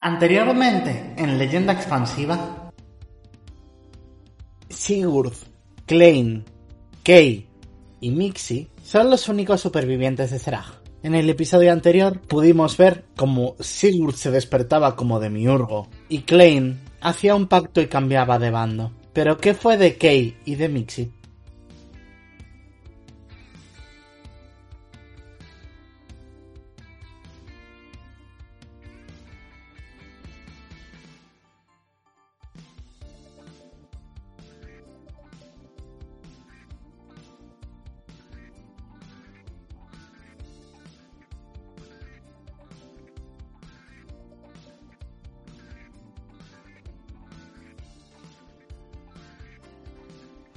Anteriormente, 0.00 1.14
en 1.16 1.38
Leyenda 1.38 1.72
Expansiva. 1.72 2.72
Sigurd, 4.68 5.34
Klein, 5.86 6.44
Kay 7.02 7.46
y 8.00 8.10
Mixi 8.10 8.68
son 8.82 9.10
los 9.10 9.28
únicos 9.28 9.60
supervivientes 9.60 10.30
de 10.30 10.38
Zerag. 10.38 10.82
En 11.02 11.14
el 11.14 11.28
episodio 11.30 11.72
anterior 11.72 12.20
pudimos 12.20 12.76
ver 12.76 13.04
cómo 13.16 13.56
Sigurd 13.60 14.14
se 14.14 14.30
despertaba 14.30 14.96
como 14.96 15.20
demiurgo 15.20 15.88
y 16.08 16.20
Klein 16.20 16.80
hacía 17.00 17.34
un 17.34 17.46
pacto 17.46 17.80
y 17.80 17.86
cambiaba 17.86 18.38
de 18.38 18.50
bando. 18.50 18.92
Pero 19.12 19.36
¿qué 19.36 19.54
fue 19.54 19.76
de 19.76 19.96
Kay 19.96 20.36
y 20.44 20.54
de 20.54 20.68
Mixi? 20.68 21.12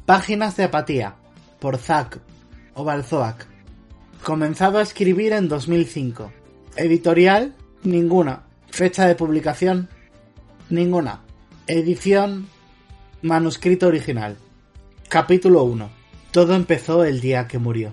Páginas 0.06 0.56
de 0.56 0.66
apatía, 0.66 1.16
por 1.60 1.80
Zack 1.80 2.20
Obalzoak. 2.76 3.48
Comenzado 4.24 4.78
a 4.78 4.84
escribir 4.84 5.34
en 5.34 5.48
2005. 5.48 6.32
Editorial, 6.76 7.56
ninguna. 7.82 8.44
Fecha 8.70 9.08
de 9.08 9.16
publicación, 9.16 9.90
ninguna. 10.70 11.22
Edición, 11.66 12.48
manuscrito 13.24 13.88
original. 13.88 14.38
Capítulo 15.10 15.64
1. 15.64 15.90
Todo 16.30 16.54
empezó 16.54 17.04
el 17.04 17.20
día 17.20 17.48
que 17.48 17.58
murió. 17.58 17.92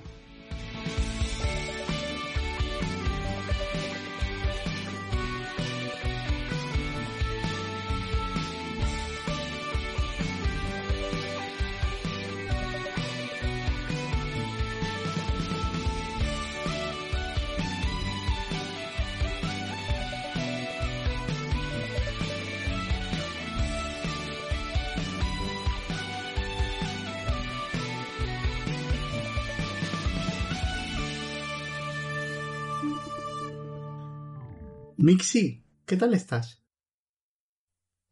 Mixi, 35.03 35.65
¿qué 35.85 35.97
tal 35.97 36.15
estás? 36.15 36.63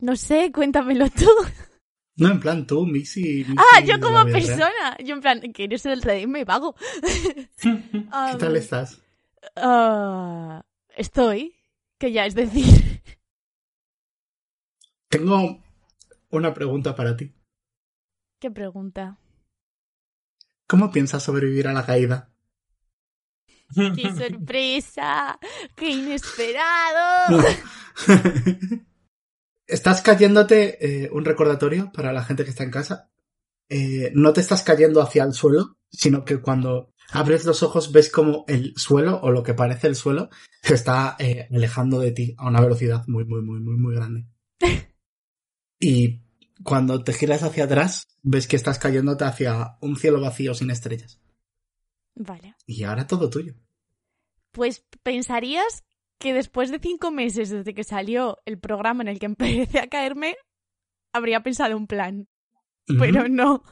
No 0.00 0.16
sé, 0.16 0.50
cuéntamelo 0.50 1.08
tú. 1.08 1.30
No, 2.16 2.32
en 2.32 2.40
plan 2.40 2.66
tú, 2.66 2.84
Mixi. 2.84 3.44
Mixi 3.44 3.54
ah, 3.56 3.80
yo 3.84 4.00
como 4.00 4.24
persona. 4.24 4.96
Yo 4.98 5.14
en 5.14 5.20
plan, 5.20 5.40
que 5.52 5.64
eres 5.64 5.86
el 5.86 6.02
rey, 6.02 6.26
me 6.26 6.44
pago. 6.44 6.74
¿Qué 7.62 8.36
tal 8.40 8.56
estás? 8.56 9.00
Ah, 9.54 10.64
estoy, 10.96 11.54
que 11.96 12.10
ya 12.10 12.26
es 12.26 12.34
decir. 12.34 13.00
Tengo 15.08 15.62
una 16.30 16.52
pregunta 16.52 16.96
para 16.96 17.16
ti. 17.16 17.32
¿Qué 18.40 18.50
pregunta? 18.50 19.16
¿Cómo 20.66 20.90
piensas 20.90 21.22
sobrevivir 21.22 21.68
a 21.68 21.72
la 21.72 21.86
caída? 21.86 22.29
¡Qué 23.74 24.12
sorpresa! 24.12 25.38
¡Qué 25.74 25.90
inesperado! 25.90 27.44
estás 29.70 30.02
cayéndote 30.02 31.04
eh, 31.04 31.10
un 31.12 31.24
recordatorio 31.24 31.90
para 31.92 32.12
la 32.12 32.24
gente 32.24 32.44
que 32.44 32.50
está 32.50 32.64
en 32.64 32.70
casa. 32.70 33.10
Eh, 33.68 34.10
no 34.14 34.32
te 34.32 34.40
estás 34.40 34.62
cayendo 34.62 35.00
hacia 35.00 35.22
el 35.24 35.32
suelo, 35.32 35.76
sino 35.90 36.24
que 36.24 36.40
cuando 36.40 36.92
abres 37.12 37.44
los 37.44 37.62
ojos 37.62 37.92
ves 37.92 38.10
como 38.10 38.44
el 38.48 38.74
suelo, 38.76 39.20
o 39.22 39.30
lo 39.30 39.42
que 39.42 39.54
parece 39.54 39.86
el 39.86 39.94
suelo, 39.94 40.28
se 40.62 40.74
está 40.74 41.16
eh, 41.18 41.48
alejando 41.50 42.00
de 42.00 42.12
ti 42.12 42.34
a 42.36 42.48
una 42.48 42.60
velocidad 42.60 43.04
muy, 43.06 43.24
muy, 43.24 43.42
muy, 43.42 43.60
muy, 43.60 43.76
muy 43.76 43.94
grande. 43.94 44.26
y 45.78 46.20
cuando 46.62 47.02
te 47.02 47.12
giras 47.12 47.42
hacia 47.42 47.64
atrás, 47.64 48.08
ves 48.22 48.48
que 48.48 48.56
estás 48.56 48.78
cayéndote 48.78 49.24
hacia 49.24 49.76
un 49.80 49.96
cielo 49.96 50.20
vacío 50.20 50.52
sin 50.54 50.70
estrellas. 50.70 51.20
Vale. 52.22 52.54
Y 52.66 52.84
ahora 52.84 53.06
todo 53.06 53.30
tuyo. 53.30 53.54
Pues 54.52 54.84
pensarías 55.02 55.84
que 56.18 56.34
después 56.34 56.70
de 56.70 56.78
cinco 56.78 57.10
meses 57.10 57.48
desde 57.48 57.72
que 57.72 57.82
salió 57.82 58.38
el 58.44 58.58
programa 58.58 59.02
en 59.02 59.08
el 59.08 59.18
que 59.18 59.26
empecé 59.66 59.78
a 59.78 59.88
caerme, 59.88 60.36
habría 61.14 61.42
pensado 61.42 61.76
un 61.76 61.86
plan. 61.86 62.28
Pero 62.98 63.28
no. 63.28 63.62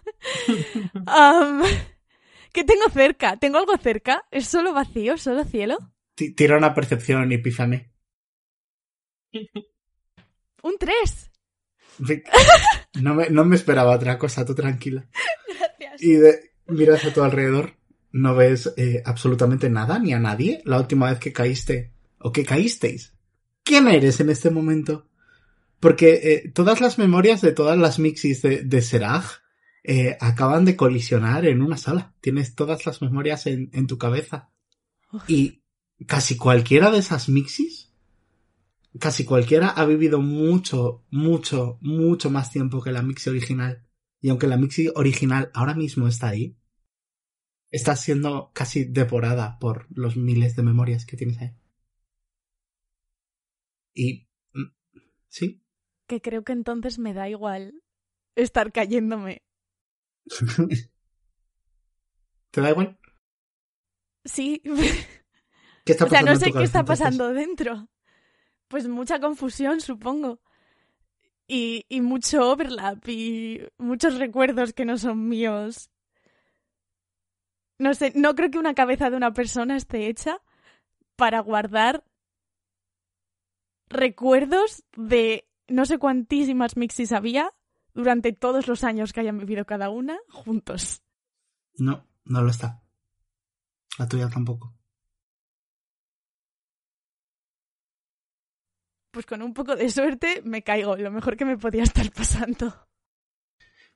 Am, 1.06 1.62
¿Qué 2.52 2.64
tengo 2.64 2.88
cerca? 2.90 3.36
¿Tengo 3.36 3.58
algo 3.58 3.76
cerca? 3.76 4.24
¿Es 4.30 4.46
solo 4.46 4.72
vacío? 4.72 5.18
¿Solo 5.18 5.44
cielo? 5.44 5.76
Ti- 6.14 6.34
Tira 6.34 6.56
una 6.56 6.72
percepción 6.72 7.30
y 7.32 7.38
pífame. 7.38 7.92
Un 10.62 10.78
3. 10.78 11.30
No 13.02 13.14
me, 13.14 13.28
no 13.30 13.44
me 13.44 13.56
esperaba 13.56 13.94
otra 13.94 14.18
cosa, 14.18 14.44
tú 14.44 14.54
tranquila. 14.54 15.08
Gracias. 15.78 16.02
Y 16.02 16.12
de, 16.14 16.52
miras 16.66 17.04
a 17.04 17.12
tu 17.12 17.22
alrededor, 17.22 17.76
no 18.12 18.34
ves 18.34 18.72
eh, 18.76 19.02
absolutamente 19.04 19.70
nada 19.70 19.98
ni 19.98 20.12
a 20.12 20.18
nadie. 20.18 20.62
La 20.64 20.78
última 20.78 21.10
vez 21.10 21.18
que 21.18 21.32
caíste, 21.32 21.92
o 22.18 22.32
que 22.32 22.44
caísteis. 22.44 23.14
¿Quién 23.62 23.88
eres 23.88 24.20
en 24.20 24.30
este 24.30 24.50
momento? 24.50 25.06
Porque 25.80 26.20
eh, 26.22 26.50
todas 26.54 26.80
las 26.80 26.98
memorias 26.98 27.40
de 27.40 27.52
todas 27.52 27.78
las 27.78 27.98
mixis 27.98 28.42
de, 28.42 28.62
de 28.64 28.82
Serag 28.82 29.24
eh, 29.84 30.16
acaban 30.20 30.64
de 30.64 30.76
colisionar 30.76 31.46
en 31.46 31.62
una 31.62 31.76
sala. 31.76 32.14
Tienes 32.20 32.54
todas 32.54 32.84
las 32.86 33.00
memorias 33.00 33.46
en, 33.46 33.70
en 33.72 33.86
tu 33.86 33.98
cabeza. 33.98 34.50
Y 35.26 35.62
casi 36.06 36.36
cualquiera 36.36 36.90
de 36.90 36.98
esas 36.98 37.28
mixis, 37.28 37.92
casi 38.98 39.24
cualquiera 39.24 39.68
ha 39.68 39.84
vivido 39.86 40.20
mucho, 40.20 41.04
mucho, 41.10 41.78
mucho 41.80 42.30
más 42.30 42.50
tiempo 42.50 42.82
que 42.82 42.92
la 42.92 43.02
mixi 43.02 43.30
original. 43.30 43.84
Y 44.20 44.30
aunque 44.30 44.48
la 44.48 44.56
mixi 44.56 44.90
original 44.94 45.50
ahora 45.54 45.74
mismo 45.74 46.08
está 46.08 46.28
ahí, 46.28 46.57
está 47.70 47.96
siendo 47.96 48.50
casi 48.54 48.84
devorada 48.84 49.58
por 49.58 49.86
los 49.90 50.16
miles 50.16 50.56
de 50.56 50.62
memorias 50.62 51.06
que 51.06 51.16
tienes 51.16 51.38
ahí. 51.38 51.54
Y... 53.94 54.28
mm, 54.52 54.72
¿Sí? 55.28 55.62
Que 56.06 56.20
creo 56.20 56.44
que 56.44 56.52
entonces 56.52 56.98
me 56.98 57.12
da 57.12 57.28
igual 57.28 57.82
estar 58.36 58.72
cayéndome. 58.72 59.42
¿Te 62.50 62.60
da 62.60 62.70
igual? 62.70 62.98
Sí. 64.24 64.62
¿Qué 65.84 65.92
está 65.92 66.04
o 66.04 66.08
sea, 66.08 66.20
pasando 66.20 66.32
no 66.32 66.38
sé 66.38 66.52
qué 66.52 66.62
está 66.62 66.80
entonces? 66.80 67.04
pasando 67.04 67.32
dentro. 67.32 67.88
Pues 68.68 68.88
mucha 68.88 69.20
confusión, 69.20 69.80
supongo. 69.80 70.40
Y, 71.46 71.86
y 71.88 72.02
mucho 72.02 72.50
overlap 72.50 73.08
y 73.08 73.62
muchos 73.78 74.18
recuerdos 74.18 74.74
que 74.74 74.84
no 74.84 74.98
son 74.98 75.28
míos. 75.28 75.90
No 77.78 77.94
sé, 77.94 78.12
no 78.14 78.34
creo 78.34 78.50
que 78.50 78.58
una 78.58 78.74
cabeza 78.74 79.10
de 79.10 79.16
una 79.16 79.32
persona 79.32 79.76
esté 79.76 80.08
hecha 80.08 80.42
para 81.16 81.40
guardar 81.40 82.04
recuerdos 83.88 84.84
de 84.96 85.48
no 85.68 85.86
sé 85.86 85.98
cuantísimas 85.98 86.76
mixis 86.76 87.12
había 87.12 87.52
durante 87.94 88.32
todos 88.32 88.66
los 88.66 88.84
años 88.84 89.12
que 89.12 89.20
hayan 89.20 89.38
vivido 89.38 89.64
cada 89.64 89.90
una 89.90 90.18
juntos. 90.28 91.02
No, 91.74 92.06
no 92.24 92.42
lo 92.42 92.50
está. 92.50 92.82
La 93.98 94.08
tuya 94.08 94.28
tampoco. 94.28 94.78
pues 99.18 99.26
con 99.26 99.42
un 99.42 99.52
poco 99.52 99.74
de 99.74 99.90
suerte 99.90 100.42
me 100.44 100.62
caigo, 100.62 100.96
lo 100.96 101.10
mejor 101.10 101.36
que 101.36 101.44
me 101.44 101.58
podía 101.58 101.82
estar 101.82 102.08
pasando. 102.12 102.87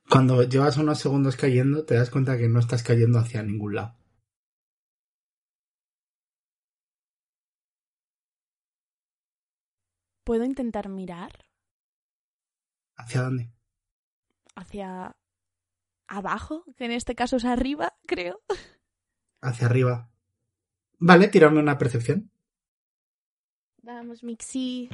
Cuando 0.09 0.43
llevas 0.43 0.77
unos 0.77 0.99
segundos 0.99 1.35
cayendo, 1.37 1.85
te 1.85 1.95
das 1.95 2.09
cuenta 2.09 2.37
que 2.37 2.47
no 2.49 2.59
estás 2.59 2.83
cayendo 2.83 3.19
hacia 3.19 3.41
ningún 3.41 3.75
lado. 3.75 3.95
¿Puedo 10.23 10.45
intentar 10.45 10.87
mirar? 10.89 11.45
¿Hacia 12.95 13.21
dónde? 13.23 13.51
Hacia 14.55 15.15
abajo, 16.07 16.63
que 16.77 16.85
en 16.85 16.91
este 16.91 17.15
caso 17.15 17.37
es 17.37 17.45
arriba, 17.45 17.93
creo. 18.07 18.41
Hacia 19.41 19.67
arriba. 19.67 20.09
Vale, 20.99 21.27
tirarme 21.27 21.59
una 21.59 21.77
percepción. 21.77 22.31
Vamos, 23.81 24.23
Mixi. 24.23 24.89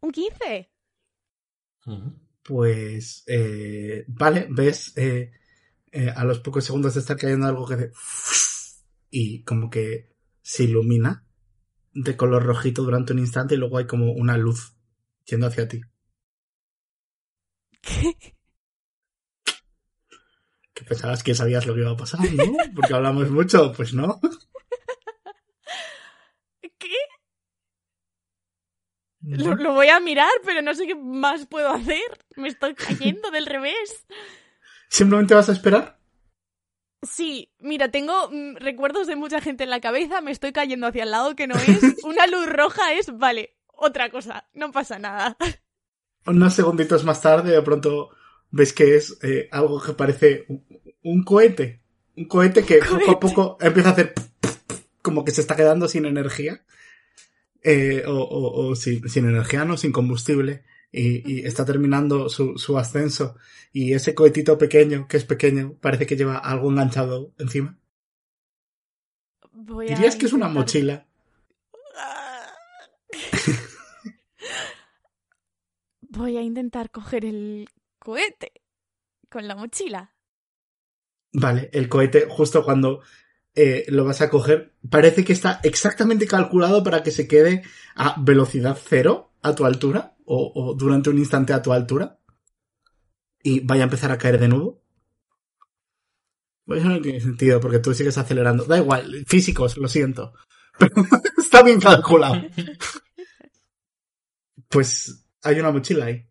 Un 0.00 0.12
15. 0.12 0.70
Pues, 2.46 3.24
eh, 3.26 4.04
vale, 4.06 4.46
ves 4.48 4.96
eh, 4.96 5.32
eh, 5.90 6.10
a 6.14 6.24
los 6.24 6.38
pocos 6.38 6.64
segundos 6.64 6.94
de 6.94 7.00
estar 7.00 7.16
cayendo 7.16 7.46
algo 7.46 7.66
que 7.66 7.74
hace... 7.74 7.92
Y 9.10 9.42
como 9.42 9.68
que 9.68 10.14
se 10.42 10.64
ilumina 10.64 11.26
de 11.92 12.16
color 12.16 12.44
rojito 12.44 12.82
durante 12.82 13.12
un 13.12 13.18
instante 13.18 13.54
y 13.54 13.58
luego 13.58 13.78
hay 13.78 13.86
como 13.86 14.12
una 14.12 14.36
luz 14.36 14.76
yendo 15.24 15.48
hacia 15.48 15.66
ti. 15.66 15.80
¿Qué? 17.80 18.16
Que 20.74 20.84
pensabas 20.84 21.22
que 21.22 21.34
sabías 21.34 21.66
lo 21.66 21.74
que 21.74 21.80
iba 21.80 21.90
a 21.90 21.96
pasar, 21.96 22.20
¿no? 22.32 22.44
Porque 22.76 22.94
hablamos 22.94 23.30
mucho, 23.30 23.72
pues 23.72 23.92
no. 23.94 24.20
¿Qué? 26.78 26.96
Lo, 29.26 29.56
lo 29.56 29.72
voy 29.72 29.88
a 29.88 29.98
mirar, 29.98 30.30
pero 30.44 30.62
no 30.62 30.72
sé 30.74 30.86
qué 30.86 30.94
más 30.94 31.46
puedo 31.46 31.70
hacer. 31.70 32.00
Me 32.36 32.48
estoy 32.48 32.74
cayendo 32.74 33.30
del 33.30 33.46
revés. 33.46 34.06
¿Simplemente 34.88 35.34
vas 35.34 35.48
a 35.48 35.52
esperar? 35.52 35.98
Sí, 37.02 37.52
mira, 37.58 37.90
tengo 37.90 38.28
mm, 38.30 38.56
recuerdos 38.56 39.06
de 39.06 39.16
mucha 39.16 39.40
gente 39.40 39.64
en 39.64 39.70
la 39.70 39.80
cabeza, 39.80 40.20
me 40.20 40.30
estoy 40.30 40.52
cayendo 40.52 40.86
hacia 40.86 41.02
el 41.02 41.10
lado 41.10 41.36
que 41.36 41.46
no 41.46 41.56
es. 41.56 41.96
Una 42.04 42.26
luz 42.26 42.46
roja 42.46 42.92
es, 42.94 43.16
vale, 43.16 43.56
otra 43.66 44.10
cosa, 44.10 44.48
no 44.54 44.72
pasa 44.72 44.98
nada. 44.98 45.36
Unos 46.26 46.54
segunditos 46.54 47.04
más 47.04 47.20
tarde, 47.20 47.52
de 47.52 47.62
pronto 47.62 48.10
ves 48.50 48.72
que 48.72 48.96
es 48.96 49.18
eh, 49.22 49.48
algo 49.52 49.80
que 49.80 49.92
parece 49.92 50.44
un, 50.48 50.64
un 51.02 51.24
cohete. 51.24 51.82
Un 52.16 52.26
cohete 52.26 52.64
que 52.64 52.78
poco 52.78 53.10
a 53.10 53.20
poco 53.20 53.58
empieza 53.60 53.90
a 53.90 53.92
hacer 53.92 54.14
como 55.02 55.24
que 55.24 55.30
se 55.32 55.42
está 55.42 55.54
quedando 55.54 55.86
sin 55.86 56.06
energía. 56.06 56.64
Eh, 57.68 58.04
o 58.06 58.12
o- 58.16 58.68
o 58.70 58.76
sin, 58.76 59.08
sin 59.08 59.28
energía, 59.28 59.64
no, 59.64 59.76
sin 59.76 59.90
combustible. 59.90 60.62
Y, 60.92 61.28
y 61.30 61.44
está 61.44 61.64
terminando 61.64 62.28
su, 62.28 62.56
su 62.58 62.78
ascenso. 62.78 63.36
Y 63.72 63.92
ese 63.92 64.14
cohetito 64.14 64.56
pequeño, 64.56 65.08
que 65.08 65.16
es 65.16 65.24
pequeño, 65.24 65.74
parece 65.80 66.06
que 66.06 66.16
lleva 66.16 66.38
algo 66.38 66.70
enganchado 66.70 67.32
encima. 67.38 67.76
Voy 69.52 69.86
a 69.88 69.94
Dirías 69.96 70.14
que 70.16 70.26
es 70.26 70.32
una 70.32 70.48
mochila. 70.48 71.06
Voy 76.00 76.36
a 76.36 76.42
intentar 76.42 76.90
coger 76.90 77.24
el 77.24 77.68
cohete 77.98 78.52
con 79.28 79.48
la 79.48 79.56
mochila. 79.56 80.14
Vale, 81.32 81.68
el 81.72 81.88
cohete, 81.88 82.26
justo 82.30 82.64
cuando 82.64 83.02
eh, 83.56 83.86
lo 83.88 84.04
vas 84.04 84.20
a 84.20 84.28
coger, 84.28 84.74
parece 84.90 85.24
que 85.24 85.32
está 85.32 85.60
exactamente 85.62 86.26
calculado 86.26 86.84
para 86.84 87.02
que 87.02 87.10
se 87.10 87.26
quede 87.26 87.62
a 87.94 88.14
velocidad 88.20 88.78
cero 88.78 89.32
a 89.40 89.54
tu 89.54 89.64
altura, 89.64 90.14
o, 90.26 90.74
durante 90.76 91.08
un 91.08 91.18
instante 91.18 91.54
a 91.54 91.62
tu 91.62 91.72
altura, 91.72 92.18
y 93.42 93.60
vaya 93.60 93.82
a 93.82 93.84
empezar 93.84 94.12
a 94.12 94.18
caer 94.18 94.38
de 94.38 94.48
nuevo. 94.48 94.82
Pues 96.66 96.84
no 96.84 97.00
tiene 97.00 97.20
sentido, 97.20 97.60
porque 97.60 97.78
tú 97.78 97.94
sigues 97.94 98.18
acelerando. 98.18 98.64
Da 98.64 98.76
igual, 98.76 99.24
físicos, 99.26 99.76
lo 99.78 99.88
siento. 99.88 100.34
Pero 100.78 100.94
está 101.38 101.62
bien 101.62 101.80
calculado. 101.80 102.42
Pues 104.68 105.24
hay 105.42 105.60
una 105.60 105.70
mochila 105.70 106.06
ahí. 106.06 106.28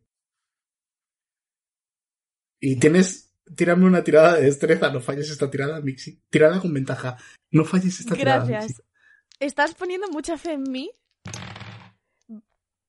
Y 2.60 2.78
tienes. 2.80 3.25
Tírame 3.56 3.86
una 3.86 4.04
tirada 4.04 4.36
de 4.36 4.44
destreza, 4.46 4.90
no 4.90 5.02
falles 5.02 5.30
esta 5.30 5.50
tirada, 5.50 5.82
Mixi. 5.82 6.22
Tirada 6.30 6.60
con 6.60 6.74
ventaja. 6.74 7.18
No 7.52 7.64
falles 7.64 8.00
esta 8.00 8.16
tirada. 8.16 8.46
Gracias. 8.46 8.82
¿Estás 9.40 9.76
poniendo 9.76 10.08
mucha 10.10 10.38
fe 10.38 10.54
en 10.54 10.64
mí? 10.64 10.92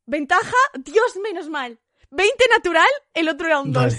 ¿Ventaja? 0.06 0.56
Dios, 0.82 1.19
menos 1.23 1.49
mal. 1.49 1.79
20 2.11 2.44
natural, 2.50 2.88
el 3.14 3.29
otro 3.29 3.47
era 3.47 3.61
un 3.61 3.73
2. 3.73 3.82
Vale. 3.82 3.97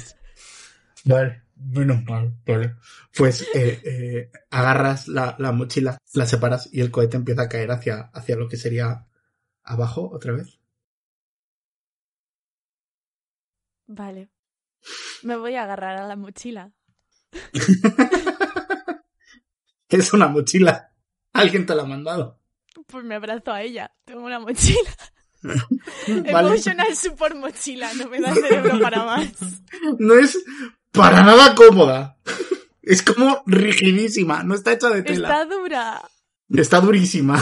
Vale, 1.04 1.44
menos 1.56 2.04
mal, 2.04 2.33
vale. 2.45 2.75
Pues 3.15 3.44
eh, 3.54 3.81
eh, 3.83 4.31
agarras 4.50 5.07
la, 5.07 5.36
la 5.39 5.51
mochila, 5.51 5.98
la 6.13 6.25
separas 6.25 6.69
y 6.71 6.81
el 6.81 6.92
cohete 6.92 7.18
empieza 7.18 7.44
a 7.44 7.50
caer 7.50 7.71
hacia, 7.71 8.09
hacia 8.13 8.36
lo 8.36 8.50
que 8.50 8.57
sería 8.57 9.06
abajo 9.63 10.09
otra 10.12 10.33
vez. 10.33 10.59
Vale. 13.88 14.30
Me 15.23 15.35
voy 15.35 15.55
a 15.55 15.63
agarrar 15.63 15.97
a 15.97 16.07
la 16.07 16.15
mochila. 16.15 16.71
Es 19.89 20.11
una 20.13 20.27
mochila. 20.27 20.91
Alguien 21.33 21.65
te 21.65 21.73
la 21.73 21.83
ha 21.83 21.85
mandado. 21.85 22.39
Pues 22.87 23.03
me 23.05 23.15
abrazo 23.15 23.51
a 23.51 23.61
ella. 23.61 23.91
Tengo 24.05 24.25
una 24.25 24.39
mochila. 24.39 24.91
Vale. 25.41 26.29
Emotional 26.29 26.95
support 26.95 27.35
mochila. 27.35 27.93
No 27.93 28.09
me 28.09 28.19
da 28.19 28.33
cerebro 28.33 28.79
para 28.81 29.05
más. 29.05 29.29
No 29.99 30.15
es 30.15 30.37
para 30.91 31.23
nada 31.23 31.55
cómoda. 31.55 32.17
Es 32.81 33.01
como 33.01 33.43
rigidísima. 33.45 34.43
No 34.43 34.55
está 34.55 34.73
hecha 34.73 34.89
de 34.89 35.03
tela. 35.03 35.27
Está 35.29 35.45
dura. 35.45 36.01
Está 36.49 36.81
durísima. 36.81 37.41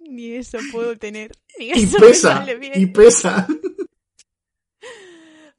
Ni 0.00 0.32
eso 0.34 0.58
puedo 0.72 0.96
tener. 0.96 1.32
Ni 1.58 1.66
Y 1.66 1.72
eso 1.72 1.98
me 2.00 2.06
pesa. 2.08 2.38
sale 2.38 2.56
bien. 2.56 2.72
Y 2.76 2.86
pesa. 2.86 3.46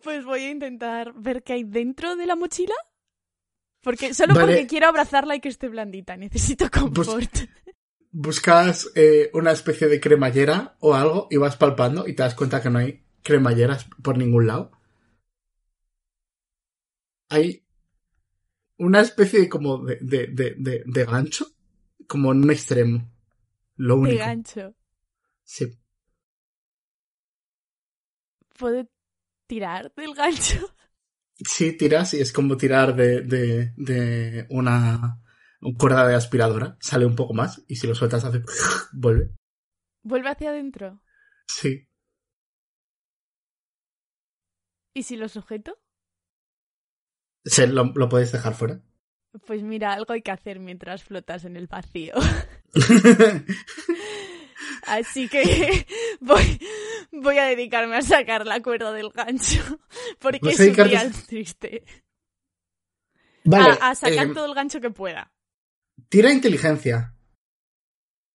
Pues 0.07 0.23
voy 0.23 0.39
a 0.39 0.51
intentar 0.51 1.11
ver 1.15 1.43
qué 1.43 1.51
hay 1.51 1.63
dentro 1.65 2.15
de 2.15 2.25
la 2.25 2.37
mochila. 2.37 2.75
Porque 3.81 4.13
solo 4.13 4.35
Vale. 4.35 4.53
porque 4.53 4.65
quiero 4.65 4.87
abrazarla 4.87 5.35
y 5.35 5.41
que 5.41 5.49
esté 5.49 5.67
blandita. 5.67 6.15
Necesito 6.15 6.71
confort. 6.71 7.29
Buscas 8.13 8.89
eh, 8.95 9.29
una 9.33 9.51
especie 9.51 9.89
de 9.89 9.99
cremallera 9.99 10.77
o 10.79 10.95
algo 10.95 11.27
y 11.29 11.35
vas 11.35 11.57
palpando 11.57 12.07
y 12.07 12.13
te 12.15 12.23
das 12.23 12.35
cuenta 12.35 12.61
que 12.61 12.69
no 12.69 12.79
hay 12.79 13.03
cremalleras 13.21 13.85
por 14.01 14.17
ningún 14.17 14.47
lado. 14.47 14.71
Hay 17.27 17.65
una 18.77 19.01
especie 19.01 19.41
de 19.41 19.49
como 19.49 19.79
de, 19.83 19.97
de, 19.99 20.27
de, 20.27 20.55
de, 20.57 20.83
de 20.85 21.03
gancho, 21.03 21.47
como 22.07 22.31
en 22.31 22.45
un 22.45 22.51
extremo. 22.51 23.11
Lo 23.75 23.95
De 23.95 23.99
único. 23.99 24.19
gancho. 24.19 24.73
Sí. 25.43 25.77
¿Puedo 28.57 28.87
tirar 29.47 29.93
del 29.95 30.13
gancho? 30.13 30.73
Sí, 31.39 31.77
tiras 31.77 32.15
y 32.15 32.19
es 32.19 32.33
como 32.33 32.57
tirar 32.57 32.95
de, 32.95 33.21
de, 33.21 33.71
de 33.77 34.47
una 34.49 35.21
cuerda 35.77 36.07
de 36.07 36.15
aspiradora. 36.15 36.77
Sale 36.79 37.05
un 37.05 37.15
poco 37.15 37.35
más 37.35 37.63
y 37.67 37.75
si 37.75 37.85
lo 37.85 37.93
sueltas 37.93 38.23
hace... 38.25 38.41
vuelve. 38.91 39.35
Vuelve 40.01 40.29
hacia 40.29 40.49
adentro. 40.49 40.99
Sí. 41.47 41.87
¿Y 44.95 45.03
si 45.03 45.15
lo 45.15 45.29
sujeto? 45.29 45.77
Se, 47.45 47.67
lo, 47.67 47.83
lo 47.83 48.09
puedes 48.09 48.31
dejar 48.31 48.55
fuera. 48.55 48.81
Pues 49.45 49.61
mira, 49.61 49.93
algo 49.93 50.13
hay 50.13 50.23
que 50.23 50.31
hacer 50.31 50.59
mientras 50.59 51.03
flotas 51.03 51.45
en 51.45 51.57
el 51.57 51.67
vacío. 51.67 52.15
Así 54.83 55.27
que 55.29 55.85
voy, 56.19 56.59
voy 57.11 57.37
a 57.37 57.45
dedicarme 57.45 57.95
a 57.97 58.01
sacar 58.01 58.45
la 58.45 58.61
cuerda 58.61 58.91
del 58.93 59.09
gancho. 59.09 59.79
Porque 60.19 60.39
Vas 60.41 60.59
es 60.59 60.77
a 60.77 60.81
un 60.83 60.89
día 60.89 61.11
triste. 61.27 61.83
vale. 63.43 63.77
a, 63.81 63.89
a 63.91 63.95
sacar 63.95 64.27
eh, 64.27 64.33
todo 64.33 64.45
el 64.45 64.53
gancho 64.55 64.79
que 64.81 64.89
pueda. 64.89 65.31
Tira 66.09 66.31
inteligencia. 66.31 67.13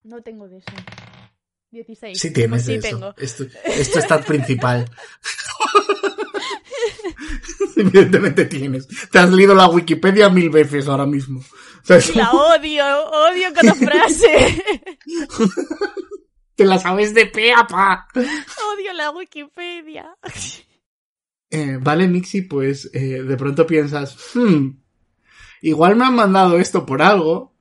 No 0.03 0.21
tengo 0.21 0.47
de 0.49 0.57
eso. 0.57 0.67
16. 1.71 2.19
Sí 2.19 2.31
tienes 2.31 2.49
Pues 2.49 2.65
sí 2.65 2.71
de 2.73 2.77
eso. 2.77 2.87
tengo. 2.99 3.13
Esto, 3.17 3.45
esto 3.63 3.99
está 3.99 4.21
principal. 4.21 4.85
Evidentemente 7.75 8.45
tienes. 8.45 8.87
Te 9.09 9.19
has 9.19 9.29
leído 9.31 9.55
la 9.55 9.67
Wikipedia 9.67 10.29
mil 10.29 10.49
veces 10.49 10.87
ahora 10.87 11.05
mismo. 11.05 11.43
La 12.15 12.31
odio, 12.31 12.85
odio 13.11 13.53
cada 13.53 13.73
frase. 13.73 14.63
Te 16.55 16.65
la 16.65 16.79
sabes 16.79 17.13
de 17.13 17.25
pe 17.25 17.53
a 17.53 17.65
pa. 17.67 18.07
odio 18.15 18.93
la 18.93 19.11
Wikipedia. 19.11 20.15
Eh, 21.55 21.77
vale, 21.79 22.07
Mixi, 22.07 22.41
pues 22.41 22.89
eh, 22.95 23.21
de 23.21 23.37
pronto 23.37 23.67
piensas, 23.67 24.17
hmm, 24.33 24.69
igual 25.61 25.95
me 25.95 26.05
han 26.05 26.15
mandado 26.15 26.57
esto 26.57 26.83
por 26.83 27.03
algo 27.03 27.53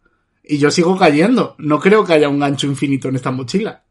y 0.43 0.57
yo 0.57 0.71
sigo 0.71 0.97
cayendo. 0.97 1.55
No 1.59 1.79
creo 1.79 2.03
que 2.03 2.15
haya 2.15 2.31
un 2.31 2.41
gancho 2.41 2.67
infinito 2.67 3.09
en 3.09 3.17
esta 3.17 3.31
mochila. 3.31 3.85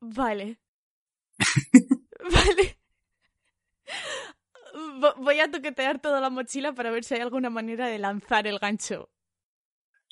Vale. 0.00 0.58
vale. 2.32 2.78
Voy 5.18 5.40
a 5.40 5.50
toquetear 5.50 6.00
toda 6.00 6.20
la 6.20 6.30
mochila 6.30 6.72
para 6.74 6.92
ver 6.92 7.02
si 7.02 7.14
hay 7.14 7.22
alguna 7.22 7.50
manera 7.50 7.88
de 7.88 7.98
lanzar 7.98 8.46
el 8.46 8.60
gancho. 8.60 9.10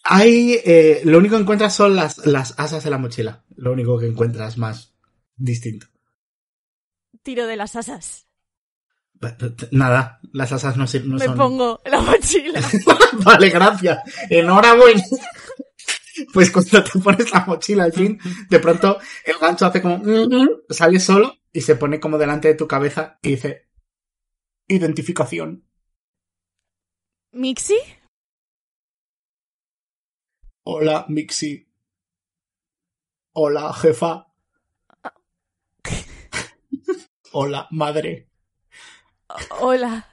Hay. 0.03 0.61
Eh, 0.65 1.03
lo 1.05 1.19
único 1.19 1.37
que 1.37 1.43
encuentras 1.43 1.75
son 1.75 1.97
las, 1.97 2.27
las 2.27 2.55
asas 2.59 2.85
de 2.85 2.91
la 2.91 2.99
mochila. 2.99 3.45
Lo 3.57 3.73
único 3.73 3.99
que 3.99 4.07
encuentras 4.07 4.59
más 4.59 4.95
distinto. 5.37 5.87
Tiro 7.23 7.47
de 7.47 7.57
las 7.57 7.77
asas. 7.77 8.27
Nada, 9.71 10.19
las 10.33 10.53
asas 10.53 10.77
no, 10.79 10.87
no 11.05 11.17
Me 11.17 11.31
pongo 11.31 11.81
la 11.85 12.01
mochila. 12.01 12.61
vale, 13.25 13.51
gracias. 13.51 13.99
Enhorabuena. 14.31 15.03
pues 16.33 16.51
cuando 16.51 16.83
te 16.83 16.99
pones 16.99 17.31
la 17.31 17.45
mochila 17.45 17.85
al 17.85 17.93
fin, 17.93 18.19
de 18.49 18.59
pronto 18.59 18.99
el 19.25 19.37
gancho 19.39 19.67
hace 19.67 19.83
como... 19.83 20.03
sale 20.71 21.01
solo 21.01 21.37
y 21.53 21.61
se 21.61 21.77
pone 21.77 22.01
como 22.01 22.17
delante 22.17 22.49
de 22.49 22.55
tu 22.55 22.67
cabeza 22.67 23.19
y 23.23 23.31
dice... 23.31 23.69
Identificación. 24.69 25.65
¿Mixi? 27.33 27.77
Hola, 30.65 31.07
Mixi. 31.09 31.67
Hola, 33.33 33.73
jefa. 33.73 34.27
Hola, 37.33 37.69
madre. 37.71 38.29
Hola, 39.61 40.09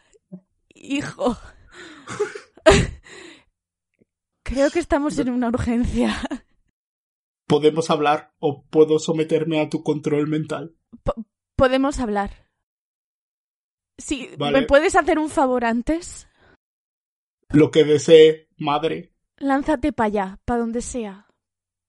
hijo. 0.73 1.37
Creo 4.43 4.69
que 4.71 4.79
estamos 4.79 5.17
en 5.19 5.29
una 5.29 5.49
urgencia. 5.49 6.15
¿Podemos 7.47 7.89
hablar 7.89 8.33
o 8.39 8.63
puedo 8.63 8.99
someterme 8.99 9.59
a 9.61 9.69
tu 9.69 9.83
control 9.83 10.27
mental? 10.27 10.75
podemos 11.55 11.99
hablar. 11.99 12.47
Sí, 13.97 14.29
¿me 14.37 14.61
puedes 14.61 14.95
hacer 14.95 15.17
un 15.17 15.29
favor 15.29 15.65
antes? 15.65 16.27
Lo 17.49 17.71
que 17.71 17.83
desee, 17.83 18.47
madre. 18.57 19.16
Lánzate 19.39 19.93
para 19.93 20.07
allá, 20.07 20.39
para 20.45 20.61
donde 20.61 20.81
sea. 20.81 21.27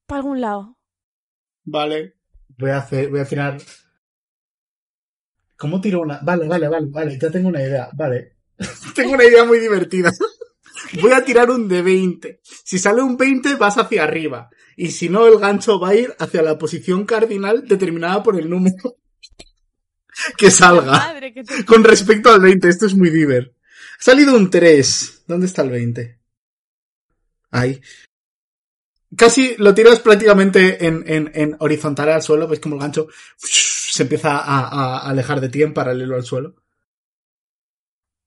Para 0.06 0.18
algún 0.18 0.40
lado. 0.40 0.76
Vale. 1.64 2.14
Voy 2.58 2.70
a 2.70 2.78
hacer, 2.78 3.08
voy 3.08 3.20
a 3.20 3.24
tirar. 3.24 3.58
¿Cómo 5.56 5.80
tiro 5.80 6.00
una? 6.00 6.20
Vale, 6.22 6.46
vale, 6.46 6.68
vale, 6.68 6.86
vale, 6.90 7.18
ya 7.18 7.30
tengo 7.30 7.48
una 7.48 7.62
idea. 7.62 7.88
Vale. 7.94 8.36
tengo 8.94 9.12
una 9.12 9.24
idea 9.24 9.44
muy 9.44 9.58
divertida. 9.58 10.12
voy 11.00 11.12
a 11.12 11.24
tirar 11.24 11.50
un 11.50 11.68
de 11.68 11.82
20. 11.82 12.40
Si 12.42 12.78
sale 12.78 13.02
un 13.02 13.16
20, 13.16 13.54
vas 13.54 13.78
hacia 13.78 14.04
arriba. 14.04 14.50
Y 14.76 14.90
si 14.90 15.08
no, 15.08 15.26
el 15.26 15.38
gancho 15.38 15.80
va 15.80 15.90
a 15.90 15.94
ir 15.94 16.14
hacia 16.18 16.42
la 16.42 16.58
posición 16.58 17.06
cardinal 17.06 17.66
determinada 17.66 18.22
por 18.22 18.38
el 18.38 18.50
número 18.50 18.98
que 20.36 20.50
salga. 20.50 21.14
Con 21.66 21.82
respecto 21.82 22.30
al 22.30 22.40
20, 22.40 22.68
esto 22.68 22.86
es 22.86 22.94
muy 22.94 23.10
diver. 23.10 23.54
Ha 23.98 24.02
salido 24.02 24.36
un 24.36 24.50
3. 24.50 25.24
¿Dónde 25.26 25.46
está 25.46 25.62
el 25.62 25.70
20? 25.70 26.17
Ahí. 27.50 27.80
Casi 29.16 29.56
lo 29.56 29.74
tiras 29.74 30.00
prácticamente 30.00 30.86
en, 30.86 31.02
en, 31.06 31.30
en 31.34 31.56
horizontal 31.60 32.10
al 32.10 32.22
suelo, 32.22 32.46
ves 32.46 32.60
como 32.60 32.74
el 32.74 32.82
gancho 32.82 33.08
se 33.36 34.02
empieza 34.02 34.38
a, 34.38 34.68
a, 34.68 35.08
alejar 35.08 35.40
de 35.40 35.48
ti 35.48 35.62
en 35.62 35.74
paralelo 35.74 36.14
al 36.14 36.24
suelo. 36.24 36.54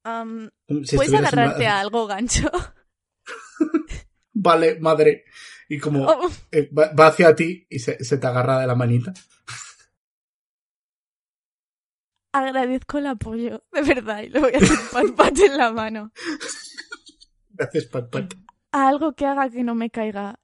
¿Puedes 0.03 1.13
agarrarte 1.13 1.67
a 1.67 1.79
algo, 1.79 2.07
gancho? 2.07 2.49
vale, 4.33 4.79
madre. 4.79 5.25
Y 5.69 5.79
como 5.79 6.05
oh. 6.05 6.29
eh, 6.51 6.69
va, 6.73 7.07
hacia 7.07 7.35
ti 7.35 7.65
y 7.69 7.79
se, 7.79 7.95
te 7.95 8.27
agarra 8.27 8.59
de 8.59 8.67
la 8.67 8.75
manita. 8.75 9.13
Agradezco 12.33 12.97
el 12.97 13.07
apoyo, 13.07 13.63
de 13.71 13.81
verdad, 13.81 14.21
y 14.21 14.29
le 14.29 14.39
voy 14.39 14.53
a 14.53 14.57
hacer 14.57 14.77
pat 14.91 15.15
pat 15.15 15.39
en 15.39 15.57
la 15.57 15.71
mano. 15.71 16.11
Gracias, 17.51 17.85
pat 17.85 18.09
pat. 18.09 18.33
A 18.71 18.87
algo 18.87 19.13
que 19.13 19.25
haga 19.25 19.49
que 19.49 19.63
no 19.63 19.75
me 19.75 19.89
caiga 19.89 20.39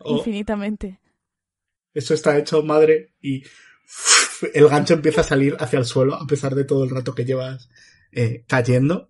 oh. 0.00 0.16
infinitamente. 0.16 1.00
Eso 1.92 2.14
está 2.14 2.36
hecho, 2.36 2.62
madre, 2.62 3.14
y 3.20 3.42
el 4.52 4.68
gancho 4.68 4.94
empieza 4.94 5.22
a 5.22 5.24
salir 5.24 5.56
hacia 5.58 5.78
el 5.78 5.86
suelo 5.86 6.14
a 6.14 6.26
pesar 6.26 6.54
de 6.54 6.64
todo 6.64 6.84
el 6.84 6.90
rato 6.90 7.14
que 7.14 7.24
llevas 7.24 7.68
eh, 8.12 8.44
cayendo. 8.46 9.08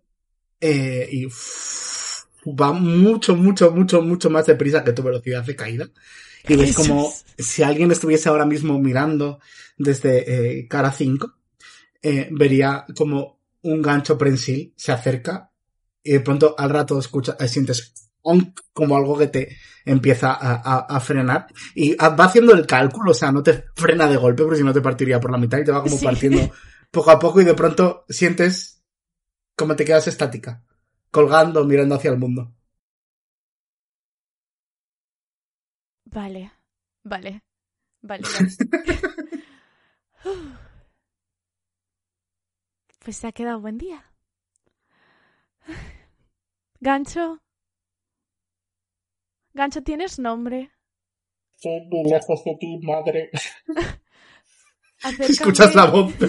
Eh, 0.60 1.08
y 1.10 1.26
va 2.46 2.72
mucho, 2.72 3.36
mucho, 3.36 3.72
mucho, 3.72 4.02
mucho 4.02 4.30
más 4.30 4.46
deprisa 4.46 4.84
que 4.84 4.92
tu 4.92 5.02
velocidad 5.02 5.44
de 5.44 5.56
caída. 5.56 5.88
Y 6.48 6.56
ves 6.56 6.76
como 6.76 7.12
si 7.36 7.64
alguien 7.64 7.90
estuviese 7.90 8.28
ahora 8.28 8.46
mismo 8.46 8.78
mirando 8.78 9.40
desde 9.76 10.60
eh, 10.60 10.68
cara 10.68 10.92
5, 10.92 11.34
vería 12.30 12.86
como 12.96 13.40
un 13.62 13.82
gancho 13.82 14.16
prensil 14.16 14.72
se 14.76 14.92
acerca 14.92 15.50
y 16.06 16.12
de 16.12 16.20
pronto 16.20 16.54
al 16.56 16.70
rato 16.70 16.98
escucha, 16.98 17.36
sientes 17.48 18.10
como 18.72 18.96
algo 18.96 19.18
que 19.18 19.26
te 19.28 19.56
empieza 19.84 20.32
a, 20.32 21.00
frenar 21.00 21.46
y 21.74 21.94
va 21.94 22.24
haciendo 22.24 22.54
el 22.54 22.66
cálculo, 22.66 23.12
o 23.12 23.14
sea, 23.14 23.30
no 23.30 23.42
te 23.42 23.66
frena 23.74 24.08
de 24.08 24.16
golpe 24.16 24.42
porque 24.42 24.58
si 24.58 24.64
no 24.64 24.72
te 24.72 24.80
partiría 24.80 25.20
por 25.20 25.30
la 25.30 25.38
mitad 25.38 25.58
y 25.58 25.64
te 25.64 25.70
va 25.70 25.82
como 25.82 26.00
partiendo 26.00 26.50
poco 26.90 27.10
a 27.10 27.18
poco 27.18 27.40
y 27.40 27.44
de 27.44 27.54
pronto 27.54 28.04
sientes 28.08 28.82
como 29.56 29.76
te 29.76 29.84
quedas 29.84 30.08
estática, 30.08 30.64
colgando, 31.10 31.64
mirando 31.64 31.94
hacia 31.94 32.10
el 32.10 32.18
mundo. 32.18 32.52
Vale, 36.04 36.52
vale, 37.04 37.42
vale. 38.02 38.24
pues 43.04 43.16
se 43.16 43.28
ha 43.28 43.32
quedado 43.32 43.60
buen 43.60 43.78
día. 43.78 44.04
Gancho. 46.80 47.42
Gancho, 49.52 49.82
¿tienes 49.82 50.18
nombre? 50.18 50.70
Sí, 51.56 51.70
lejos 52.04 52.44
de 52.44 52.56
ti, 52.60 52.78
madre. 52.82 53.30
Escuchas 55.20 55.74
la 55.74 55.86
voz. 55.86 56.12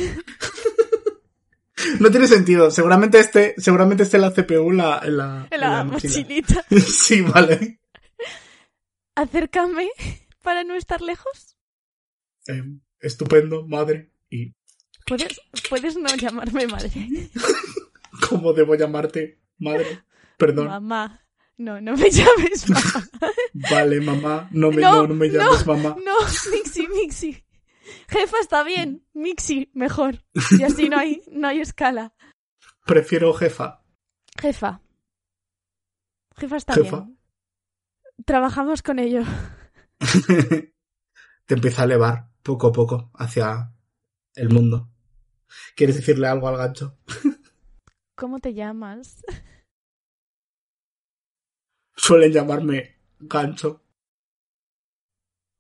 No 2.00 2.10
tiene 2.10 2.28
sentido. 2.28 2.72
Seguramente 2.72 3.20
este, 3.20 3.54
seguramente 3.58 4.04
esté 4.04 4.18
la 4.18 4.32
CPU 4.32 4.72
en 4.72 4.78
la, 4.78 5.00
en 5.04 5.18
la, 5.18 5.48
en 5.50 5.62
la, 5.62 5.84
mochilita. 5.84 6.66
sí, 6.70 7.22
vale. 7.22 7.80
Acércame 9.16 9.88
para 10.44 10.64
no 10.64 10.76
estar 10.76 11.02
lejos. 11.02 11.56
Eh, 12.48 12.64
estupendo, 13.00 13.66
madre. 13.68 14.12
Y. 14.30 14.54
¿Puedes, 15.06 15.40
puedes 15.70 15.98
no 15.98 16.14
llamarme 16.16 16.68
madre. 16.68 16.92
¿Cómo 18.30 18.54
debo 18.54 18.76
llamarte 18.76 19.40
madre? 19.60 20.04
Perdón. 20.38 20.68
Mamá. 20.68 21.24
No, 21.58 21.82
no 21.82 21.98
me 21.98 22.10
llames 22.12 22.70
mamá. 22.70 23.08
Vale, 23.54 24.00
mamá. 24.02 24.48
No 24.52 24.72
me, 24.72 24.82
no, 24.82 25.08
no 25.08 25.16
me 25.16 25.30
llames 25.30 25.66
mamá. 25.66 25.96
No, 26.06 26.16
Mixi, 26.52 26.88
Mixi. 26.88 27.44
Jefa 28.08 28.38
está 28.40 28.64
bien, 28.64 29.06
Mixi 29.14 29.72
mejor. 29.74 30.24
Y 30.52 30.64
así 30.64 30.90
no 30.90 30.98
hay, 30.98 31.22
no 31.32 31.48
hay 31.48 31.62
escala. 31.62 32.14
Prefiero 32.86 33.34
jefa. 33.34 33.84
Jefa. 34.40 34.82
Jefa 36.38 36.58
está 36.58 36.76
bien. 36.76 37.18
Trabajamos 38.26 38.82
con 38.82 39.00
ello. 39.00 39.24
Te 41.46 41.54
empieza 41.54 41.82
a 41.82 41.86
elevar 41.86 42.30
poco 42.44 42.68
a 42.68 42.72
poco 42.72 43.10
hacia 43.16 43.74
el 44.36 44.50
mundo. 44.50 44.90
¿Quieres 45.76 45.96
decirle 45.96 46.28
algo 46.28 46.48
al 46.48 46.58
gancho? 46.58 46.98
¿Cómo 48.16 48.40
te 48.40 48.54
llamas? 48.54 49.24
Suelen 51.98 52.32
llamarme 52.32 52.96
gancho. 53.20 53.84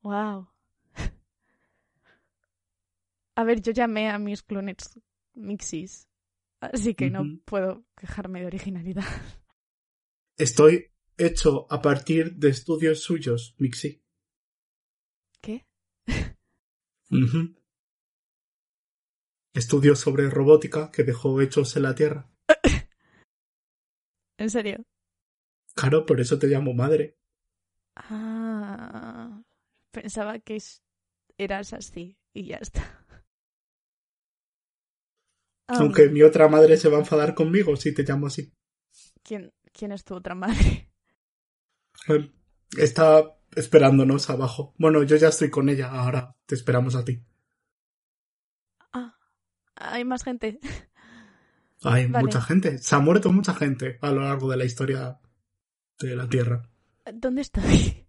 Wow. 0.03 0.47
A 3.35 3.43
ver, 3.43 3.61
yo 3.61 3.71
llamé 3.71 4.09
a 4.09 4.17
mis 4.17 4.41
clones 4.41 4.99
Mixis, 5.33 6.07
así 6.59 6.95
que 6.95 7.09
no 7.09 7.23
puedo 7.45 7.85
quejarme 7.95 8.39
de 8.41 8.47
originalidad. 8.47 9.03
Estoy 10.37 10.91
hecho 11.17 11.67
a 11.69 11.81
partir 11.81 12.35
de 12.35 12.49
estudios 12.49 13.01
suyos, 13.01 13.55
Mixi. 13.57 14.01
¿Qué? 15.41 15.67
Estudios 19.53 19.99
sobre 19.99 20.29
robótica 20.29 20.91
que 20.91 21.03
dejó 21.03 21.41
hechos 21.41 21.75
en 21.75 21.83
la 21.83 21.95
Tierra. 21.95 22.29
¿En 24.37 24.49
serio? 24.49 24.85
Claro, 25.77 26.07
por 26.07 26.19
eso 26.19 26.39
te 26.39 26.47
llamo 26.47 26.73
madre. 26.73 27.19
Ah, 27.95 29.43
pensaba 29.91 30.39
que 30.39 30.57
eras 31.37 31.71
así 31.73 32.17
y 32.33 32.47
ya 32.47 32.57
está. 32.57 33.05
Aunque 35.67 36.09
mi 36.09 36.23
otra 36.23 36.47
madre 36.47 36.77
se 36.77 36.89
va 36.89 36.97
a 36.97 37.01
enfadar 37.01 37.35
conmigo 37.35 37.75
si 37.75 37.93
te 37.93 38.03
llamo 38.03 38.25
así. 38.25 38.51
¿Quién, 39.21 39.53
quién 39.71 39.91
es 39.91 40.03
tu 40.03 40.15
otra 40.15 40.33
madre? 40.33 40.91
Está 42.75 43.37
esperándonos 43.55 44.29
abajo. 44.31 44.73
Bueno, 44.79 45.03
yo 45.03 45.15
ya 45.15 45.27
estoy 45.27 45.51
con 45.51 45.69
ella, 45.69 45.91
ahora 45.91 46.35
te 46.47 46.55
esperamos 46.55 46.95
a 46.95 47.05
ti. 47.05 47.23
Ah, 48.93 49.15
hay 49.75 50.05
más 50.05 50.23
gente. 50.23 50.59
Hay 51.83 52.07
Vale. 52.07 52.23
mucha 52.25 52.41
gente. 52.41 52.79
Se 52.79 52.95
ha 52.95 52.99
muerto 52.99 53.31
mucha 53.31 53.53
gente 53.53 53.99
a 54.01 54.11
lo 54.11 54.21
largo 54.21 54.49
de 54.49 54.57
la 54.57 54.65
historia 54.65 55.19
de 55.99 56.15
la 56.15 56.27
Tierra. 56.27 56.69
¿Dónde 57.13 57.41
estoy? 57.41 58.05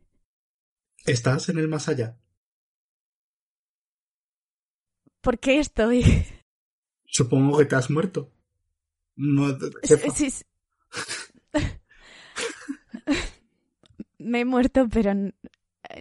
¿Estás 1.07 1.49
en 1.49 1.59
el 1.59 1.68
más 1.68 1.88
allá? 1.88 2.18
¿Por 5.21 5.38
qué 5.38 5.59
estoy? 5.59 6.04
Supongo 7.04 7.59
que 7.59 7.64
te 7.64 7.76
has 7.76 7.90
muerto. 7.90 8.33
No. 9.16 9.57
Sí, 9.83 10.30
sí. 10.30 10.45
Me 14.18 14.40
he 14.40 14.45
muerto, 14.45 14.88
pero 14.88 15.14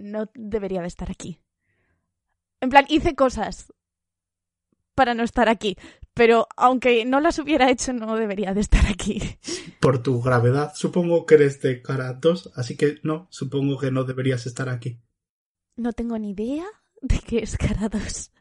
no 0.01 0.29
debería 0.33 0.81
de 0.81 0.87
estar 0.87 1.09
aquí. 1.11 1.39
En 2.59 2.69
plan, 2.69 2.85
hice 2.89 3.15
cosas 3.15 3.73
para 4.95 5.13
no 5.13 5.23
estar 5.23 5.47
aquí, 5.47 5.77
pero 6.17 6.47
aunque 6.57 7.05
no 7.05 7.19
las 7.19 7.37
hubiera 7.39 7.69
hecho, 7.69 7.93
no 7.93 8.15
debería 8.15 8.53
de 8.53 8.61
estar 8.61 8.85
aquí. 8.87 9.21
Por 9.79 10.01
tu 10.01 10.21
gravedad, 10.21 10.73
supongo 10.75 11.25
que 11.25 11.35
eres 11.35 11.61
de 11.61 11.81
cara 11.81 12.13
2, 12.13 12.51
así 12.55 12.75
que 12.75 12.99
no, 13.03 13.27
supongo 13.29 13.77
que 13.77 13.91
no 13.91 14.03
deberías 14.03 14.45
estar 14.47 14.67
aquí. 14.67 14.99
No 15.75 15.93
tengo 15.93 16.17
ni 16.17 16.31
idea 16.31 16.65
de 17.01 17.19
qué 17.19 17.39
es 17.39 17.55
cara 17.57 17.87
2, 17.89 18.31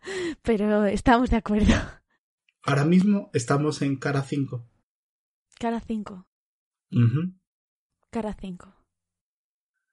pero 0.43 0.87
estamos 0.87 1.31
de 1.31 1.37
acuerdo. 1.37 1.75
Ahora 2.63 2.85
mismo 2.85 3.31
estamos 3.35 3.83
en 3.83 3.97
cara 3.97 4.23
5. 4.23 4.67
Cara 5.59 5.81
5, 5.81 6.27
Ujú, 6.93 7.35
cara 8.11 8.35
5. 8.39 8.76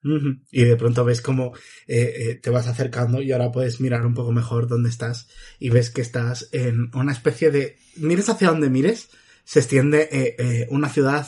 Y 0.03 0.63
de 0.63 0.75
pronto 0.75 1.05
ves 1.05 1.21
como 1.21 1.53
eh, 1.87 2.13
eh, 2.15 2.35
te 2.35 2.49
vas 2.49 2.67
acercando 2.67 3.21
y 3.21 3.31
ahora 3.31 3.51
puedes 3.51 3.79
mirar 3.79 4.05
un 4.05 4.13
poco 4.13 4.31
mejor 4.31 4.67
dónde 4.67 4.89
estás 4.89 5.29
y 5.59 5.69
ves 5.69 5.89
que 5.89 6.01
estás 6.01 6.49
en 6.51 6.91
una 6.93 7.13
especie 7.13 7.51
de... 7.51 7.77
Mires 7.95 8.29
hacia 8.29 8.49
donde 8.49 8.69
mires, 8.69 9.09
se 9.45 9.59
extiende 9.59 10.09
eh, 10.11 10.67
una 10.69 10.89
ciudad 10.89 11.27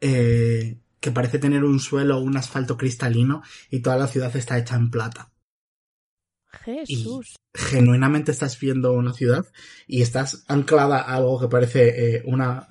que 0.00 1.10
parece 1.12 1.38
tener 1.38 1.64
un 1.64 1.80
suelo, 1.80 2.18
un 2.18 2.36
asfalto 2.36 2.76
cristalino 2.76 3.42
y 3.70 3.80
toda 3.80 3.96
la 3.96 4.06
ciudad 4.06 4.34
está 4.36 4.58
hecha 4.58 4.76
en 4.76 4.90
plata. 4.90 5.30
Jesús. 6.64 7.36
genuinamente 7.52 8.30
estás 8.30 8.58
viendo 8.60 8.92
una 8.92 9.12
ciudad 9.12 9.44
y 9.86 10.02
estás 10.02 10.44
anclada 10.46 10.98
a 10.98 11.16
algo 11.16 11.40
que 11.40 11.48
parece 11.48 12.22
una 12.26 12.68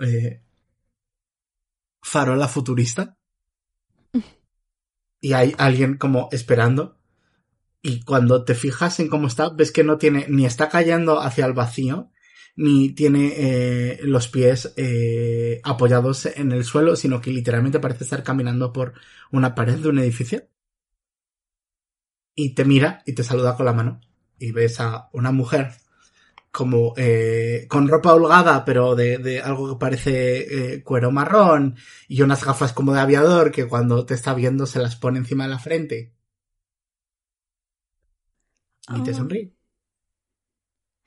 farola 2.01 2.47
futurista. 2.47 3.17
Y 5.23 5.31
hay 5.31 5.55
alguien 5.57 5.95
como 5.95 6.27
esperando. 6.33 6.97
Y 7.81 8.01
cuando 8.01 8.43
te 8.43 8.55
fijas 8.55 8.99
en 8.99 9.07
cómo 9.07 9.27
está, 9.27 9.47
ves 9.47 9.71
que 9.71 9.85
no 9.85 9.97
tiene, 9.97 10.25
ni 10.27 10.45
está 10.45 10.67
cayendo 10.67 11.21
hacia 11.21 11.45
el 11.45 11.53
vacío, 11.53 12.11
ni 12.57 12.89
tiene 12.89 13.33
eh, 13.37 13.99
los 14.03 14.27
pies 14.27 14.73
eh, 14.75 15.61
apoyados 15.63 16.25
en 16.25 16.51
el 16.51 16.65
suelo, 16.65 16.97
sino 16.97 17.21
que 17.21 17.31
literalmente 17.31 17.79
parece 17.79 18.03
estar 18.03 18.21
caminando 18.21 18.73
por 18.73 18.95
una 19.31 19.55
pared 19.55 19.77
de 19.77 19.87
un 19.87 19.99
edificio. 19.99 20.43
Y 22.35 22.53
te 22.53 22.65
mira 22.65 23.01
y 23.05 23.13
te 23.13 23.23
saluda 23.23 23.55
con 23.55 23.65
la 23.65 23.73
mano 23.73 24.01
y 24.37 24.51
ves 24.51 24.81
a 24.81 25.09
una 25.13 25.31
mujer 25.31 25.71
como 26.53 26.93
eh, 26.97 27.65
con 27.67 27.87
ropa 27.89 28.13
holgada 28.13 28.63
pero 28.63 28.95
de, 28.95 29.17
de 29.17 29.41
algo 29.41 29.73
que 29.73 29.79
parece 29.79 30.75
eh, 30.75 30.83
cuero 30.83 31.11
marrón 31.11 31.75
y 32.07 32.21
unas 32.21 32.45
gafas 32.45 32.71
como 32.73 32.93
de 32.93 32.99
aviador 33.01 33.51
que 33.51 33.67
cuando 33.67 34.05
te 34.05 34.13
está 34.13 34.33
viendo 34.35 34.65
se 34.67 34.79
las 34.79 34.95
pone 34.95 35.17
encima 35.19 35.45
de 35.45 35.49
la 35.49 35.59
frente 35.59 36.13
y 38.95 39.01
te 39.03 39.11
Ah. 39.11 39.13
sonríe. 39.15 39.51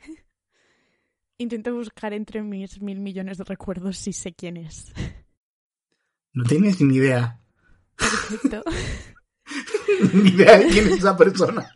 Intento 1.39 1.75
buscar 1.75 2.13
entre 2.13 2.43
mis 2.43 2.81
mil 2.81 3.01
millones 3.01 3.39
de 3.39 3.45
recuerdos 3.45 3.99
si 3.99 4.13
sé 4.13 4.35
quién 4.35 4.57
es. 4.57 4.93
No 6.33 6.45
tienes 6.45 6.81
ni 6.81 6.97
idea, 6.97 7.41
Perfecto. 7.97 8.63
ni 10.13 10.31
idea 10.31 10.59
de 10.59 10.67
quién 10.69 10.87
es 10.89 10.95
esa 10.99 11.17
persona. 11.17 11.71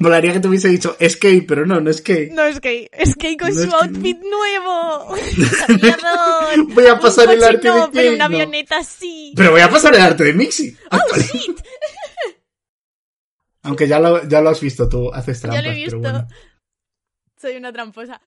Molaría 0.00 0.32
que 0.32 0.40
te 0.40 0.48
hubiese 0.48 0.68
dicho 0.68 0.96
Skate, 1.00 1.46
pero 1.46 1.66
no, 1.66 1.80
no 1.80 1.90
es 1.90 1.98
Skate. 1.98 2.32
No 2.32 2.42
es 2.44 2.60
que 2.60 2.88
es 2.92 3.14
con 3.16 3.48
No 3.48 3.54
su 3.54 3.62
es 3.64 3.72
outfit 3.74 4.18
nuevo. 4.20 5.14
Aviador. 5.68 6.72
Voy 6.74 6.86
a 6.86 6.98
pasar 6.98 7.30
el 7.32 7.42
arte 7.42 7.68
no, 7.68 7.86
de 7.88 7.92
pero 7.92 8.14
una 8.14 8.24
Kate, 8.26 8.34
avioneta 8.42 8.84
sí. 8.84 9.32
Pero 9.36 9.52
voy 9.52 9.60
a 9.60 9.70
pasar 9.70 9.94
el 9.94 10.00
arte 10.00 10.24
de 10.24 10.32
Mixi. 10.34 10.76
Oh 10.90 11.16
shit. 11.18 11.60
Aunque 13.62 13.88
ya 13.88 13.98
lo, 13.98 14.26
ya 14.28 14.40
lo 14.40 14.50
has 14.50 14.60
visto 14.60 14.88
tú, 14.88 15.12
haces 15.12 15.40
trampas, 15.40 15.62
Ya 15.62 15.68
lo 15.68 15.74
he 15.76 15.84
pero 15.84 15.98
visto. 15.98 16.12
bueno. 16.12 16.28
Soy 17.40 17.56
una 17.56 17.72
tramposa. 17.72 18.20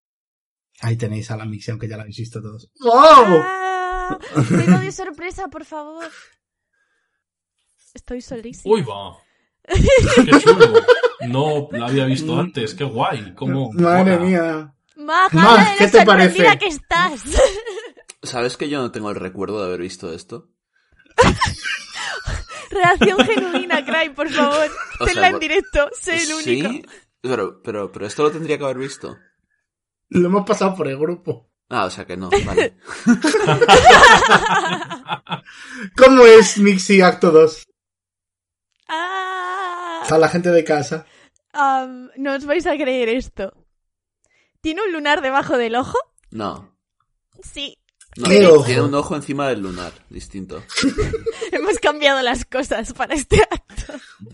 Ahí 0.82 0.98
tenéis 0.98 1.32
a 1.32 1.38
la 1.38 1.46
Mixi, 1.46 1.72
aunque 1.72 1.88
ya 1.88 1.96
la 1.96 2.04
habéis 2.04 2.18
visto 2.18 2.42
todos. 2.42 2.70
¡Wow! 2.80 3.42
Ah, 3.44 4.20
de 4.82 4.92
sorpresa, 4.92 5.48
por 5.48 5.66
favor. 5.66 6.06
Estoy 7.94 8.22
solísima. 8.22 8.74
Uy, 8.74 8.84
va. 8.84 9.18
Qué 9.68 10.40
chulo. 10.40 10.74
No 11.32 11.68
la 11.72 11.88
había 11.88 12.06
visto 12.06 12.40
antes. 12.40 12.74
Qué 12.76 12.84
guay. 12.84 13.34
¿Cómo? 13.36 13.72
Madre 13.74 14.18
mola. 14.18 14.26
mía. 14.26 14.74
Maja, 14.98 15.76
¿qué 15.78 15.88
te 15.88 16.06
parece? 16.06 16.58
que 16.60 16.68
estás. 16.68 17.22
¿Sabes 18.24 18.56
que 18.58 18.70
yo 18.70 18.80
no 18.82 18.92
tengo 18.92 19.10
el 19.10 19.16
recuerdo 19.16 19.60
de 19.62 19.66
haber 19.68 19.82
visto 19.82 20.14
esto? 20.14 20.50
Reacción 22.70 23.18
genuina, 23.26 23.84
Cry, 23.84 24.10
por 24.14 24.30
favor. 24.30 24.70
O 25.00 25.06
Tenla 25.06 25.22
sea, 25.22 25.28
en 25.30 25.34
por- 25.34 25.42
directo. 25.42 25.90
Sé 26.00 26.14
el 26.16 26.20
Sí, 26.28 26.62
único. 26.62 26.88
pero, 27.22 27.62
pero, 27.64 27.92
pero 27.92 28.06
esto 28.06 28.24
lo 28.24 28.32
tendría 28.32 28.58
que 28.58 28.64
haber 28.64 28.78
visto. 28.78 29.18
Lo 30.10 30.28
hemos 30.28 30.46
pasado 30.46 30.76
por 30.76 30.88
el 30.88 30.98
grupo. 30.98 31.50
Ah, 31.70 31.86
o 31.86 31.90
sea 31.90 32.06
que 32.06 32.18
no, 32.18 32.30
vale. 32.46 32.76
¿Cómo 35.98 36.26
es 36.26 36.58
Mixi 36.58 37.02
Acto 37.02 37.32
2? 37.32 37.66
Ah. 38.90 40.04
A 40.10 40.18
la 40.18 40.28
gente 40.28 40.50
de 40.52 40.64
casa. 40.64 41.06
Am, 41.54 42.10
no 42.18 42.34
os 42.34 42.46
vais 42.46 42.66
a 42.66 42.76
creer 42.78 43.10
esto. 43.10 43.54
¿Tiene 44.62 44.82
un 44.84 44.94
lunar 44.94 45.22
debajo 45.22 45.58
del 45.58 45.76
ojo? 45.76 45.98
No. 46.30 46.76
Sí. 47.44 47.78
no 48.16 48.26
¿Qué 48.26 48.36
tiene, 48.36 48.48
ojo? 48.48 48.66
tiene 48.66 48.82
un 48.84 48.94
ojo 48.94 49.16
encima 49.16 49.48
del 49.50 49.62
lunar, 49.62 49.92
distinto. 50.10 50.64
Hemos 51.52 51.80
cambiado 51.80 52.22
las 52.22 52.46
cosas 52.46 52.94
para 52.94 53.16
este 53.16 53.42
acto. 53.42 53.94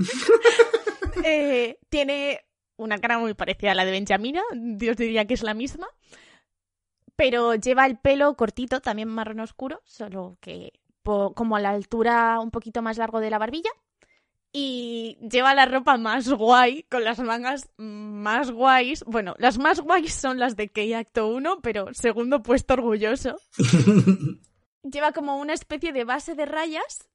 Eh, 1.24 1.80
tiene 1.90 2.46
una 2.78 3.00
cara 3.00 3.18
muy 3.18 3.34
parecida 3.34 3.72
a 3.72 3.76
la 3.76 3.84
de 3.86 3.92
Benjamina. 3.92 4.42
Dios 4.54 4.96
diría 4.98 5.26
que 5.26 5.34
es 5.34 5.42
la 5.42 5.56
misma. 5.56 5.88
Pero 7.16 7.56
lleva 7.56 7.88
el 7.88 7.98
pelo 7.98 8.36
cortito, 8.36 8.82
también 8.82 9.10
marrón 9.10 9.40
oscuro, 9.40 9.82
solo 9.84 10.38
que 10.40 10.74
como 11.04 11.56
a 11.56 11.60
la 11.60 11.72
altura 11.72 12.40
un 12.40 12.52
poquito 12.52 12.82
más 12.82 12.98
largo 12.98 13.20
de 13.20 13.32
la 13.32 13.40
barbilla. 13.40 13.72
Y 14.60 15.20
lleva 15.22 15.54
la 15.54 15.68
ropa 15.68 15.98
más 15.98 16.28
guay, 16.28 16.82
con 16.90 17.04
las 17.04 17.20
mangas 17.20 17.70
más 17.78 18.50
guays. 18.50 19.04
Bueno, 19.06 19.36
las 19.38 19.60
más 19.60 19.82
guays 19.82 20.16
son 20.16 20.40
las 20.40 20.56
de 20.56 20.70
Key 20.70 20.96
Acto 20.96 21.28
1, 21.28 21.60
pero 21.62 21.94
segundo 21.94 22.42
puesto 22.42 22.74
orgulloso. 22.74 23.38
Lleva 24.82 25.12
como 25.12 25.38
una 25.38 25.54
especie 25.54 25.94
de 25.94 26.06
base 26.06 26.34
de 26.34 26.48
rayas, 26.48 27.08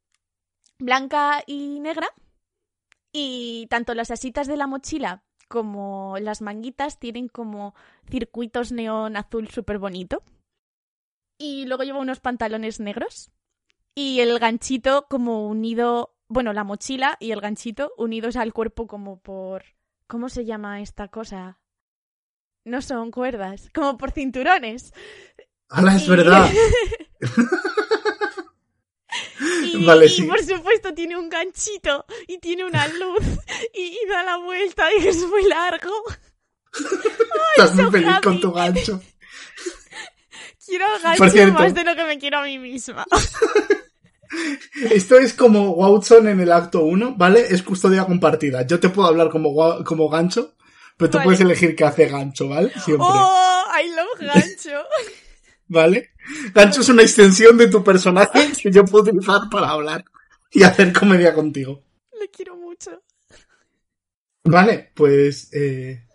blanca 0.79 1.43
y 1.45 1.81
negra. 1.81 2.07
Y 3.11 3.67
tanto 3.71 3.95
las 3.95 4.13
asitas 4.13 4.47
de 4.47 4.57
la 4.57 4.69
mochila 4.69 5.25
como 5.49 6.19
las 6.21 6.43
manguitas 6.43 7.01
tienen 7.01 7.27
como 7.27 7.75
circuitos 8.09 8.71
neón 8.71 9.17
azul 9.17 9.49
súper 9.49 9.81
bonito. 9.81 10.23
Y 11.39 11.67
luego 11.67 11.83
lleva 11.83 11.99
unos 11.99 12.21
pantalones 12.21 12.79
negros. 12.79 13.33
Y 13.97 14.21
el 14.21 14.39
ganchito 14.39 15.09
como 15.11 15.49
unido, 15.49 16.15
bueno, 16.33 16.53
la 16.53 16.65
mochila 16.65 17.17
y 17.21 17.31
el 17.33 17.41
ganchito 17.41 17.93
unidos 17.97 18.37
al 18.37 18.53
cuerpo 18.53 18.87
como 18.87 19.21
por... 19.21 19.65
¿Cómo 20.07 20.29
se 20.29 20.45
llama 20.45 20.81
esta 20.83 21.09
cosa? 21.09 21.59
No 22.65 22.83
son 22.83 23.11
cuerdas, 23.11 23.71
como 23.75 23.97
por 23.97 24.11
cinturones. 24.13 24.93
¡Hala, 25.69 25.97
es 25.97 26.05
Y- 26.07 26.11
verdad! 26.11 26.51
Y, 29.65 29.85
Vale, 29.85 30.07
y 30.07 30.09
sí. 30.09 30.23
por 30.23 30.43
supuesto 30.43 30.95
tiene 30.95 31.17
un 31.19 31.29
ganchito 31.29 32.07
y 32.27 32.39
tiene 32.39 32.65
una 32.65 32.87
luz 32.89 33.23
y, 33.75 33.99
y 34.03 34.09
da 34.09 34.23
la 34.23 34.37
vuelta 34.39 34.87
y 34.95 35.07
es 35.07 35.19
muy 35.27 35.45
largo. 35.45 35.91
Estás 37.57 37.75
muy 37.75 37.85
so 37.85 37.91
feliz 37.91 38.21
con 38.23 38.41
tu 38.41 38.53
gancho. 38.53 39.01
Quiero 40.65 40.87
gancho 41.03 41.53
más 41.53 41.75
de 41.75 41.85
lo 41.85 41.95
que 41.95 42.05
me 42.05 42.19
quiero 42.19 42.39
a 42.39 42.45
mí 42.45 42.59
misma. 42.59 43.05
Esto 44.91 45.19
es 45.19 45.35
como 45.35 45.71
Watson 45.73 46.29
en 46.29 46.41
el 46.41 46.53
acto 46.53 46.85
1, 46.85 47.15
¿vale? 47.17 47.47
Es 47.51 47.63
custodia 47.63 48.05
compartida. 48.05 48.67
Yo 48.67 48.81
te 48.81 48.89
puedo 48.89 49.09
hablar 49.09 49.29
como, 49.31 49.85
como 49.85 50.09
gancho, 50.09 50.55
pero 50.97 51.11
tú 51.11 51.19
Vale. 51.19 51.25
puedes 51.27 51.41
elegir 51.41 51.77
qué 51.77 51.85
hace 51.85 52.07
gancho, 52.07 52.49
¿vale? 52.49 52.71
Siempre. 52.85 53.07
¡Oh! 53.09 53.65
I 53.83 53.89
love 53.89 54.35
gancho. 54.35 54.85
¿Vale? 55.69 56.11
Gancho 56.55 56.81
es 56.83 56.89
una 56.89 57.03
extensión 57.03 57.57
de 57.57 57.69
tu 57.69 57.83
personaje 57.83 58.53
que 58.63 58.71
yo 58.71 58.85
puedo 58.85 59.05
utilizar 59.05 59.43
para 59.51 59.71
hablar. 59.71 60.05
y 60.51 60.63
hacer 60.63 60.93
comedia 60.93 61.35
contigo. 61.35 61.83
Le 62.21 62.29
quiero 62.29 62.57
mucho. 62.57 63.03
Vale, 64.45 64.93
pues 64.95 65.49
eh, 65.53 66.07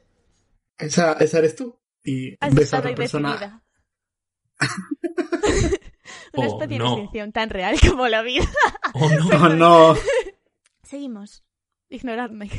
esa, 0.78 1.14
esa 1.14 1.40
eres 1.40 1.56
tú. 1.56 1.80
Y 2.04 2.36
Has 2.40 2.54
ves 2.54 2.74
a 2.74 2.80
otra 2.80 2.96
persona. 2.96 3.64
Una 6.34 6.48
Oh, 6.48 6.52
especie 6.54 6.78
no. 6.80 6.86
de 6.86 6.92
extinción 6.92 7.32
tan 7.32 7.50
real 7.50 7.78
como 7.90 8.08
la 8.08 8.22
vida. 8.22 8.46
Oh, 8.94 9.10
no. 9.10 9.50
No. 9.56 9.96
Seguimos. 10.84 11.44
Ignoradme. 11.90 12.50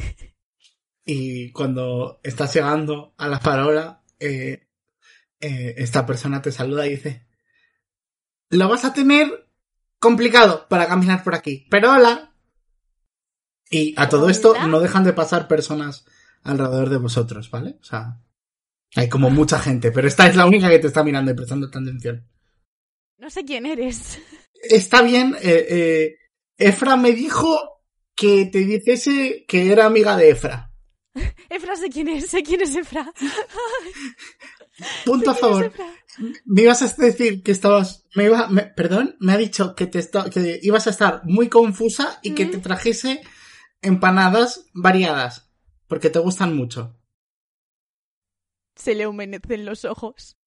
Y 1.04 1.52
cuando 1.52 2.20
estás 2.22 2.52
llegando 2.54 3.14
a 3.16 3.28
la 3.28 3.40
farola, 3.40 4.02
eh, 4.20 4.66
eh, 5.40 5.74
esta 5.78 6.04
persona 6.04 6.42
te 6.42 6.52
saluda 6.52 6.86
y 6.86 6.90
dice: 6.90 7.26
Lo 8.50 8.68
vas 8.68 8.84
a 8.84 8.92
tener 8.92 9.48
complicado 9.98 10.66
para 10.68 10.86
caminar 10.86 11.24
por 11.24 11.34
aquí, 11.34 11.66
pero 11.70 11.92
hola. 11.92 12.34
Y 13.70 13.94
a 13.98 14.08
todo 14.08 14.30
esto 14.30 14.52
Hola. 14.52 14.66
no 14.66 14.80
dejan 14.80 15.04
de 15.04 15.12
pasar 15.12 15.46
personas 15.46 16.06
alrededor 16.42 16.88
de 16.88 16.96
vosotros, 16.96 17.50
¿vale? 17.50 17.76
O 17.80 17.84
sea, 17.84 18.18
hay 18.96 19.08
como 19.10 19.28
mucha 19.28 19.58
gente, 19.58 19.92
pero 19.92 20.08
esta 20.08 20.26
es 20.26 20.36
la 20.36 20.46
única 20.46 20.70
que 20.70 20.78
te 20.78 20.86
está 20.86 21.04
mirando 21.04 21.30
y 21.30 21.34
prestando 21.34 21.66
atención. 21.66 22.26
No 23.18 23.30
sé 23.30 23.44
quién 23.44 23.66
eres. 23.66 24.18
Está 24.54 25.02
bien, 25.02 25.36
eh, 25.42 25.66
eh, 25.68 26.16
Efra 26.56 26.96
me 26.96 27.12
dijo 27.12 27.82
que 28.14 28.46
te 28.46 28.58
dijese 28.60 29.44
que 29.46 29.70
era 29.70 29.86
amiga 29.86 30.16
de 30.16 30.30
Efra. 30.30 30.72
Efra, 31.50 31.76
sé 31.76 31.88
quién 31.88 32.08
es. 32.08 32.26
Sé 32.28 32.42
quién 32.42 32.60
es 32.62 32.74
Efra. 32.74 33.12
Punto 35.04 35.30
a 35.30 35.34
¿Quién 35.34 35.34
es 35.34 35.40
favor. 35.40 35.72
Me 36.44 36.62
ibas 36.62 36.82
a 36.82 37.02
decir 37.02 37.42
que 37.42 37.52
estabas, 37.52 38.04
me 38.14 38.24
iba, 38.24 38.48
me- 38.48 38.64
perdón, 38.66 39.16
me 39.20 39.32
ha 39.32 39.36
dicho 39.36 39.74
que 39.74 39.86
te 39.86 40.00
que 40.32 40.58
ibas 40.62 40.86
a 40.86 40.90
estar 40.90 41.22
muy 41.24 41.48
confusa 41.48 42.18
y 42.22 42.34
que 42.34 42.46
Mm. 42.46 42.50
te 42.52 42.58
trajese 42.58 43.20
empanadas 43.82 44.66
variadas, 44.74 45.50
porque 45.86 46.10
te 46.10 46.18
gustan 46.18 46.56
mucho. 46.56 46.96
Se 48.76 48.94
le 48.94 49.06
humedecen 49.06 49.64
los 49.64 49.84
ojos. 49.84 50.37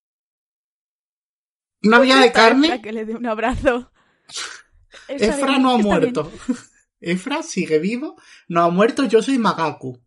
No 1.82 1.96
había 1.96 2.16
de 2.16 2.32
carne, 2.32 2.80
que 2.80 2.92
le 2.92 3.04
dé 3.04 3.14
un 3.14 3.26
abrazo. 3.26 3.92
Está 5.08 5.26
Efra 5.26 5.46
bien, 5.48 5.62
no 5.62 5.70
ha 5.70 5.76
bien. 5.76 5.86
muerto. 5.86 6.32
Efra 7.00 7.42
sigue 7.42 7.78
vivo, 7.78 8.16
no 8.48 8.62
ha 8.62 8.70
muerto, 8.70 9.04
yo 9.04 9.20
soy 9.22 9.38
Magaku. 9.38 10.00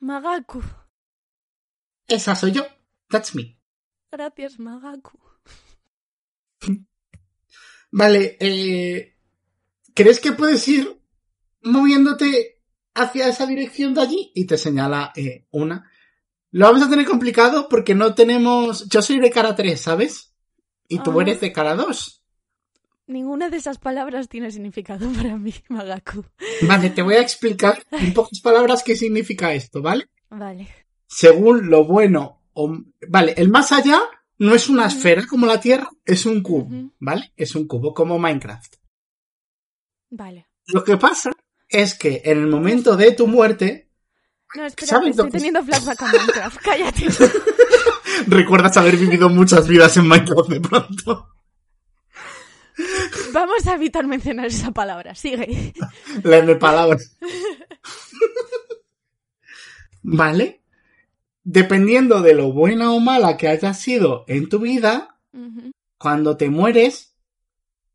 Magaku. 0.00 0.62
Esa 2.06 2.34
soy 2.34 2.52
yo. 2.52 2.66
That's 3.08 3.34
me. 3.34 3.58
Gracias, 4.12 4.58
Magaku. 4.58 5.18
Vale, 7.90 8.36
eh, 8.40 9.16
¿crees 9.94 10.20
que 10.20 10.32
puedes 10.32 10.66
ir 10.68 11.00
moviéndote 11.62 12.62
hacia 12.94 13.28
esa 13.28 13.46
dirección 13.46 13.94
de 13.94 14.02
allí? 14.02 14.32
Y 14.34 14.46
te 14.46 14.58
señala 14.58 15.12
eh, 15.16 15.46
una. 15.50 15.90
Lo 16.50 16.66
vamos 16.66 16.82
a 16.82 16.90
tener 16.90 17.06
complicado 17.06 17.68
porque 17.68 17.94
no 17.94 18.14
tenemos... 18.14 18.88
Yo 18.88 19.02
soy 19.02 19.18
de 19.20 19.30
cara 19.30 19.54
3, 19.54 19.80
¿sabes? 19.80 20.29
Y 20.90 20.98
tú 20.98 21.18
Ah. 21.18 21.22
eres 21.22 21.40
de 21.40 21.52
cara 21.52 21.74
2. 21.74 22.22
Ninguna 23.06 23.48
de 23.48 23.56
esas 23.56 23.78
palabras 23.78 24.28
tiene 24.28 24.50
significado 24.50 25.08
para 25.16 25.38
mí, 25.38 25.54
Magaku. 25.68 26.24
Vale, 26.68 26.90
te 26.90 27.00
voy 27.02 27.14
a 27.14 27.22
explicar 27.22 27.82
en 27.92 28.12
pocas 28.12 28.40
palabras 28.40 28.82
qué 28.82 28.94
significa 28.96 29.54
esto, 29.54 29.80
¿vale? 29.80 30.10
Vale. 30.28 30.68
Según 31.06 31.70
lo 31.70 31.84
bueno 31.84 32.42
o... 32.52 32.76
Vale, 33.08 33.34
el 33.36 33.48
más 33.48 33.72
allá 33.72 34.00
no 34.38 34.54
es 34.54 34.68
una 34.68 34.86
esfera 34.86 35.26
como 35.26 35.46
la 35.46 35.60
Tierra, 35.60 35.88
es 36.04 36.26
un 36.26 36.42
cubo. 36.42 36.68
¿vale? 36.98 37.32
Es 37.36 37.54
un 37.54 37.66
cubo 37.66 37.94
como 37.94 38.18
Minecraft. 38.18 38.74
Vale. 40.10 40.48
Lo 40.66 40.84
que 40.84 40.96
pasa 40.96 41.30
es 41.68 41.94
que 41.94 42.22
en 42.24 42.38
el 42.38 42.46
momento 42.48 42.96
de 42.96 43.12
tu 43.12 43.26
muerte 43.26 43.90
No, 44.56 44.64
espera, 44.66 44.86
¿Sabes 44.88 45.10
estoy 45.10 45.24
lo 45.26 45.30
que 45.30 45.36
es? 45.36 45.42
teniendo 45.42 45.62
flashback 45.64 46.02
a 46.02 46.06
Minecraft. 46.12 46.60
Cállate. 46.62 47.06
Recuerdas 48.30 48.76
haber 48.76 48.96
vivido 48.96 49.28
muchas 49.28 49.66
vidas 49.66 49.96
en 49.96 50.06
Minecraft 50.06 50.48
de 50.48 50.60
pronto. 50.60 51.28
Vamos 53.32 53.66
a 53.66 53.74
evitar 53.74 54.06
mencionar 54.06 54.46
esa 54.46 54.70
palabra. 54.70 55.16
Sigue. 55.16 55.74
La 56.22 56.38
M 56.38 56.54
palabra. 56.54 56.96
¿Vale? 60.02 60.62
Dependiendo 61.42 62.22
de 62.22 62.34
lo 62.34 62.52
buena 62.52 62.92
o 62.92 63.00
mala 63.00 63.36
que 63.36 63.48
hayas 63.48 63.80
sido 63.80 64.24
en 64.28 64.48
tu 64.48 64.60
vida, 64.60 65.18
cuando 65.98 66.36
te 66.36 66.50
mueres, 66.50 67.16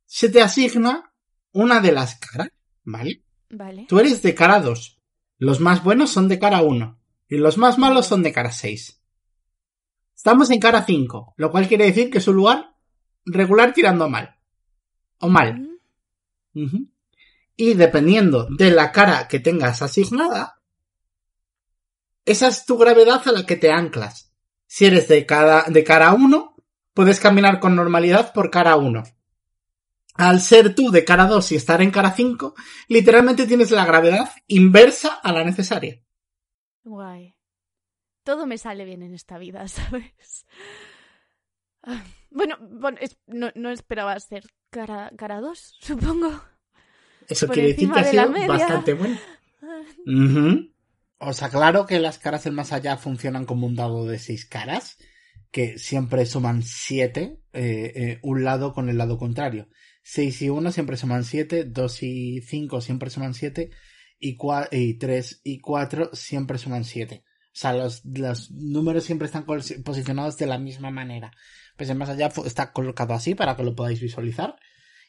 se 0.06 0.28
te 0.28 0.42
asigna 0.42 1.14
una 1.54 1.80
de 1.80 1.94
las 1.94 2.16
caras, 2.16 2.50
¿vale? 2.84 3.24
Vale. 3.50 3.86
Tú 3.88 4.00
eres 4.00 4.22
de 4.22 4.36
cara 4.36 4.60
2. 4.60 5.00
Los 5.38 5.62
más 5.62 5.82
buenos 5.82 6.12
son 6.12 6.28
de 6.28 6.40
cara 6.40 6.62
1. 6.62 7.00
Y 7.30 7.38
los 7.38 7.58
más 7.58 7.78
malos 7.78 8.08
son 8.08 8.22
de 8.22 8.34
cara 8.34 8.52
6. 8.52 9.02
Estamos 10.16 10.50
en 10.50 10.60
cara 10.60 10.84
5, 10.86 11.34
lo 11.38 11.52
cual 11.52 11.68
quiere 11.68 11.86
decir 11.86 12.10
que 12.10 12.20
es 12.20 12.28
un 12.28 12.36
lugar 12.36 12.76
regular 13.26 13.74
tirando 13.74 14.06
a 14.06 14.10
mal. 14.10 14.36
O 15.20 15.30
mal. 15.30 15.80
Y 17.58 17.74
dependiendo 17.74 18.48
de 18.50 18.72
la 18.72 18.92
cara 18.92 19.28
que 19.28 19.40
tengas 19.40 19.82
asignada, 19.82 20.62
esa 22.24 22.48
es 22.48 22.66
tu 22.66 22.78
gravedad 22.78 23.22
a 23.28 23.32
la 23.32 23.46
que 23.46 23.56
te 23.56 23.72
anclas. 23.72 24.34
Si 24.66 24.86
eres 24.86 25.08
de, 25.08 25.26
cada, 25.26 25.64
de 25.64 25.84
cara 25.84 26.14
1, 26.14 26.56
puedes 26.94 27.20
caminar 27.20 27.60
con 27.60 27.76
normalidad 27.76 28.34
por 28.34 28.50
cara 28.50 28.76
1. 28.78 29.04
Al 30.16 30.42
ser 30.42 30.74
tú 30.74 30.92
de 30.92 31.04
cara 31.04 31.26
2 31.28 31.52
y 31.52 31.56
estar 31.56 31.82
en 31.82 31.92
cara 31.92 32.12
5, 32.12 32.56
literalmente 32.88 33.46
tienes 33.46 33.70
la 33.72 33.86
gravedad 33.86 34.32
inversa 34.48 35.16
a 35.16 35.34
la 35.34 35.44
necesaria. 35.44 36.02
Guay. 36.84 37.35
Todo 38.26 38.46
me 38.46 38.58
sale 38.58 38.84
bien 38.84 39.02
en 39.04 39.14
esta 39.14 39.38
vida, 39.38 39.66
¿sabes? 39.70 40.46
Ah, 41.84 42.04
Bueno, 42.30 42.58
bueno 42.60 42.98
es- 43.00 43.18
no, 43.28 43.52
no 43.56 43.70
esperaba 43.72 44.20
ser 44.20 44.44
cara, 44.70 45.12
cara 45.18 45.40
2, 45.40 45.78
supongo. 45.80 46.42
Eso 47.30 47.46
Por 47.48 47.54
quiere 47.54 47.70
decir 47.70 47.90
que 47.92 48.00
ha 48.00 48.04
de 48.04 48.10
sido 48.12 48.48
bastante 48.48 48.94
bueno. 48.94 49.18
Ujú. 50.06 50.74
Os 51.18 51.42
aclaro 51.44 51.86
que 51.86 52.00
las 52.00 52.20
caras 52.20 52.44
del 52.44 52.54
más 52.54 52.74
allá 52.74 52.98
funcionan 52.98 53.46
como 53.46 53.66
un 53.68 53.76
dado 53.76 54.06
de 54.06 54.20
seis 54.20 54.46
caras, 54.46 54.98
que 55.52 55.78
siempre 55.80 56.26
suman 56.26 56.62
siete, 56.62 57.40
eh, 57.54 57.94
eh, 57.96 58.20
un 58.22 58.44
lado 58.44 58.74
con 58.74 58.90
el 58.90 58.98
lado 58.98 59.18
contrario. 59.18 59.70
6 60.04 60.40
y 60.44 60.50
1 60.50 60.72
siempre 60.72 60.98
suman 60.98 61.24
7, 61.24 61.64
2 61.64 62.04
y 62.04 62.42
5 62.42 62.80
siempre 62.82 63.10
suman 63.10 63.34
7, 63.34 63.72
y, 64.20 64.38
cua- 64.38 64.68
y 64.72 65.00
3 65.00 65.42
y 65.44 65.60
4 65.60 66.12
siempre 66.14 66.60
suman 66.60 66.84
7. 66.84 67.24
O 67.56 67.58
sea, 67.58 67.72
los, 67.72 68.04
los 68.04 68.52
números 68.52 69.06
siempre 69.06 69.28
están 69.28 69.46
posicionados 69.46 70.38
de 70.38 70.46
la 70.46 70.58
misma 70.58 70.92
manera. 70.92 71.32
Pues 71.78 71.90
el 71.90 71.98
más 71.98 72.10
allá 72.10 72.30
está 72.46 72.74
colocado 72.74 73.14
así 73.14 73.34
para 73.34 73.56
que 73.56 73.64
lo 73.64 73.76
podáis 73.78 74.02
visualizar. 74.02 74.58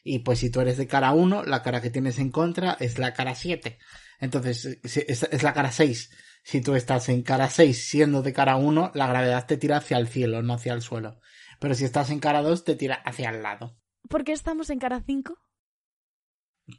Y 0.01 0.19
pues 0.19 0.39
si 0.39 0.49
tú 0.49 0.61
eres 0.61 0.77
de 0.77 0.87
cara 0.87 1.11
1, 1.11 1.43
la 1.43 1.61
cara 1.61 1.81
que 1.81 1.89
tienes 1.89 2.19
en 2.19 2.31
contra 2.31 2.77
es 2.79 2.99
la 2.99 3.13
cara 3.13 3.35
7. 3.35 3.77
Entonces, 4.21 4.79
es, 4.81 4.97
es 5.23 5.43
la 5.43 5.53
cara 5.53 5.73
6. 5.73 6.09
Si 6.41 6.61
tú 6.61 6.75
estás 6.75 7.09
en 7.09 7.21
cara 7.21 7.49
6 7.49 7.89
siendo 7.89 8.21
de 8.21 8.31
cara 8.31 8.55
1, 8.55 8.91
la 8.93 9.07
gravedad 9.07 9.45
te 9.45 9.57
tira 9.57 9.77
hacia 9.77 9.97
el 9.97 10.07
cielo, 10.07 10.41
no 10.41 10.53
hacia 10.53 10.71
el 10.71 10.81
suelo. 10.81 11.19
Pero 11.59 11.75
si 11.75 11.83
estás 11.83 12.11
en 12.11 12.21
cara 12.21 12.41
2, 12.43 12.63
te 12.63 12.75
tira 12.77 12.95
hacia 12.95 13.29
el 13.29 13.43
lado. 13.43 13.77
¿Por 14.07 14.23
qué 14.23 14.31
estamos 14.31 14.69
en 14.69 14.79
cara 14.79 15.03
5? 15.05 15.37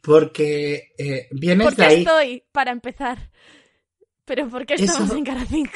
Porque 0.03 0.95
eh, 0.97 1.29
vienes 1.31 1.67
Porque 1.67 1.83
de 1.83 1.89
ahí. 1.89 1.99
estoy, 2.01 2.45
para 2.53 2.71
empezar. 2.71 3.31
Pero 4.29 4.49
¿por 4.49 4.65
qué 4.67 4.75
estamos 4.75 5.09
Eso- 5.09 5.17
en 5.17 5.25
cara 5.25 5.45
5? 5.49 5.71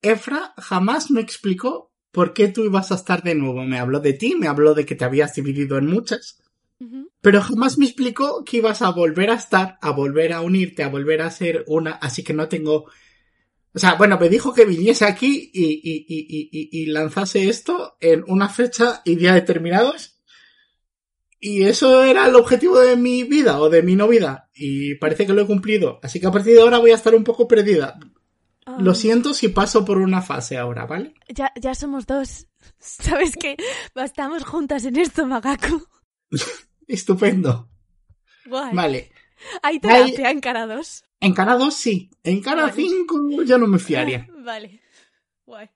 Efra 0.00 0.52
jamás 0.58 1.10
me 1.10 1.20
explicó 1.20 1.92
por 2.10 2.32
qué 2.34 2.48
tú 2.48 2.64
ibas 2.64 2.90
a 2.90 2.96
estar 2.96 3.22
de 3.22 3.34
nuevo. 3.36 3.62
Me 3.62 3.78
habló 3.78 4.00
de 4.00 4.14
ti, 4.14 4.34
me 4.34 4.48
habló 4.48 4.74
de 4.74 4.84
que 4.84 4.94
te 4.96 5.04
habías 5.04 5.34
dividido 5.34 5.78
en 5.78 5.86
muchas. 5.86 6.38
Pero 7.20 7.40
jamás 7.40 7.78
me 7.78 7.84
explicó 7.84 8.42
que 8.44 8.56
ibas 8.56 8.82
a 8.82 8.90
volver 8.90 9.30
a 9.30 9.34
estar, 9.34 9.78
a 9.80 9.90
volver 9.90 10.32
a 10.32 10.40
unirte, 10.40 10.82
a 10.82 10.88
volver 10.88 11.22
a 11.22 11.30
ser 11.30 11.62
una, 11.68 11.92
así 11.92 12.24
que 12.24 12.32
no 12.32 12.48
tengo... 12.48 12.86
O 13.74 13.78
sea, 13.78 13.94
bueno, 13.94 14.18
me 14.18 14.28
dijo 14.28 14.52
que 14.52 14.64
viniese 14.64 15.04
aquí 15.04 15.50
y, 15.54 15.64
y, 15.64 16.04
y- 16.08 16.68
y 16.82 16.86
lanzase 16.86 17.48
esto 17.48 17.96
en 18.00 18.24
una 18.26 18.48
fecha 18.48 19.00
y 19.04 19.14
día 19.14 19.32
determinados. 19.34 20.20
Y 21.44 21.64
eso 21.64 22.04
era 22.04 22.28
el 22.28 22.36
objetivo 22.36 22.78
de 22.78 22.96
mi 22.96 23.24
vida 23.24 23.60
o 23.60 23.68
de 23.68 23.82
mi 23.82 23.96
no 23.96 24.06
vida. 24.06 24.48
Y 24.54 24.94
parece 24.94 25.26
que 25.26 25.32
lo 25.32 25.42
he 25.42 25.46
cumplido. 25.46 25.98
Así 26.00 26.20
que 26.20 26.28
a 26.28 26.30
partir 26.30 26.54
de 26.54 26.60
ahora 26.60 26.78
voy 26.78 26.92
a 26.92 26.94
estar 26.94 27.16
un 27.16 27.24
poco 27.24 27.48
perdida. 27.48 27.98
Lo 28.78 28.92
Ah, 28.92 28.94
siento 28.94 29.34
si 29.34 29.48
paso 29.48 29.84
por 29.84 29.98
una 29.98 30.22
fase 30.22 30.56
ahora, 30.56 30.86
¿vale? 30.86 31.14
Ya, 31.28 31.52
ya 31.60 31.74
somos 31.74 32.06
dos. 32.06 32.46
¿Sabes 32.78 33.36
qué? 33.36 33.56
Estamos 33.96 34.44
juntas 34.44 34.84
en 34.84 34.94
esto, 34.96 35.26
Magaku. 35.26 35.84
Estupendo. 36.86 37.68
Guay. 38.46 38.72
Vale. 38.72 39.10
Hay 39.64 39.80
terapia 39.80 40.30
en 40.30 40.40
cara 40.40 40.68
2. 40.68 41.04
En 41.18 41.34
cara 41.34 41.56
2 41.56 41.74
sí. 41.74 42.08
En 42.22 42.40
cara 42.40 42.66
Vale. 42.66 42.74
5 42.74 43.42
ya 43.42 43.58
no 43.58 43.66
me 43.66 43.80
fiaría. 43.80 44.28
Vale. 44.44 44.80
Guay. 45.44 45.68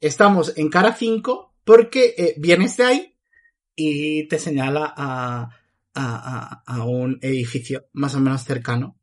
Estamos 0.00 0.54
en 0.56 0.70
cara 0.70 0.92
5 0.92 1.54
porque 1.62 2.14
eh, 2.18 2.34
vienes 2.36 2.76
de 2.76 2.84
ahí 2.84 3.14
y 3.78 4.26
te 4.28 4.38
señala 4.38 4.92
a, 4.96 5.42
a, 5.44 5.50
a- 5.94 6.62
a 6.66 6.84
un 6.84 7.18
edificio 7.22 7.88
más 7.92 8.14
o 8.16 8.20
menos 8.20 8.42
cercano 8.44 8.98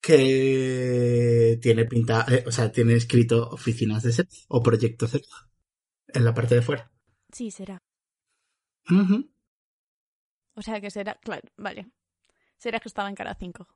que 0.00 1.58
tiene 1.60 1.84
pinta, 1.86 2.24
eh, 2.30 2.44
o 2.46 2.52
sea, 2.52 2.70
tiene 2.70 2.94
escrito 2.94 3.48
oficinas 3.50 4.02
de 4.04 4.12
set 4.12 4.28
o 4.48 4.62
proyectos 4.62 5.10
set 5.10 5.24
en 6.08 6.24
la 6.24 6.34
parte 6.34 6.54
de 6.54 6.62
fuera. 6.62 6.90
Sí, 7.32 7.50
será. 7.50 7.82
O 10.54 10.62
sea 10.62 10.80
que 10.80 10.90
será, 10.90 11.14
claro, 11.26 11.48
vale. 11.56 11.90
Será 12.56 12.80
que 12.80 12.88
estaba 12.88 13.08
en 13.08 13.14
cara 13.14 13.34
5. 13.38 13.66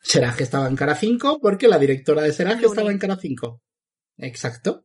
Seraje 0.00 0.42
estaba 0.42 0.68
en 0.68 0.76
cara 0.76 0.94
5 0.96 1.38
porque 1.40 1.68
la 1.68 1.78
directora 1.78 2.22
de 2.22 2.32
Luni. 2.44 2.64
estaba 2.66 2.90
en 2.92 2.98
cara 2.98 3.16
5. 3.16 3.62
Exacto. 4.18 4.84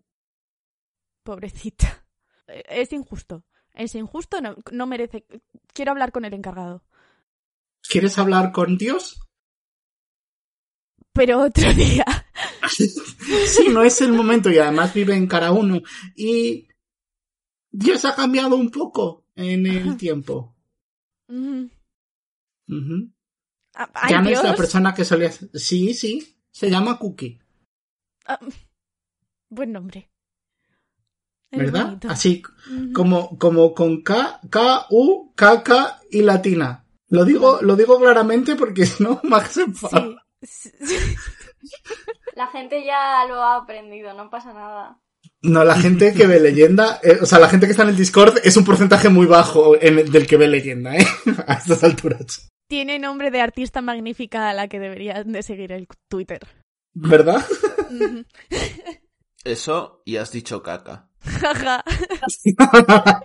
Pobrecita. 1.23 2.05
Es 2.47 2.93
injusto. 2.93 3.43
Es 3.77 3.93
injusto, 3.93 4.41
no, 4.41 4.55
no 4.71 4.87
merece. 4.87 5.25
Quiero 5.71 5.91
hablar 5.91 6.11
con 6.11 6.25
el 6.25 6.33
encargado. 6.33 6.83
¿Quieres 7.87 8.17
hablar 8.17 8.51
con 8.51 8.77
Dios? 8.77 9.19
Pero 11.13 11.41
otro 11.41 11.71
día. 11.73 12.03
sí, 12.67 13.69
no 13.69 13.83
es 13.83 14.01
el 14.01 14.13
momento 14.13 14.49
y 14.49 14.57
además 14.57 14.93
vive 14.93 15.15
en 15.15 15.27
cara 15.27 15.51
1 15.51 15.81
y 16.15 16.67
Dios 17.71 18.03
ha 18.05 18.15
cambiado 18.15 18.55
un 18.55 18.71
poco 18.71 19.25
en 19.35 19.67
el 19.67 19.95
tiempo. 19.95 20.55
Ujú. 21.29 21.69
Ah, 23.75 23.91
ay, 23.93 24.11
Ya 24.11 24.21
no 24.21 24.29
es 24.29 24.43
la 24.43 24.55
persona 24.55 24.95
que 24.95 25.05
solía. 25.05 25.31
Sí, 25.31 25.93
sí. 25.93 26.35
Se 26.49 26.71
llama 26.71 26.97
Cookie, 26.97 27.39
Ah, 28.25 28.39
buen 29.49 29.71
nombre. 29.71 30.09
¿Verdad? 31.51 31.85
bonito. 31.85 32.09
Así 32.09 32.41
como, 32.93 33.37
como 33.37 33.73
con 33.73 34.01
K, 34.03 34.39
K, 34.49 34.85
U, 34.89 35.33
K, 35.35 35.63
K 35.63 35.99
y 36.11 36.21
latina. 36.21 36.85
Lo 37.09 37.23
digo, 37.25 37.59
lo 37.61 37.75
digo 37.75 37.99
claramente 37.99 38.55
porque 38.55 38.85
si 38.85 39.03
no, 39.03 39.19
Max 39.23 39.51
se 39.51 39.61
enfada. 39.63 40.23
Sí. 40.41 40.69
Sí. 40.81 40.95
La 42.35 42.47
gente 42.47 42.85
ya 42.85 43.25
lo 43.27 43.41
ha 43.41 43.55
aprendido, 43.57 44.13
no 44.13 44.29
pasa 44.29 44.53
nada. 44.53 44.99
No, 45.41 45.63
la 45.63 45.75
gente 45.75 46.13
que 46.13 46.27
ve 46.27 46.39
leyenda, 46.39 46.99
eh, 47.03 47.17
o 47.21 47.25
sea, 47.25 47.39
la 47.39 47.49
gente 47.49 47.65
que 47.65 47.71
está 47.71 47.81
en 47.83 47.89
el 47.89 47.95
Discord 47.97 48.37
es 48.43 48.55
un 48.57 48.63
porcentaje 48.63 49.09
muy 49.09 49.25
bajo 49.25 49.75
en 49.81 49.97
el- 49.99 50.11
del 50.11 50.27
que 50.27 50.37
ve 50.37 50.47
leyenda, 50.47 50.95
¿eh? 50.95 51.05
A 51.47 51.53
estas 51.55 51.83
alturas. 51.83 52.47
Tiene 52.69 52.99
nombre 52.99 53.31
de 53.31 53.41
artista 53.41 53.81
magnífica 53.81 54.49
a 54.49 54.53
la 54.53 54.67
que 54.67 54.79
deberían 54.79 55.31
de 55.31 55.41
seguir 55.41 55.71
el 55.71 55.87
Twitter. 56.09 56.39
¿Verdad? 56.93 57.43
Ujú. 57.89 58.23
Eso 59.47 60.01
y 60.03 60.17
has 60.17 60.29
dicho 60.31 60.61
caca. 60.61 61.09
Jaja. 61.21 61.83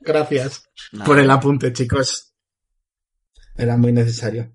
Gracias 0.00 0.70
Nada. 0.92 1.04
por 1.04 1.18
el 1.18 1.30
apunte, 1.30 1.72
chicos. 1.74 2.34
Era 3.54 3.76
muy 3.76 3.92
necesario. 3.92 4.50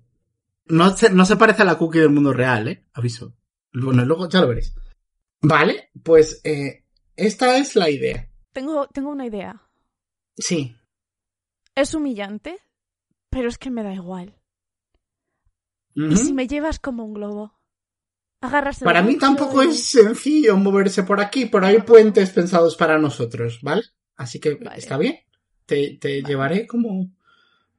No 0.66 0.96
se, 0.96 1.10
no 1.10 1.24
se 1.24 1.36
parece 1.36 1.62
a 1.62 1.66
la 1.66 1.78
cookie 1.78 2.00
del 2.00 2.10
mundo 2.10 2.32
real, 2.32 2.66
¿eh? 2.66 2.86
Aviso. 2.94 3.36
Bueno, 3.72 4.04
luego 4.04 4.28
ya 4.28 4.40
lo 4.40 4.48
veréis. 4.48 4.74
Vale, 5.40 5.90
pues 6.02 6.40
eh, 6.42 6.84
esta 7.14 7.58
es 7.58 7.76
la 7.76 7.90
idea. 7.90 8.28
tengo, 8.52 8.88
tengo 8.88 9.10
una 9.10 9.26
idea. 9.26 9.62
Sí. 10.36 10.74
Es 11.76 11.94
humillante, 11.94 12.58
pero 13.30 13.48
es 13.48 13.58
que 13.58 13.70
me 13.70 13.84
da 13.84 13.92
igual. 13.94 14.34
¿Y 15.94 16.16
si 16.16 16.32
me 16.32 16.48
llevas 16.48 16.80
como 16.80 17.04
un 17.04 17.14
globo? 17.14 17.56
Para 18.82 19.02
mí 19.02 19.18
tampoco 19.18 19.62
y- 19.62 19.68
es 19.68 19.84
sencillo 19.90 20.56
moverse 20.56 21.02
por 21.04 21.20
aquí, 21.20 21.46
pero 21.46 21.66
hay 21.66 21.80
puentes 21.82 22.30
pensados 22.30 22.76
para 22.76 22.98
nosotros, 22.98 23.60
¿vale? 23.62 23.82
Así 24.16 24.38
que 24.40 24.54
Vale. 24.56 24.78
está 24.78 24.98
bien. 24.98 25.18
Te, 25.66 25.96
te 26.00 26.20
Vale. 26.20 26.28
llevaré 26.28 26.66
como, 26.66 27.10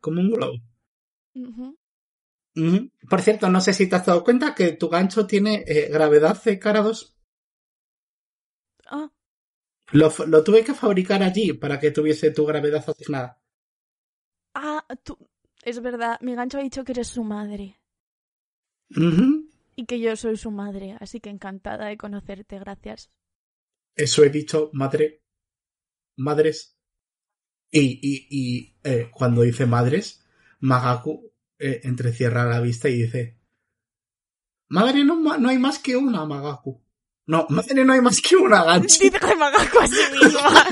como 0.01 0.21
un 0.21 0.31
globo. 0.31 0.57
Por 3.09 3.21
cierto, 3.21 3.49
no 3.49 3.61
sé 3.61 3.73
si 3.73 3.87
te 3.87 3.95
has 3.95 4.05
dado 4.05 4.23
cuenta 4.23 4.53
que 4.55 4.73
tu 4.73 4.89
gancho 4.89 5.25
tiene 5.27 5.63
eh, 5.67 5.89
gravedad 5.89 6.41
de 6.43 6.59
cara 6.59 6.81
2. 6.81 7.15
Ah, 8.87 9.09
Lo, 9.93 10.13
lo 10.27 10.43
tuve 10.43 10.63
que 10.63 10.75
fabricar 10.75 11.23
allí 11.23 11.53
para 11.53 11.79
que 11.79 11.89
tuviese 11.89 12.29
tu 12.29 12.45
gravedad 12.45 12.85
asignada. 12.87 13.41
ah, 14.55 14.83
tú... 15.03 15.17
Es 15.63 15.79
verdad, 15.81 16.19
mi 16.21 16.35
gancho 16.35 16.57
ha 16.59 16.61
dicho 16.61 16.83
que 16.83 16.91
eres 16.93 17.07
su 17.07 17.23
madre. 17.23 17.79
Ujú. 18.97 19.44
Y 19.75 19.85
que 19.85 19.99
yo 19.99 20.15
soy 20.15 20.37
su 20.37 20.51
madre, 20.51 20.97
así 20.99 21.19
que 21.19 21.29
encantada 21.29 21.87
de 21.87 21.97
conocerte, 21.97 22.59
gracias. 22.59 23.11
Eso 23.95 24.23
he 24.23 24.29
dicho, 24.29 24.69
madre. 24.73 25.23
Madres. 26.17 26.77
Y, 27.71 27.99
y, 28.01 28.27
y 28.29 28.77
eh, 28.83 29.09
cuando 29.11 29.41
dice 29.41 29.65
madres, 29.65 30.25
Magaku 30.59 31.33
eh, 31.59 31.81
entrecierra 31.83 32.45
la 32.45 32.61
vista 32.61 32.87
y 32.87 33.03
dice: 33.03 33.37
Madre, 34.69 35.03
no, 35.03 35.15
no 35.15 35.49
hay 35.49 35.57
más 35.57 35.79
que 35.79 35.97
una, 35.97 36.25
Magaku. 36.25 36.81
No, 37.27 37.47
madre, 37.49 37.83
no 37.83 37.93
hay 37.93 38.01
más 38.01 38.21
que 38.21 38.35
una, 38.35 38.63
gancho. 38.63 38.99
Dice 38.99 39.35
Magaku 39.35 39.79
a 39.79 39.87
sí 39.87 39.99
misma. 40.13 40.65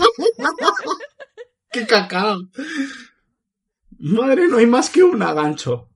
¡Qué 1.72 1.88
cacao! 1.88 2.38
Madre, 3.98 4.48
no 4.48 4.58
hay 4.58 4.68
más 4.68 4.90
que 4.90 5.04
una, 5.04 5.34
gancho. 5.34 5.90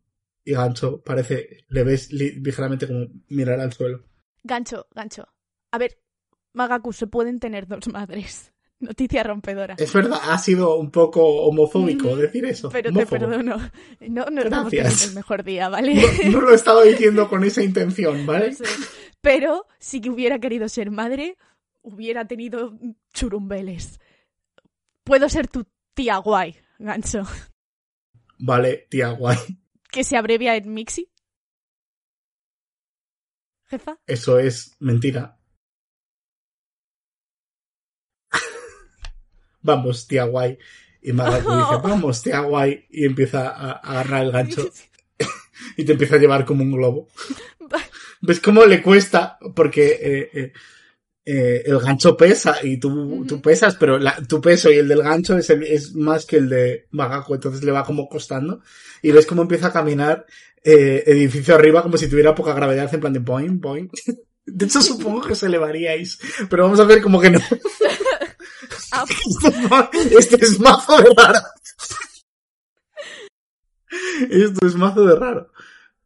Y 0.47 0.53
gancho 0.53 1.01
parece, 1.03 1.65
le 1.67 1.83
ves 1.83 2.13
li- 2.13 2.39
ligeramente 2.39 2.87
como 2.87 3.07
mirar 3.27 3.59
al 3.59 3.73
suelo. 3.73 4.05
Gancho, 4.43 4.87
gancho. 4.95 5.27
A 5.71 5.77
ver, 5.77 5.99
Magaku, 6.53 6.93
se 6.93 7.05
pueden 7.05 7.39
tener 7.39 7.67
dos 7.67 7.85
madres. 7.89 8.53
Noticia 8.79 9.23
rompedora. 9.23 9.75
Es 9.77 9.91
verdad, 9.91 10.19
ha 10.23 10.37
sido 10.37 10.77
un 10.77 10.89
poco 10.91 11.21
homofóbico 11.43 12.15
decir 12.15 12.45
eso. 12.45 12.69
Pero 12.69 12.93
te 12.93 13.05
perdono. 13.05 13.57
No, 13.99 14.25
no 14.27 14.41
estamos 14.41 14.71
el 14.73 15.13
mejor 15.15 15.43
día, 15.43 15.67
¿vale? 15.67 15.95
No, 15.95 16.31
no 16.31 16.41
lo 16.41 16.51
he 16.51 16.55
estado 16.55 16.83
diciendo 16.83 17.27
con 17.27 17.43
esa 17.43 17.61
intención, 17.61 18.25
¿vale? 18.25 18.53
Sé. 18.55 18.63
Pero 19.19 19.65
si 19.79 19.99
que 19.99 20.09
hubiera 20.09 20.39
querido 20.39 20.69
ser 20.69 20.91
madre, 20.91 21.37
hubiera 21.81 22.25
tenido 22.25 22.77
churumbeles. 23.13 23.99
Puedo 25.03 25.27
ser 25.27 25.47
tu 25.49 25.65
tía 25.93 26.17
guay, 26.17 26.55
gancho. 26.79 27.23
Vale, 28.39 28.87
tía, 28.89 29.09
guay. 29.09 29.37
Que 29.89 30.03
se 30.03 30.17
abrevia 30.17 30.55
en 30.55 30.73
Mixi. 30.73 31.11
Jefa. 33.69 33.99
Eso 34.05 34.39
es 34.39 34.75
mentira. 34.79 35.37
Vamos, 39.61 40.07
tía 40.07 40.23
guay. 40.25 40.57
Y 41.01 41.13
Magaku 41.13 41.51
dice, 41.51 41.75
vamos, 41.81 42.21
tía 42.21 42.39
guay. 42.41 42.85
Y 42.89 43.05
empieza 43.05 43.49
a 43.49 43.71
a 43.71 43.91
agarrar 43.91 44.25
el 44.25 44.31
gancho 44.31 44.69
y 45.77 45.85
te 45.85 45.93
empieza 45.93 46.15
a 46.15 46.19
llevar 46.19 46.45
como 46.45 46.63
un 46.63 46.71
globo. 46.71 47.07
¿Ves 48.21 48.39
cómo 48.39 48.65
le 48.65 48.81
cuesta? 48.81 49.37
Porque 49.55 49.87
eh, 50.01 50.29
eh, 50.33 50.53
eh, 51.29 51.61
el 51.65 51.77
gancho 51.79 52.15
pesa 52.15 52.55
y 52.63 52.77
tú, 52.79 53.25
tú 53.27 53.41
pesas, 53.41 53.75
pero 53.75 53.99
la- 53.99 54.15
tu 54.27 54.39
peso 54.39 54.71
y 54.71 54.77
el 54.77 54.87
del 54.87 55.03
gancho 55.03 55.37
es, 55.37 55.49
el- 55.49 55.63
es 55.63 55.93
más 55.93 56.25
que 56.25 56.37
el 56.37 56.47
de 56.47 56.87
Magaku, 56.91 57.35
entonces 57.35 57.61
le 57.65 57.73
va 57.73 57.83
como 57.83 58.07
costando. 58.07 58.61
Y 59.01 59.11
ves 59.11 59.25
cómo 59.25 59.41
empieza 59.41 59.67
a 59.67 59.73
caminar 59.73 60.25
eh, 60.63 61.03
edificio 61.05 61.55
arriba 61.55 61.83
como 61.83 61.97
si 61.97 62.07
tuviera 62.09 62.33
poca 62.33 62.53
gravedad, 62.53 62.89
en 62.93 62.99
plan 63.01 63.11
de 63.13 63.19
boing, 63.19 63.59
boing. 63.59 63.89
De 64.45 64.65
hecho, 64.65 64.81
supongo 64.81 65.21
que 65.21 65.33
os 65.33 65.43
elevaríais, 65.43 66.17
pero 66.49 66.63
vamos 66.63 66.79
a 66.79 66.85
ver 66.85 67.01
como 67.01 67.19
que 67.19 67.29
no. 67.29 67.39
Ah, 68.93 69.03
Esto 69.27 69.47
es 69.49 69.69
ma- 69.69 69.89
Esto 70.17 70.37
es 70.37 70.59
mazo 70.61 70.97
de 71.01 71.09
raro. 71.17 71.39
Esto 74.29 74.65
es 74.67 74.75
mazo 74.75 75.05
de 75.05 75.15
raro. 75.15 75.51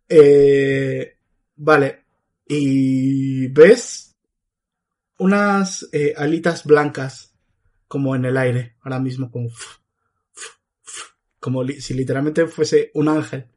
Eh, 0.10 1.16
vale. 1.58 2.06
Y 2.48 3.48
ves 3.50 4.11
unas 5.22 5.88
eh, 5.94 6.16
alitas 6.18 6.66
blancas 6.66 7.38
como 7.88 8.16
en 8.16 8.26
el 8.26 8.38
aire, 8.38 8.76
ahora 8.82 9.00
mismo, 9.00 9.30
como, 9.30 9.50
como 11.40 11.64
li- 11.64 11.80
si 11.80 11.94
literalmente 11.94 12.48
fuese 12.48 12.90
un 12.96 13.08
ángel. 13.08 13.48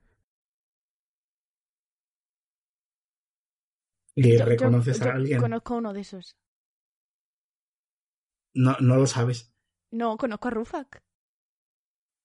Y 4.14 4.36
yo- 4.38 4.44
reconoces 4.44 5.00
yo 5.00 5.06
a 5.08 5.14
alguien. 5.14 5.40
Conozco 5.40 5.74
a 5.74 5.76
uno 5.78 5.92
de 5.94 6.00
esos. 6.02 6.36
No, 8.54 8.76
no 8.80 8.96
lo 8.96 9.06
sabes. 9.06 9.52
No, 9.90 10.16
conozco 10.18 10.48
a 10.48 10.50
Rufak. 10.50 11.02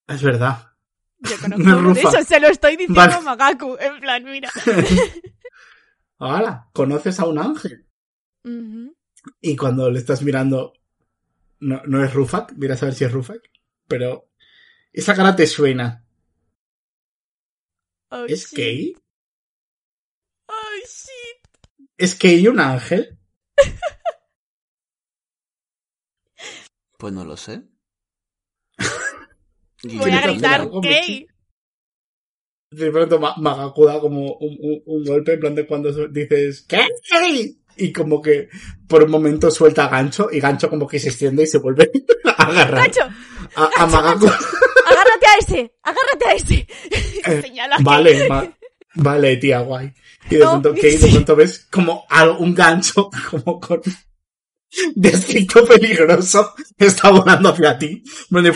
Es 0.07 0.21
verdad. 0.21 0.73
Yo 1.19 1.35
conozco 1.41 1.63
No 1.63 1.79
uno 1.79 1.93
de 1.93 2.01
esos, 2.01 2.25
se 2.27 2.39
lo 2.41 2.47
estoy 2.47 2.71
diciendo 2.75 2.99
Vale. 2.99 3.13
a 3.13 3.21
Magaku. 3.21 3.77
En 3.79 3.99
plan, 4.01 4.23
mira. 4.25 4.49
Ahora, 6.19 6.69
conoces 6.73 7.19
a 7.21 7.25
un 7.25 7.39
ángel. 7.39 7.87
Ujú. 8.43 8.95
Y 9.41 9.55
cuando 9.55 9.89
le 9.89 9.99
estás 9.99 10.21
mirando, 10.21 10.73
no, 11.59 11.81
no 11.85 12.03
es 12.03 12.13
Rufak, 12.13 12.53
miras 12.53 12.81
a 12.83 12.87
ver 12.87 12.95
si 12.95 13.03
es 13.03 13.11
Rufak, 13.11 13.41
pero 13.87 14.29
esa 14.93 15.13
cara 15.15 15.35
te 15.35 15.45
suena. 15.47 16.05
Oh, 18.11 18.25
¿Es 18.25 18.49
shit. 18.49 18.57
gay? 18.57 18.93
Ay, 20.47 20.79
shit. 20.81 21.87
¿Es 21.97 22.17
gay 22.17 22.47
un 22.47 22.59
ángel? 22.59 23.17
Pues 26.97 27.13
no 27.13 27.23
lo 27.23 27.37
sé. 27.37 27.63
Voy 29.83 30.11
a 30.11 30.21
gritar 30.21 30.69
gay. 30.81 31.27
De 32.71 32.91
pronto 32.91 33.19
Ma- 33.19 33.35
Magaku 33.37 33.85
da 33.85 33.99
como 33.99 34.33
un, 34.37 34.57
un- 34.59 34.83
un 34.85 35.03
golpe 35.03 35.33
en 35.33 35.39
plan 35.39 35.55
de 35.55 35.65
cuando 35.65 35.91
dices 36.09 36.65
¿Qué? 36.67 36.85
Y 37.79 37.93
como 37.93 38.21
que 38.21 38.49
por 38.87 39.03
un 39.03 39.11
momento 39.11 39.49
suelta 39.51 39.85
a 39.85 39.89
Gancho 39.89 40.29
y 40.31 40.39
Gancho 40.39 40.69
como 40.69 40.87
que 40.87 40.99
se 40.99 41.09
extiende 41.09 41.43
y 41.43 41.47
se 41.47 41.57
vuelve 41.59 41.91
a 42.25 42.43
agarrar 42.43 42.81
¡Gancho! 42.91 43.01
a, 43.55 43.69
a 43.83 43.87
Magaku. 43.87 44.25
¡Agárrate 44.27 45.25
a 45.27 45.37
ese! 45.39 45.73
¡Agárrate 45.83 46.25
a 46.27 46.33
ese! 46.33 46.67
Eh, 47.25 47.41
Señala 47.41 47.77
vale, 47.81 48.29
ma- 48.29 48.57
vale, 48.95 49.35
tía, 49.37 49.59
guay. 49.59 49.93
Y 50.29 50.35
de 50.35 50.39
No, 50.45 50.61
pronto, 50.61 50.73
sí. 50.81 50.95
De 50.97 51.07
pronto 51.09 51.35
ves 51.35 51.67
como 51.69 52.05
un 52.39 52.55
gancho, 52.55 53.09
como 53.29 53.59
con 53.59 53.81
descrito 54.95 55.65
peligroso, 55.65 56.53
está 56.77 57.09
volando 57.11 57.49
hacia 57.49 57.77
ti. 57.77 58.03
Donde, 58.29 58.53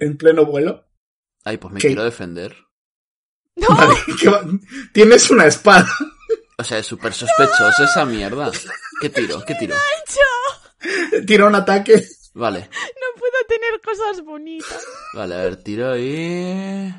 en 0.00 0.16
pleno 0.16 0.44
vuelo. 0.44 0.84
Ay, 1.44 1.58
pues 1.58 1.72
me 1.74 1.80
¿Qué? 1.80 1.88
quiero 1.88 2.02
defender. 2.04 2.56
¡No! 3.56 3.68
Vale, 3.68 3.94
que 4.20 4.28
va- 4.28 4.44
tienes 4.92 5.30
una 5.30 5.46
espada. 5.46 5.88
O 6.58 6.64
sea, 6.64 6.78
es 6.78 6.86
súper 6.86 7.12
sospechoso 7.12 7.84
esa 7.84 8.04
mierda. 8.06 8.50
¿Qué 9.00 9.10
tiro? 9.10 9.44
¿Qué 9.44 9.54
tiro? 9.56 9.74
Tira 11.26 11.46
un 11.46 11.54
ataque. 11.54 12.02
Vale, 12.34 12.60
No 12.60 13.18
puedo 13.18 13.34
tener 13.48 13.80
cosas 13.82 14.22
bonitas. 14.24 14.84
vale, 15.14 15.34
a 15.34 15.38
ver, 15.38 15.56
tiro 15.62 15.92
ahí... 15.92 16.94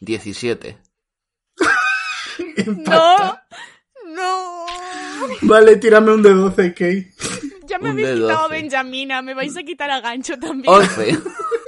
17. 0.00 0.78
¡No! 2.66 3.38
¡No! 4.06 4.66
Vale, 5.42 5.76
tírame 5.76 6.12
un 6.12 6.22
de 6.22 6.34
12, 6.34 6.70
Kate. 6.74 7.14
Ya 7.66 7.78
me 7.78 7.86
Un 7.86 7.90
habéis 7.92 8.08
quitado 8.08 8.38
a 8.38 8.42
12. 8.48 8.54
Benjamina. 8.54 9.22
Me 9.22 9.34
vais 9.34 9.56
a 9.56 9.62
quitar 9.62 9.90
a 9.90 10.00
Gancho 10.00 10.38
también. 10.38 10.72
11. 10.72 11.18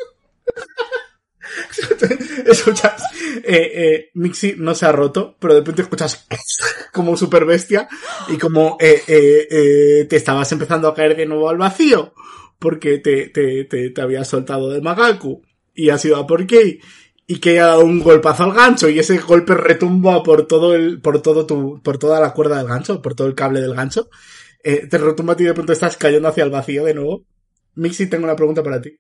Escuchas, 2.46 3.02
eh, 3.42 3.72
eh, 3.74 4.10
Mixi 4.14 4.54
no 4.58 4.74
se 4.74 4.86
ha 4.86 4.92
roto, 4.92 5.36
pero 5.38 5.54
de 5.54 5.60
repente 5.60 5.82
escuchas 5.82 6.26
como 6.92 7.16
super 7.16 7.44
bestia 7.44 7.88
y 8.28 8.36
como 8.36 8.76
eh, 8.80 9.02
eh, 9.06 9.48
eh, 9.50 10.06
te 10.08 10.16
estabas 10.16 10.50
empezando 10.52 10.88
a 10.88 10.94
caer 10.94 11.16
de 11.16 11.26
nuevo 11.26 11.48
al 11.48 11.58
vacío 11.58 12.14
porque 12.58 12.98
te, 12.98 13.28
te, 13.28 13.64
te, 13.64 13.90
te 13.90 14.00
habías 14.00 14.28
soltado 14.28 14.70
de 14.70 14.80
Magaku 14.80 15.42
y 15.74 15.90
has 15.90 16.04
ido 16.04 16.16
a 16.16 16.26
por 16.26 16.46
Kei 16.46 16.80
y 17.26 17.38
que 17.38 17.60
ha 17.60 17.66
dado 17.66 17.84
un 17.84 18.00
golpazo 18.00 18.44
al 18.44 18.52
gancho 18.52 18.88
y 18.88 18.98
ese 18.98 19.18
golpe 19.18 19.54
retumba 19.54 20.22
por 20.22 20.46
todo 20.46 20.74
el, 20.74 21.00
por 21.00 21.20
todo 21.22 21.46
tu, 21.46 21.80
por 21.82 21.98
toda 21.98 22.20
la 22.20 22.32
cuerda 22.32 22.58
del 22.58 22.68
gancho, 22.68 23.02
por 23.02 23.14
todo 23.14 23.26
el 23.26 23.34
cable 23.34 23.60
del 23.60 23.74
gancho. 23.74 24.08
Eh, 24.62 24.86
te 24.88 24.98
retumba 24.98 25.34
a 25.34 25.36
ti 25.36 25.44
y 25.44 25.46
de 25.46 25.54
pronto 25.54 25.72
estás 25.72 25.96
cayendo 25.96 26.28
hacia 26.28 26.44
el 26.44 26.50
vacío 26.50 26.84
de 26.84 26.94
nuevo. 26.94 27.24
Mixi, 27.74 28.06
tengo 28.06 28.24
una 28.24 28.36
pregunta 28.36 28.62
para 28.62 28.80
ti. 28.80 28.96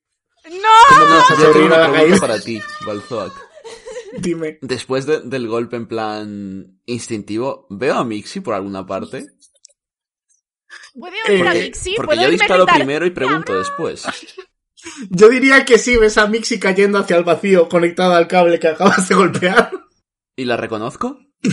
¡No! 0.50 0.68
¿Cómo 0.88 1.04
te 1.06 1.12
vas 1.12 1.30
a 1.30 1.42
Yo 1.42 1.52
tengo 1.52 1.66
una 1.66 1.92
pregunta 1.92 2.20
para 2.20 2.40
ti, 2.40 2.60
Balzoak. 2.86 3.32
Dime. 4.18 4.58
Después 4.62 5.06
de- 5.06 5.20
del 5.20 5.48
golpe 5.48 5.76
en 5.76 5.86
plan 5.88 6.80
instintivo, 6.86 7.66
¿veo 7.70 7.94
a 7.96 8.04
Mixi 8.04 8.40
por 8.40 8.54
alguna 8.54 8.86
parte? 8.86 9.26
¿Puede 10.94 11.16
oír 11.28 11.46
a 11.46 11.52
Mixi? 11.54 11.94
Porque 11.96 12.06
¿Puedo 12.16 12.22
yo 12.22 12.30
disparo 12.30 12.64
gritar? 12.64 12.76
primero 12.76 13.06
y 13.06 13.10
pregunto 13.10 13.54
después. 13.58 14.04
Yo 15.10 15.28
diría 15.28 15.64
que 15.64 15.78
sí, 15.78 15.96
ves 15.96 16.16
a 16.16 16.28
Mixi 16.28 16.60
cayendo 16.60 16.98
hacia 16.98 17.16
el 17.16 17.24
vacío 17.24 17.68
conectada 17.68 18.16
al 18.16 18.28
cable 18.28 18.60
que 18.60 18.68
acabas 18.68 19.08
de 19.08 19.14
golpear. 19.16 19.72
¿Y 20.36 20.44
la 20.44 20.56
reconozco? 20.56 21.18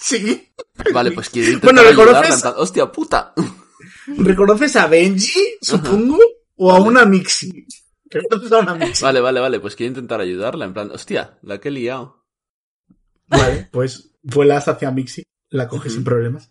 Sí. 0.00 0.52
Vale, 0.94 1.10
pues 1.10 1.28
quiero 1.28 1.48
intentar 1.50 1.74
Bueno, 1.74 1.88
ayudarla 1.88 2.12
¿reconoces? 2.20 2.40
plan, 2.42 2.54
¡Hostia 2.56 2.92
puta! 2.92 3.34
¿Reconoces 4.06 4.76
a 4.76 4.86
Benji, 4.86 5.56
supongo? 5.60 6.18
¿O 6.54 6.70
a 6.70 6.78
una 6.80 7.04
Mixi? 7.04 7.66
Vale, 9.02 9.20
vale, 9.20 9.40
vale, 9.40 9.60
pues 9.60 9.76
quiero 9.76 9.88
intentar 9.90 10.20
ayudarla 10.20 10.64
en 10.64 10.72
plan, 10.74 10.90
¡Hostia! 10.90 11.38
La 11.42 11.58
que 11.60 11.68
he 11.68 11.72
liado. 11.72 12.26
Vale, 13.26 13.68
pues 13.70 14.14
vuelas 14.22 14.68
hacia 14.68 14.90
Mixi. 14.90 15.22
La 15.50 15.68
coges 15.68 15.94
sin 15.94 16.04
problemas. 16.04 16.50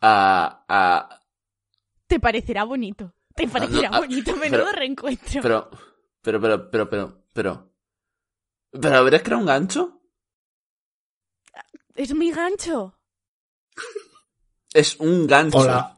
Ah, 0.00 0.64
ah, 0.68 1.20
Te 2.06 2.20
parecerá 2.20 2.64
bonito. 2.64 3.14
Te 3.34 3.48
parecerá 3.48 3.90
no, 3.90 3.96
ah, 3.96 4.00
bonito. 4.00 4.36
Menudo 4.36 4.64
pero- 4.66 4.72
reencuentro. 4.72 5.42
pero, 5.42 5.70
pero, 6.22 6.40
pero, 6.40 6.70
pero, 6.70 6.90
pero, 6.90 7.24
pero... 7.32 7.74
¿Pero 8.70 8.96
habrías 8.96 9.22
creado 9.22 9.40
un 9.40 9.46
gancho? 9.46 10.00
Es 11.94 12.12
mi 12.14 12.32
gancho. 12.32 12.98
Es 14.72 14.98
un 14.98 15.26
gancho. 15.28 15.58
Hola. 15.58 15.96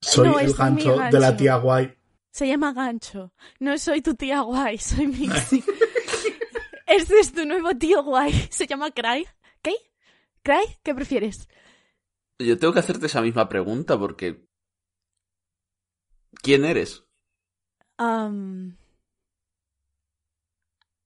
Soy 0.00 0.28
No, 0.28 0.38
el 0.38 0.52
gancho 0.52 0.96
de 1.10 1.18
la 1.20 1.34
tía 1.36 1.56
guay. 1.56 1.96
Se 2.32 2.46
llama 2.48 2.72
gancho. 2.72 3.32
No 3.60 3.76
soy 3.78 4.02
tu 4.02 4.14
tía 4.14 4.40
guay, 4.40 4.78
soy 4.78 5.06
Mixi. 5.06 5.62
este 6.86 7.20
es 7.20 7.32
tu 7.32 7.44
nuevo 7.44 7.70
tío 7.76 8.02
guay. 8.02 8.32
Se 8.50 8.66
llama 8.66 8.90
Cry. 8.90 9.26
¿Qué? 9.62 9.74
¿Cry? 10.42 10.64
¿Qué 10.82 10.94
prefieres? 10.94 11.48
Yo 12.38 12.58
tengo 12.58 12.72
que 12.72 12.80
hacerte 12.80 13.06
esa 13.06 13.20
misma 13.22 13.48
pregunta 13.48 13.98
porque... 13.98 14.44
¿Quién 16.42 16.64
eres? 16.64 17.04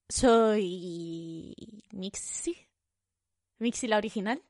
Soy 0.09 1.55
Mixi. 1.93 2.57
Mixi 3.59 3.89
la 3.89 3.97
original. 3.99 4.43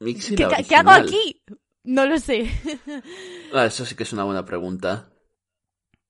Mixi 0.00 0.36
¿Qué, 0.36 0.44
la 0.44 0.56
qué- 0.58 0.64
qué 0.64 0.76
hago 0.76 0.90
original. 0.90 1.08
aquí? 1.08 1.42
No 1.84 2.06
lo 2.06 2.18
sé. 2.18 2.50
Ah, 3.52 3.66
eso 3.66 3.84
sí 3.84 3.94
que 3.94 4.02
es 4.02 4.12
una 4.12 4.24
buena 4.24 4.44
pregunta. 4.44 5.10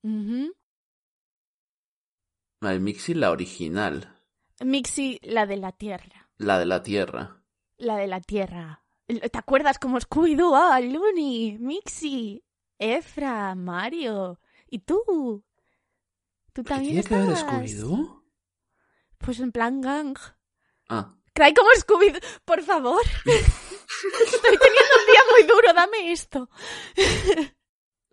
Ujú. 0.03 0.53
Vale, 2.61 2.79
Mixi 2.79 3.13
la 3.13 3.31
original. 3.31 4.17
Mixi 4.61 5.19
la 5.23 5.45
de 5.45 5.57
la 5.57 5.71
Tierra. 5.73 6.29
La 6.37 6.57
de 6.59 6.65
la 6.65 6.81
Tierra. 6.81 7.43
La 7.77 7.97
de 7.97 8.07
la 8.07 8.21
Tierra. 8.21 8.83
¿Te 9.07 9.37
acuerdas 9.37 9.77
como 9.77 9.99
Scooby-Doo? 9.99 10.55
Ah, 10.55 10.79
Looney, 10.79 11.57
Mixi, 11.59 12.43
Efra, 12.79 13.53
Mario. 13.53 14.39
¿Y 14.67 14.79
tú? 14.79 15.43
¿Tú 16.53 16.63
¿Qué 16.63 16.69
también 16.69 17.03
tiene 17.03 17.03
que 17.03 17.15
ver 17.15 17.37
estabas? 17.37 17.69
Scooby-Doo? 17.69 18.23
Pues 19.19 19.39
en 19.39 19.51
plan 19.51 19.81
gang. 19.81 20.17
Ah, 20.89 21.15
Cry 21.33 21.53
como 21.53 21.69
Scooby-Doo. 21.71 22.21
Por 22.45 22.63
favor. 22.63 23.01
Estoy 23.87 24.57
teniendo 24.57 24.95
un 24.99 25.05
día 25.11 25.21
muy 25.31 25.43
duro. 25.47 25.73
Dame 25.73 26.11
esto. 26.11 26.49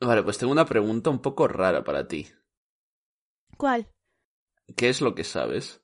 vale, 0.01 0.23
pues 0.23 0.39
tengo 0.39 0.53
una 0.53 0.67
pregunta 0.67 1.11
un 1.11 1.21
poco 1.21 1.49
rara 1.49 1.83
para 1.85 2.07
ti. 2.09 2.27
¿Cuál? 3.57 3.91
¿Qué 4.77 4.89
es 4.89 5.01
lo 5.01 5.15
que 5.15 5.25
sabes? 5.25 5.83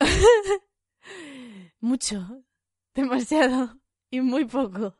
Mucho. 1.80 2.44
Demasiado. 2.94 3.78
Y 4.10 4.20
muy 4.20 4.44
poco. 4.44 4.98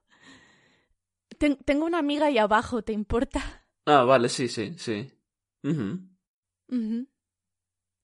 Ten- 1.39 1.57
tengo 1.65 1.85
una 1.87 1.99
amiga 1.99 2.27
ahí 2.27 2.39
abajo. 2.39 2.83
¿Te 2.83 2.93
importa? 2.93 3.67
Ah, 3.87 4.05
vale, 4.05 4.29
sí, 4.29 4.47
sí, 4.49 4.75
sí. 4.79 5.13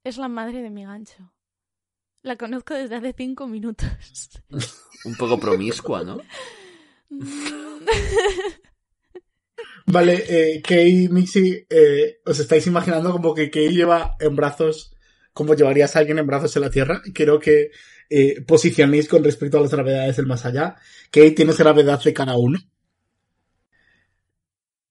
Es 0.04 0.18
la 0.18 0.28
madre 0.28 0.62
de 0.62 0.70
mi 0.70 0.84
gancho. 0.84 1.32
La 2.26 2.36
conozco 2.36 2.74
desde 2.74 2.96
hace 2.96 3.14
cinco 3.16 3.46
minutos. 3.46 3.88
Un 5.04 5.14
poco 5.14 5.38
promiscua, 5.38 6.02
¿no? 6.02 6.18
Vale, 9.86 10.24
eh, 10.28 10.60
Kei 10.60 11.04
y 11.04 11.08
Mixi, 11.08 11.64
eh, 11.70 12.18
os 12.26 12.40
estáis 12.40 12.66
imaginando 12.66 13.12
como 13.12 13.32
que 13.32 13.48
Kei 13.48 13.68
lleva 13.68 14.16
en 14.18 14.34
brazos, 14.34 14.92
como 15.32 15.54
llevarías 15.54 15.94
a 15.94 16.00
alguien 16.00 16.18
en 16.18 16.26
brazos 16.26 16.56
en 16.56 16.62
la 16.62 16.70
Tierra. 16.70 17.00
Quiero 17.14 17.38
que 17.38 17.70
eh, 18.10 18.42
posicionéis 18.44 19.06
con 19.06 19.22
respecto 19.22 19.58
a 19.58 19.60
las 19.60 19.70
gravedades 19.70 20.16
del 20.16 20.26
más 20.26 20.44
allá. 20.44 20.74
Kei 21.12 21.30
tienes 21.30 21.58
gravedad 21.58 22.02
de 22.02 22.12
cara 22.12 22.36
1. 22.36 22.58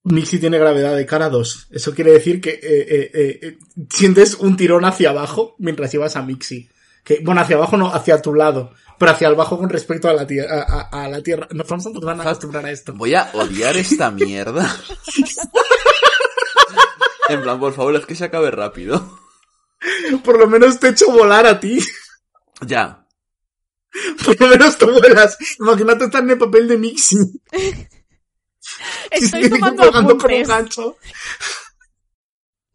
Mixi 0.05 0.39
tiene 0.39 0.57
gravedad 0.57 0.95
de 0.95 1.05
cara 1.05 1.27
2. 1.27 1.67
Eso 1.71 1.93
quiere 1.93 2.13
decir 2.13 2.39
que 2.39 2.51
eh, 2.51 2.59
eh, 2.63 3.11
eh, 3.13 3.39
eh, 3.41 3.57
sientes 3.89 4.35
un 4.35 4.55
tirón 4.55 4.85
hacia 4.85 5.09
abajo 5.09 5.55
mientras 5.57 5.91
llevas 5.91 6.15
a 6.15 6.21
Mixi. 6.21 6.69
Que, 7.05 7.19
bueno, 7.23 7.39
hacia 7.39 7.55
abajo 7.55 7.77
no, 7.77 7.93
hacia 7.93 8.21
tu 8.21 8.33
lado. 8.33 8.73
Pero 8.99 9.11
hacia 9.11 9.27
abajo 9.29 9.57
con 9.57 9.69
respecto 9.69 10.09
a 10.09 10.13
la, 10.13 10.27
tie- 10.27 10.45
a, 10.49 10.89
a- 10.89 11.03
a 11.03 11.07
la 11.09 11.21
Tierra. 11.21 11.47
Nos 11.51 11.67
vamos 11.67 11.85
a 11.85 11.89
empezar 11.89 12.19
a 12.19 12.23
acostumbrar 12.23 12.65
a 12.65 12.71
esto. 12.71 12.93
Voy 12.93 13.13
a 13.15 13.29
odiar 13.33 13.77
esta 13.77 14.09
mierda. 14.11 14.73
en 17.29 17.41
plan, 17.41 17.59
por 17.59 17.73
favor, 17.73 17.95
es 17.95 18.05
que 18.05 18.15
se 18.15 18.25
acabe 18.25 18.51
rápido. 18.51 19.19
Por 20.23 20.39
lo 20.39 20.47
menos 20.47 20.79
te 20.79 20.89
echo 20.89 21.11
volar 21.11 21.45
a 21.45 21.59
ti. 21.59 21.79
Ya. 22.61 23.05
Por 24.25 24.39
lo 24.41 24.47
menos 24.47 24.77
tú 24.77 24.91
vuelas. 24.91 25.37
Imagínate 25.59 26.05
estar 26.05 26.23
en 26.23 26.31
el 26.31 26.37
papel 26.37 26.67
de 26.67 26.77
Mixi. 26.77 27.17
Estoy 29.11 29.49
tomando 29.49 29.83
Colgando 29.83 30.17
con 30.17 30.31
un 30.31 30.41
apuntes. 30.41 30.47
gancho. 30.47 30.97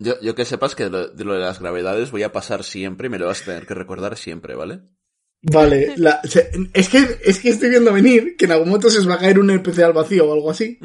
Yo, 0.03 0.19
yo 0.21 0.35
que 0.35 0.45
sepas 0.47 0.75
que 0.75 0.85
de 0.85 0.91
lo, 0.91 1.09
de 1.09 1.25
lo 1.25 1.35
de 1.35 1.41
las 1.41 1.61
gravedades 1.61 2.11
voy 2.11 2.23
a 2.25 2.33
pasar 2.33 2.65
siempre 2.65 3.07
y 3.07 3.11
me 3.11 3.19
lo 3.19 3.27
vas 3.27 3.43
a 3.43 3.45
tener 3.45 3.67
que 3.67 3.75
recordar 3.75 4.17
siempre, 4.17 4.55
¿vale? 4.57 4.81
Vale, 5.43 5.95
la- 5.99 6.21
es, 6.73 6.89
que, 6.89 7.19
es 7.23 7.39
que 7.39 7.51
estoy 7.51 7.69
viendo 7.71 7.93
venir 7.93 8.35
que 8.37 8.47
en 8.47 8.53
algún 8.53 8.69
momento 8.69 8.91
se 8.91 8.99
os 8.99 9.09
va 9.09 9.15
a 9.15 9.19
caer 9.19 9.39
un 9.39 9.51
NPC 9.51 9.79
al 9.81 9.93
vacío 9.93 10.27
o 10.29 10.33
algo 10.33 10.51
así. 10.51 10.79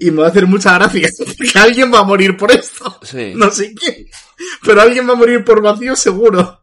Y 0.00 0.10
me 0.10 0.22
va 0.22 0.26
a 0.26 0.30
hacer 0.30 0.46
mucha 0.46 0.74
gracia 0.78 1.08
que 1.52 1.58
alguien 1.58 1.92
va 1.92 2.00
a 2.00 2.04
morir 2.04 2.36
por 2.36 2.50
esto. 2.50 2.98
Sí. 3.02 3.32
No 3.36 3.50
sé 3.50 3.74
quién. 3.74 4.06
Pero 4.64 4.80
alguien 4.80 5.06
va 5.08 5.12
a 5.12 5.16
morir 5.16 5.44
por 5.44 5.62
vacío 5.62 5.94
seguro. 5.94 6.60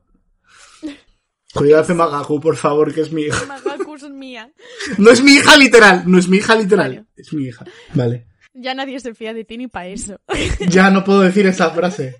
Cuidado 1.53 1.83
de 1.87 1.93
Magaku, 1.95 2.39
por 2.39 2.55
favor, 2.55 2.93
que 2.93 3.01
es 3.01 3.11
mi 3.11 3.23
hija. 3.23 3.45
Magaku 3.47 3.95
es 3.95 4.03
mía. 4.09 4.51
No 4.99 5.09
es 5.11 5.21
mi 5.23 5.33
hija 5.33 5.57
literal, 5.57 6.03
no 6.05 6.19
es 6.19 6.27
mi 6.27 6.37
hija 6.37 6.55
literal. 6.55 6.89
Vale. 6.91 7.05
Es 7.15 7.33
mi 7.33 7.45
hija. 7.45 7.65
Vale. 7.95 8.27
Ya 8.61 8.73
nadie 8.73 8.99
se 8.99 9.13
fía 9.13 9.33
de 9.33 9.45
ti 9.45 9.57
ni 9.57 9.67
para 9.67 9.87
eso. 9.87 10.19
Ya 10.69 10.89
no 10.89 11.03
puedo 11.03 11.21
decir 11.21 11.45
esa 11.47 11.69
frase. 11.71 12.19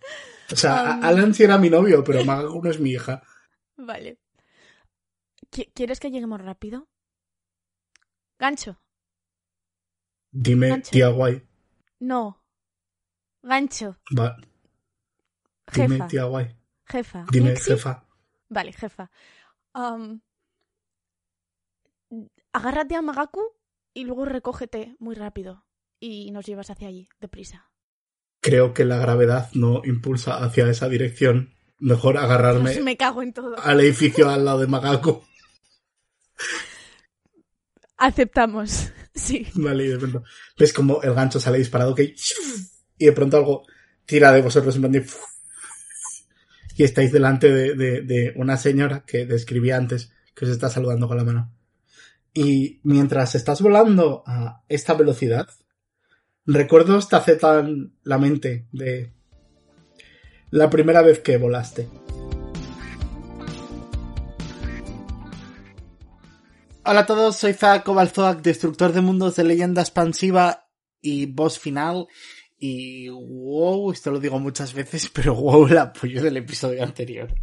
O 0.52 0.56
sea, 0.56 0.74
Um. 0.98 1.04
a- 1.04 1.08
Alan 1.08 1.34
sí 1.34 1.44
era 1.44 1.58
mi 1.58 1.70
novio, 1.70 2.04
pero 2.04 2.24
Magaku 2.24 2.62
no 2.64 2.70
es 2.70 2.80
mi 2.80 2.92
hija. 2.92 3.22
Vale. 3.78 4.20
Qui- 5.52 5.72
¿Quieres 5.74 6.00
que 6.00 6.12
lleguemos 6.12 6.42
rápido? 6.42 6.88
Gancho. 8.40 8.80
Dime, 10.32 10.70
Mancha. 10.70 10.92
tía 10.92 11.10
guay. 11.10 11.46
No. 12.00 12.42
Gancho. 13.42 13.98
Va. 14.18 14.38
Dime, 15.74 16.00
tía 16.08 16.24
guay. 16.24 16.56
Jefa. 16.86 17.26
Dime, 17.32 17.52
Mixi. 17.52 17.72
jefa. 17.72 18.06
Vale, 18.50 18.72
jefa. 18.74 19.12
Agárrate 22.54 22.96
a 22.96 23.02
Magaku 23.02 23.42
y 23.94 24.06
luego 24.06 24.26
recógete 24.26 24.96
muy 25.00 25.16
rápido. 25.16 25.66
Y 26.00 26.32
nos 26.32 26.46
llevas 26.46 26.70
hacia 26.70 26.88
allí, 26.88 27.08
deprisa. 27.20 27.70
Creo 28.42 28.74
que 28.74 28.86
la 28.86 28.98
gravedad 28.98 29.50
no 29.54 29.82
impulsa 29.84 30.38
hacia 30.44 30.70
esa 30.70 30.88
dirección. 30.88 31.54
Mejor 31.78 32.18
agarrarme 32.18 32.80
me 32.82 32.98
cago 32.98 33.22
en 33.22 33.34
todo. 33.34 33.58
al 33.60 33.80
edificio 33.82 34.30
al 34.30 34.46
lado 34.46 34.60
de 34.60 34.68
Magaku. 34.68 35.24
Aceptamos. 37.98 38.92
Sí. 39.16 39.48
Vale, 39.56 39.84
y 39.84 39.88
de 39.90 39.98
pronto 39.98 40.24
ves 40.58 40.72
como 40.72 41.02
el 41.02 41.14
gancho 41.14 41.42
sale 41.42 41.58
disparado, 41.58 41.94
que 41.94 42.16
y 42.98 43.06
de 43.06 43.12
pronto 43.12 43.36
algo 43.36 43.66
tira 44.06 44.32
de 44.32 44.42
vosotros 44.42 44.74
en 44.76 44.82
plan 44.84 44.92
de 44.94 45.06
y 46.78 46.84
estáis 46.84 47.12
delante 47.12 47.52
de, 47.52 47.74
de- 47.76 48.02
de 48.04 48.34
una 48.38 48.56
señora 48.56 49.04
que 49.06 49.26
describí 49.26 49.72
antes, 49.72 50.14
que 50.34 50.46
os 50.46 50.52
está 50.52 50.70
saludando 50.70 51.08
con 51.10 51.18
la 51.18 51.26
mano. 51.26 51.54
Y 52.34 52.80
mientras 52.84 53.36
estás 53.36 53.62
volando 53.62 54.24
a 54.26 54.64
esta 54.70 54.94
velocidad, 54.94 55.50
recuerdos 56.54 57.08
te 57.10 57.16
aceptan 57.16 57.94
la 58.04 58.18
mente 58.18 58.66
de 58.72 59.14
la 60.50 60.70
primera 60.70 61.02
vez 61.02 61.20
que 61.20 61.38
volaste. 61.38 61.88
Hola 66.84 67.02
a 67.02 67.06
todos, 67.06 67.36
soy 67.36 67.56
Kovalzoak, 67.84 68.42
destructor 68.42 68.94
de 68.94 69.02
mundos 69.02 69.36
de 69.36 69.44
leyenda 69.44 69.82
expansiva 69.82 70.70
y 71.02 71.28
boss 71.28 71.60
final. 71.60 72.08
Y 72.62 73.08
wow, 73.08 73.92
esto 73.94 74.12
lo 74.12 74.20
digo 74.20 74.38
muchas 74.38 74.74
veces, 74.74 75.10
pero 75.14 75.34
wow 75.34 75.66
el 75.68 75.78
apoyo 75.78 76.22
del 76.22 76.36
episodio 76.38 76.84
anterior. 76.84 77.34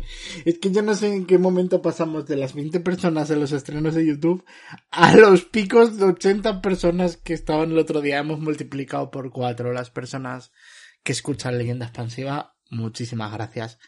Es 0.44 0.58
que 0.58 0.70
yo 0.70 0.82
no 0.82 0.94
sé 0.94 1.14
en 1.14 1.24
qué 1.24 1.38
momento 1.38 1.80
pasamos 1.80 2.26
de 2.26 2.36
las 2.36 2.52
20 2.54 2.80
personas 2.80 3.30
en 3.30 3.40
los 3.40 3.52
estrenos 3.52 3.94
de 3.94 4.06
YouTube 4.06 4.44
a 4.90 5.16
los 5.16 5.46
picos 5.46 5.96
de 5.96 6.04
80 6.04 6.60
personas 6.60 7.16
que 7.16 7.32
estaban 7.32 7.72
el 7.72 7.78
otro 7.78 8.02
día. 8.02 8.18
Hemos 8.18 8.40
multiplicado 8.40 9.10
por 9.10 9.30
4 9.30 9.72
las 9.72 9.90
personas 9.90 10.52
que 11.02 11.12
escuchan 11.12 11.56
leyenda 11.56 11.86
expansiva. 11.86 12.54
Muchísimas 12.68 13.32
gracias. 13.32 13.78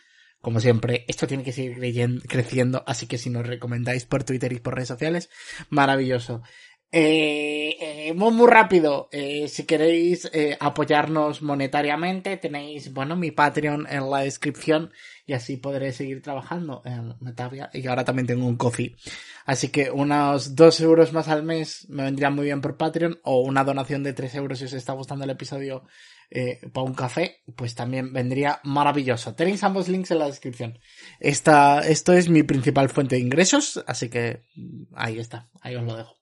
Como 0.40 0.60
siempre, 0.60 1.04
esto 1.08 1.26
tiene 1.26 1.42
que 1.42 1.52
seguir 1.52 1.76
creyen- 1.78 2.22
creciendo, 2.26 2.84
así 2.86 3.06
que 3.06 3.18
si 3.18 3.28
nos 3.28 3.46
recomendáis 3.46 4.04
por 4.06 4.22
Twitter 4.24 4.52
y 4.52 4.60
por 4.60 4.76
redes 4.76 4.88
sociales, 4.88 5.28
maravilloso. 5.68 6.42
Eh, 6.90 7.76
eh, 7.80 8.14
muy, 8.14 8.46
rápido, 8.46 9.10
eh, 9.12 9.46
si 9.48 9.66
queréis 9.66 10.30
eh, 10.32 10.56
apoyarnos 10.58 11.42
monetariamente, 11.42 12.38
tenéis, 12.38 12.94
bueno, 12.94 13.14
mi 13.14 13.30
Patreon 13.30 13.86
en 13.90 14.08
la 14.10 14.20
descripción 14.20 14.90
y 15.26 15.34
así 15.34 15.58
podré 15.58 15.92
seguir 15.92 16.22
trabajando 16.22 16.80
en 16.86 17.14
Metavia 17.20 17.68
y 17.74 17.86
ahora 17.86 18.04
también 18.04 18.26
tengo 18.26 18.46
un 18.46 18.56
coffee. 18.56 18.96
Así 19.44 19.68
que 19.68 19.90
unos 19.90 20.56
dos 20.56 20.80
euros 20.80 21.12
más 21.12 21.28
al 21.28 21.42
mes 21.42 21.86
me 21.90 22.04
vendrían 22.04 22.34
muy 22.34 22.46
bien 22.46 22.62
por 22.62 22.78
Patreon 22.78 23.20
o 23.22 23.40
una 23.42 23.64
donación 23.64 24.02
de 24.02 24.14
tres 24.14 24.34
euros 24.34 24.58
si 24.58 24.64
os 24.64 24.72
está 24.72 24.94
gustando 24.94 25.24
el 25.24 25.30
episodio 25.30 25.84
eh, 26.30 26.60
para 26.72 26.84
un 26.86 26.94
café, 26.94 27.42
pues 27.56 27.74
también 27.74 28.12
vendría 28.12 28.60
maravilloso. 28.64 29.34
Tenéis 29.34 29.62
ambos 29.64 29.88
links 29.88 30.10
en 30.10 30.18
la 30.18 30.26
descripción. 30.26 30.78
Esta, 31.20 31.80
esto 31.80 32.12
es 32.12 32.28
mi 32.28 32.42
principal 32.42 32.88
fuente 32.90 33.16
de 33.16 33.22
ingresos, 33.22 33.82
así 33.86 34.08
que 34.08 34.42
mm, 34.54 34.82
ahí 34.94 35.18
está, 35.18 35.50
ahí 35.60 35.74
os 35.76 35.84
lo 35.84 35.96
dejo. 35.96 36.16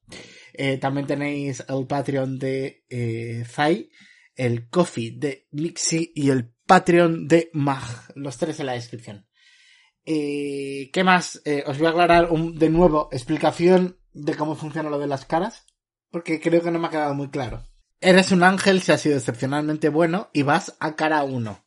Eh, 0.52 0.78
también 0.78 1.06
tenéis 1.06 1.64
el 1.68 1.86
Patreon 1.86 2.38
de 2.38 2.84
eh, 2.88 3.44
Zai, 3.46 3.90
el 4.34 4.68
Coffee 4.68 5.12
de 5.18 5.46
Mixi 5.50 6.12
y 6.14 6.30
el 6.30 6.52
Patreon 6.66 7.26
de 7.28 7.50
Mag, 7.52 7.82
los 8.14 8.36
tres 8.38 8.60
en 8.60 8.66
la 8.66 8.72
descripción. 8.72 9.26
Eh, 10.04 10.90
¿Qué 10.92 11.02
más? 11.04 11.42
Eh, 11.44 11.64
os 11.66 11.78
voy 11.78 11.88
a 11.88 11.90
aclarar 11.90 12.30
un- 12.30 12.56
de 12.58 12.70
nuevo 12.70 13.08
explicación 13.12 13.98
de 14.12 14.34
cómo 14.36 14.54
funciona 14.54 14.88
lo 14.90 14.98
de 14.98 15.08
las 15.08 15.24
caras, 15.24 15.66
porque 16.10 16.40
creo 16.40 16.62
que 16.62 16.70
no 16.70 16.78
me 16.78 16.86
ha 16.86 16.90
quedado 16.90 17.14
muy 17.14 17.28
claro. 17.28 17.66
Eres 18.00 18.30
un 18.30 18.42
ángel 18.42 18.82
si 18.82 18.92
has 18.92 19.00
sido 19.00 19.16
excepcionalmente 19.16 19.88
bueno 19.88 20.30
y 20.32 20.42
vas 20.42 20.76
a 20.80 20.96
cara 20.96 21.22
1. 21.24 21.64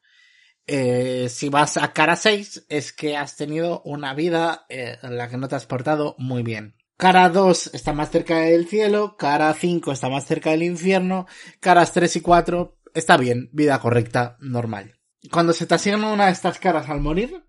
Eh, 0.68 1.28
si 1.30 1.50
vas 1.50 1.78
a 1.78 1.94
cara 1.94 2.16
6 2.16 2.68
es 2.70 2.94
que 2.94 3.18
has 3.18 3.36
tenido 3.36 3.82
una 3.84 4.14
vida 4.14 4.66
eh, 4.70 4.98
en 5.02 5.18
la 5.18 5.28
que 5.28 5.38
no 5.38 5.48
te 5.48 5.56
has 5.56 5.66
portado 5.66 6.16
muy 6.20 6.44
bien. 6.44 6.76
Cara 6.98 7.30
2 7.30 7.72
está 7.74 7.94
más 7.94 8.12
cerca 8.12 8.40
del 8.42 8.68
cielo, 8.68 9.16
cara 9.18 9.54
5 9.54 9.92
está 9.92 10.10
más 10.10 10.26
cerca 10.26 10.52
del 10.52 10.64
infierno, 10.64 11.26
caras 11.60 11.94
3 11.94 12.18
y 12.18 12.22
4 12.22 12.78
está 12.94 13.18
bien, 13.18 13.50
vida 13.52 13.80
correcta, 13.80 14.38
normal. 14.40 15.00
Cuando 15.32 15.54
se 15.54 15.66
te 15.66 15.76
asigna 15.76 16.12
una 16.12 16.28
de 16.28 16.34
estas 16.34 16.60
caras 16.60 16.90
al 16.90 17.02
morir, 17.02 17.44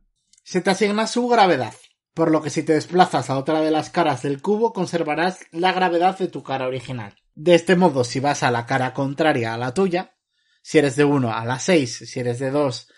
se 0.45 0.61
te 0.61 0.71
asigna 0.71 1.07
su 1.07 1.29
gravedad. 1.29 1.75
Por 2.15 2.31
lo 2.31 2.43
que 2.43 2.51
si 2.51 2.63
te 2.63 2.73
desplazas 2.73 3.29
a 3.29 3.37
otra 3.37 3.61
de 3.61 3.71
las 3.71 3.91
caras 3.91 4.23
del 4.23 4.41
cubo, 4.41 4.73
conservarás 4.73 5.41
la 5.53 5.73
gravedad 5.73 6.19
de 6.19 6.29
tu 6.29 6.43
cara 6.43 6.67
original. 6.67 7.15
De 7.43 7.55
este 7.55 7.75
modo, 7.75 8.05
si 8.05 8.21
vas 8.21 8.43
a 8.43 8.51
la 8.51 8.67
cara 8.67 8.93
contraria 8.93 9.55
a 9.55 9.57
la 9.57 9.73
tuya, 9.73 10.15
si 10.61 10.77
eres 10.77 10.95
de 10.95 11.05
1 11.05 11.33
a 11.35 11.43
la 11.47 11.59
6, 11.59 12.03
si 12.05 12.21
eres 12.21 12.39
de 12.39 12.51
2 12.51 12.89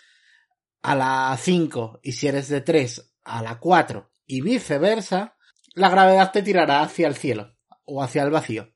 a 0.81 0.95
la 0.95 1.37
5 1.41 2.01
y 2.03 2.11
si 2.11 2.27
eres 2.27 2.49
de 2.49 2.59
3 2.59 3.13
a 3.23 3.41
la 3.41 3.57
4 3.57 4.11
y 4.25 4.41
viceversa, 4.41 5.37
la 5.75 5.87
gravedad 5.87 6.33
te 6.33 6.43
tirará 6.43 6.81
hacia 6.81 7.07
el 7.07 7.15
cielo 7.15 7.55
o 7.85 8.03
hacia 8.03 8.23
el 8.23 8.31
vacío. 8.31 8.73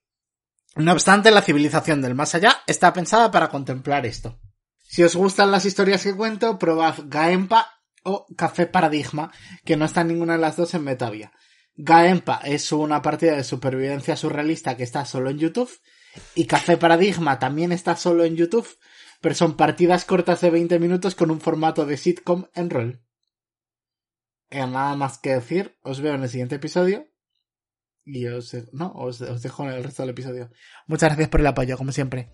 No 0.77 0.93
obstante, 0.93 1.31
la 1.31 1.41
civilización 1.41 2.01
del 2.01 2.15
más 2.15 2.33
allá 2.33 2.61
está 2.65 2.93
pensada 2.93 3.29
para 3.29 3.49
contemplar 3.49 4.05
esto. 4.05 4.39
Si 4.77 5.03
os 5.03 5.17
gustan 5.17 5.51
las 5.51 5.65
historias 5.65 6.01
que 6.01 6.15
cuento, 6.15 6.57
probad 6.57 6.95
Gaempa 7.07 7.67
o 8.03 8.25
Café 8.37 8.67
Paradigma, 8.67 9.33
que 9.65 9.75
no 9.75 9.83
está 9.83 10.05
ninguna 10.05 10.35
de 10.35 10.39
las 10.39 10.55
dos 10.55 10.73
en 10.75 10.85
Metavia. 10.85 11.33
Gaempa 11.79 12.41
es 12.43 12.71
una 12.71 13.03
partida 13.03 13.35
de 13.35 13.43
supervivencia 13.43 14.15
surrealista 14.15 14.75
que 14.75 14.83
está 14.83 15.05
solo 15.05 15.29
en 15.29 15.37
YouTube 15.37 15.69
y 16.33 16.45
Café 16.45 16.75
Paradigma 16.75 17.37
también 17.37 17.71
está 17.71 17.95
solo 17.95 18.25
en 18.25 18.35
YouTube, 18.35 18.67
pero 19.21 19.35
son 19.35 19.55
partidas 19.55 20.03
cortas 20.03 20.41
de 20.41 20.49
20 20.49 20.79
minutos 20.79 21.13
con 21.13 21.29
un 21.29 21.39
formato 21.39 21.85
de 21.85 21.97
sitcom 21.97 22.45
en 22.55 22.71
rol. 22.71 23.03
Y 24.49 24.57
nada 24.57 24.95
más 24.95 25.19
que 25.19 25.35
decir, 25.35 25.77
os 25.83 26.01
veo 26.01 26.15
en 26.15 26.23
el 26.23 26.29
siguiente 26.29 26.55
episodio 26.55 27.07
y 28.03 28.25
os, 28.25 28.55
no, 28.71 28.91
os, 28.93 29.21
os 29.21 29.43
dejo 29.43 29.63
en 29.63 29.73
el 29.73 29.83
resto 29.83 30.01
del 30.01 30.11
episodio. 30.11 30.49
Muchas 30.87 31.09
gracias 31.09 31.29
por 31.29 31.41
el 31.41 31.47
apoyo, 31.47 31.77
como 31.77 31.91
siempre. 31.91 32.31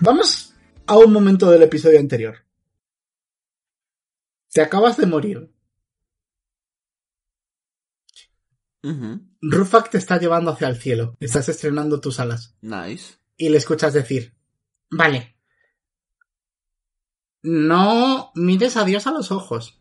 Vamos 0.00 0.54
a 0.86 0.96
un 0.96 1.12
momento 1.12 1.50
del 1.50 1.64
episodio 1.64 1.98
anterior. 1.98 2.47
Te 4.52 4.60
acabas 4.60 4.96
de 4.96 5.06
morir. 5.06 5.52
Rufak 9.40 9.90
te 9.90 9.98
está 9.98 10.18
llevando 10.18 10.50
hacia 10.50 10.68
el 10.68 10.76
cielo. 10.76 11.16
Estás 11.20 11.48
estrenando 11.48 12.00
tus 12.00 12.20
alas. 12.20 12.56
Nice. 12.60 13.16
Y 13.36 13.50
le 13.50 13.58
escuchas 13.58 13.92
decir, 13.92 14.34
vale. 14.90 15.36
No 17.42 18.32
mires 18.34 18.76
a 18.76 18.84
Dios 18.84 19.06
a 19.06 19.12
los 19.12 19.30
ojos. 19.30 19.80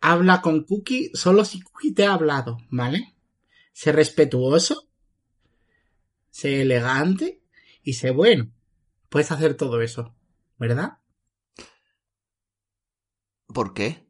Habla 0.00 0.42
con 0.42 0.64
Cookie 0.64 1.10
solo 1.14 1.44
si 1.44 1.62
Cookie 1.62 1.94
te 1.94 2.06
ha 2.06 2.12
hablado, 2.12 2.58
¿vale? 2.70 3.14
Sé 3.72 3.90
respetuoso, 3.90 4.88
sé 6.30 6.62
elegante 6.62 7.42
y 7.82 7.94
sé 7.94 8.10
bueno. 8.10 8.52
Puedes 9.08 9.32
hacer 9.32 9.56
todo 9.56 9.80
eso, 9.80 10.14
¿verdad? 10.58 10.98
¿Por 13.54 13.72
qué? 13.72 14.04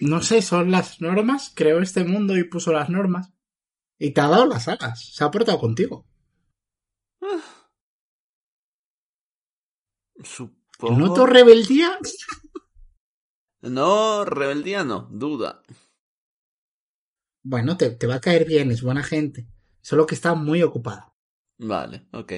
No 0.00 0.22
sé, 0.22 0.40
son 0.40 0.70
las 0.70 1.00
normas. 1.00 1.52
Creó 1.54 1.80
este 1.80 2.04
mundo 2.04 2.36
y 2.36 2.44
puso 2.44 2.72
las 2.72 2.88
normas. 2.88 3.32
Y 3.98 4.12
te 4.12 4.20
ha 4.20 4.28
dado 4.28 4.46
las 4.46 4.68
alas. 4.68 5.12
Se 5.12 5.24
ha 5.24 5.30
portado 5.30 5.58
contigo. 5.58 6.06
Supongo... 10.22 10.98
¿Noto 10.98 11.26
rebeldía? 11.26 11.98
No, 13.60 14.24
rebeldía 14.24 14.84
no, 14.84 15.08
duda. 15.10 15.64
Bueno, 17.42 17.76
te, 17.76 17.90
te 17.90 18.06
va 18.06 18.14
a 18.14 18.20
caer 18.20 18.46
bien, 18.46 18.70
es 18.70 18.82
buena 18.82 19.02
gente. 19.02 19.48
Solo 19.82 20.06
que 20.06 20.14
está 20.14 20.36
muy 20.36 20.62
ocupado. 20.62 21.12
Vale, 21.58 22.06
ok. 22.12 22.32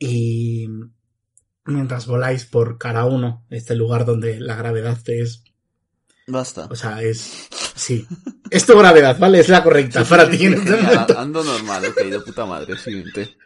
Y 0.00 0.66
mientras 1.64 2.06
voláis 2.06 2.44
por 2.44 2.78
cara 2.78 3.04
uno, 3.04 3.44
este 3.50 3.74
lugar 3.74 4.04
donde 4.04 4.40
la 4.40 4.56
gravedad 4.56 4.98
es. 5.06 5.44
Basta. 6.26 6.66
O 6.70 6.76
sea, 6.76 7.02
es. 7.02 7.48
Sí. 7.74 8.06
Es 8.50 8.66
tu 8.66 8.76
gravedad, 8.78 9.18
¿vale? 9.18 9.40
Es 9.40 9.48
la 9.48 9.62
correcta 9.62 10.04
para 10.04 10.28
ti. 10.30 10.46
este. 10.46 10.72
Ando 11.16 11.42
normal, 11.42 11.84
ok, 11.86 12.00
de 12.02 12.20
puta 12.20 12.46
madre, 12.46 12.76
siguiente. 12.76 13.36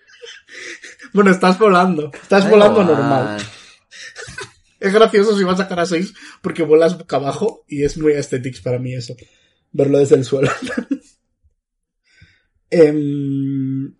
Bueno, 1.13 1.31
estás 1.31 1.59
volando. 1.59 2.11
Estás 2.13 2.49
volando 2.49 2.85
normal. 2.85 3.39
Es 4.79 4.93
gracioso 4.93 5.37
si 5.37 5.43
vas 5.43 5.59
a 5.59 5.63
sacar 5.63 5.81
a 5.81 5.87
6 5.87 6.13
porque 6.43 6.63
vuelas 6.63 6.99
boca 6.99 7.17
abajo 7.17 7.65
y 7.67 7.85
es 7.85 7.97
muy 7.97 8.13
aesthetics 8.13 8.61
para 8.61 8.79
mí 8.79 8.95
eso. 8.95 9.17
Verlo 9.73 9.99
desde 9.99 10.17
el 10.17 10.25
suelo. 10.25 10.51
Em, 12.69 13.95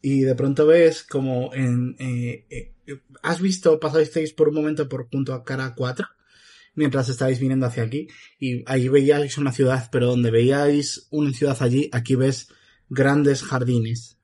y 0.00 0.20
de 0.22 0.34
pronto 0.34 0.66
ves 0.66 1.04
como 1.04 1.52
en... 1.54 1.94
eh, 1.98 2.46
eh, 2.50 2.74
¿Has 3.22 3.40
visto, 3.40 3.78
pasasteis 3.80 4.32
por 4.32 4.48
un 4.48 4.54
momento 4.54 4.88
por 4.88 5.08
junto 5.10 5.34
a 5.34 5.44
cara 5.44 5.74
4? 5.74 6.06
Mientras 6.74 7.08
estabais 7.08 7.40
viniendo 7.40 7.66
hacia 7.66 7.82
aquí. 7.82 8.08
Y 8.38 8.62
ahí 8.66 8.88
veíais 8.88 9.38
una 9.38 9.52
ciudad, 9.52 9.88
pero 9.90 10.06
donde 10.06 10.30
veíais 10.30 11.08
una 11.10 11.32
ciudad 11.32 11.56
allí, 11.60 11.90
aquí 11.92 12.14
ves 12.14 12.48
grandes 12.88 13.42
jardines. 13.42 14.18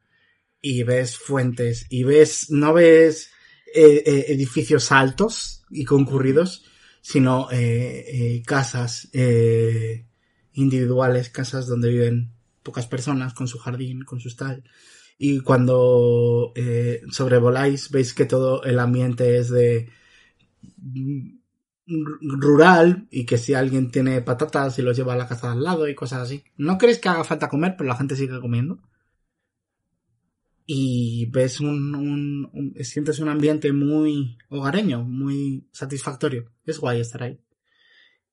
Y 0.60 0.82
ves 0.82 1.16
fuentes. 1.16 1.86
Y 1.90 2.04
ves, 2.04 2.50
no 2.50 2.72
ves 2.72 3.30
eh, 3.76 4.04
eh, 4.06 4.26
edificios 4.28 4.92
altos 4.92 5.64
y 5.68 5.84
concurridos, 5.84 6.64
sino 7.00 7.50
eh, 7.50 8.04
eh, 8.06 8.42
casas 8.46 9.08
individuales, 10.52 11.28
casas 11.28 11.66
donde 11.66 11.88
viven 11.88 12.30
pocas 12.62 12.86
personas 12.86 13.34
con 13.34 13.48
su 13.48 13.58
jardín, 13.58 14.04
con 14.04 14.20
su 14.20 14.34
tal. 14.36 14.62
Y 15.16 15.40
cuando 15.40 16.52
eh, 16.56 17.02
sobrevoláis, 17.10 17.90
veis 17.90 18.14
que 18.14 18.24
todo 18.26 18.64
el 18.64 18.78
ambiente 18.78 19.38
es 19.38 19.48
de 19.50 19.88
mm, 20.76 21.38
rural 21.86 23.06
y 23.10 23.24
que 23.26 23.38
si 23.38 23.54
alguien 23.54 23.90
tiene 23.90 24.22
patatas 24.22 24.78
y 24.78 24.82
los 24.82 24.96
lleva 24.96 25.14
a 25.14 25.16
la 25.16 25.28
casa 25.28 25.48
de 25.48 25.52
al 25.54 25.62
lado 25.62 25.88
y 25.88 25.94
cosas 25.94 26.22
así. 26.22 26.44
No 26.56 26.78
crees 26.78 26.98
que 26.98 27.08
haga 27.08 27.24
falta 27.24 27.48
comer, 27.48 27.74
pero 27.76 27.88
la 27.88 27.96
gente 27.96 28.16
sigue 28.16 28.40
comiendo. 28.40 28.80
Y 30.66 31.26
ves 31.26 31.60
un, 31.60 32.72
sientes 32.80 33.18
un 33.18 33.28
ambiente 33.28 33.72
muy 33.72 34.38
hogareño, 34.48 35.04
muy 35.04 35.68
satisfactorio. 35.72 36.50
Es 36.64 36.78
guay 36.78 37.00
estar 37.00 37.22
ahí. 37.22 37.38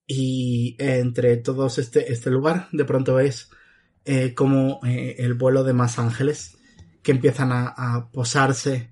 Y 0.07 0.75
entre 0.79 1.37
todos 1.37 1.77
este, 1.77 2.11
este 2.11 2.31
lugar, 2.31 2.69
de 2.71 2.85
pronto 2.85 3.15
ves 3.15 3.49
eh, 4.05 4.33
como 4.33 4.79
eh, 4.85 5.17
el 5.19 5.35
vuelo 5.35 5.63
de 5.63 5.73
más 5.73 5.99
ángeles 5.99 6.57
que 7.03 7.11
empiezan 7.11 7.51
a, 7.51 7.67
a 7.75 8.11
posarse 8.11 8.91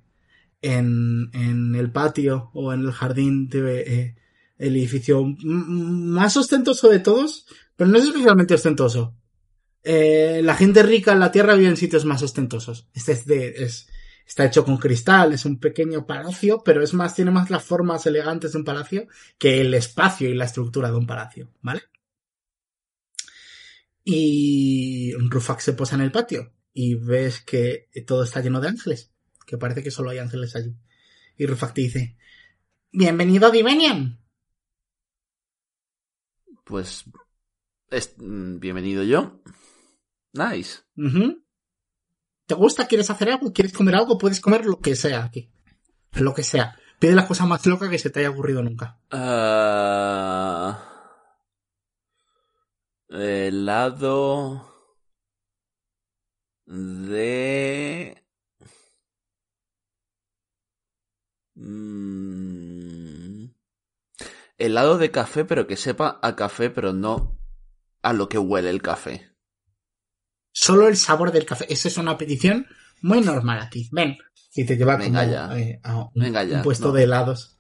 en, 0.62 1.30
en 1.34 1.76
el 1.76 1.92
patio 1.92 2.52
o 2.54 2.74
en 2.74 2.82
el 2.82 2.92
jardín 2.92 3.50
de 3.50 3.82
eh, 3.82 4.16
edificio 4.58 5.24
más 5.24 6.36
ostentoso 6.38 6.90
de 6.90 7.00
todos, 7.00 7.46
pero 7.76 7.90
no 7.90 7.98
es 7.98 8.06
especialmente 8.06 8.54
ostentoso. 8.54 9.16
Eh, 9.84 10.42
la 10.44 10.56
gente 10.56 10.84
rica 10.84 11.14
en 11.14 11.20
la 11.20 11.32
tierra 11.32 11.56
vive 11.56 11.70
en 11.70 11.78
sitios 11.78 12.06
más 12.06 12.22
ostentosos. 12.22 12.90
Este 12.94 13.14
es 13.14 13.26
de, 13.26 13.48
es, 13.64 13.88
está 14.28 14.46
hecho 14.46 14.66
con 14.66 14.78
cristal, 14.78 15.34
es 15.34 15.46
un 15.46 15.60
pequeño 15.60 16.06
palacio, 16.06 16.62
pero 16.64 16.84
es 16.84 16.94
más, 16.94 17.16
tiene 17.16 17.32
más 17.32 17.50
las 17.50 17.64
formas 17.64 18.06
elegantes 18.06 18.52
de 18.52 18.58
un 18.58 18.66
palacio 18.66 19.08
que 19.38 19.62
el 19.62 19.74
espacio 19.74 20.30
y 20.30 20.36
la 20.36 20.46
estructura 20.46 20.92
de 20.92 20.98
un 20.98 21.08
palacio, 21.08 21.50
¿vale? 21.62 21.84
Y 24.04 25.14
Rufak 25.14 25.60
se 25.60 25.74
posa 25.74 25.96
en 25.96 26.02
el 26.02 26.12
patio 26.12 26.52
y 26.74 26.96
ves 26.96 27.42
que 27.42 27.90
todo 28.08 28.24
está 28.24 28.42
lleno 28.42 28.62
de 28.62 28.68
ángeles, 28.70 29.12
que 29.46 29.58
parece 29.58 29.84
que 29.84 29.92
solo 29.92 30.10
hay 30.12 30.20
ángeles 30.20 30.56
allí. 30.56 30.76
Y 31.38 31.46
Rufak 31.46 31.74
te 31.74 31.82
dice, 31.82 32.18
bienvenido 32.92 33.48
a 33.48 33.52
Divenian. 33.52 34.20
Pues... 36.64 37.06
es- 37.90 38.16
mm, 38.18 38.60
bienvenido 38.60 39.04
yo. 39.04 39.42
Nice. 40.34 40.80
¿Te 42.46 42.54
gusta? 42.56 42.88
¿Quieres 42.88 43.10
hacer 43.10 43.30
algo? 43.32 43.52
¿Quieres 43.54 43.74
comer 43.74 43.96
algo? 43.96 44.18
Puedes 44.18 44.40
comer 44.40 44.66
lo 44.66 44.80
que 44.80 44.96
sea 44.96 45.24
aquí. 45.24 45.52
Lo 46.14 46.34
que 46.34 46.44
sea. 46.44 46.78
Pide 47.00 47.14
la 47.16 47.28
cosa 47.28 47.46
más 47.46 47.66
loca 47.66 47.90
que 47.90 47.98
se 47.98 48.10
te 48.10 48.20
haya 48.20 48.30
ocurrido 48.30 48.62
nunca. 48.62 49.00
Ah, 49.10 50.86
helado 53.10 54.79
de... 56.70 58.24
Mm, 61.56 63.46
helado 64.58 64.98
de 64.98 65.12
café, 65.12 65.46
pero 65.46 65.68
que 65.68 65.76
sepa 65.76 66.20
a 66.22 66.36
café, 66.36 66.70
pero 66.70 66.94
no 66.94 67.38
a 68.02 68.14
lo 68.14 68.30
que 68.30 68.38
huele 68.38 68.70
el 68.70 68.82
café. 68.82 69.32
Solo 70.52 70.88
el 70.88 70.98
sabor 70.98 71.32
del 71.32 71.46
café. 71.46 71.66
Esa 71.72 71.88
es 71.88 71.98
una 71.98 72.18
petición 72.18 72.68
muy 73.02 73.22
normal 73.22 73.60
aquí. 73.62 73.90
Ven. 73.92 74.18
Y 74.54 74.66
te 74.66 74.78
lleva 74.78 74.98
Venga 74.98 75.22
como 75.22 75.32
ya. 75.32 75.60
eh, 75.60 75.80
a 75.84 75.98
un, 75.98 76.12
Venga 76.16 76.44
ya, 76.44 76.58
un 76.58 76.64
puesto 76.64 76.88
no. 76.88 76.94
de 76.94 77.04
helados. 77.04 77.58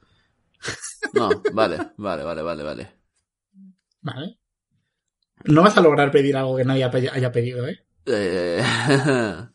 No, 1.14 1.30
vale, 1.54 1.78
vale, 1.98 2.24
vale, 2.24 2.42
vale, 2.42 2.64
vale. 2.64 2.96
¿Vale? 4.02 4.40
No 5.46 5.62
vas 5.64 5.78
a 5.78 5.82
lograr 5.82 6.12
pedir 6.12 6.36
algo 6.36 6.58
que 6.58 6.66
nadie 6.66 6.84
haya 6.84 7.32
pedido, 7.32 7.68
¿eh? 7.68 7.86
Eh, 8.06 8.64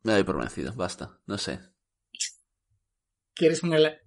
Me 0.02 0.12
doy 0.12 0.24
por 0.24 0.38
vencido, 0.38 0.72
basta, 0.74 1.20
no 1.26 1.38
sé. 1.38 1.60
¿Quieres 3.34 3.62
un, 3.62 3.72
hela- 3.72 3.98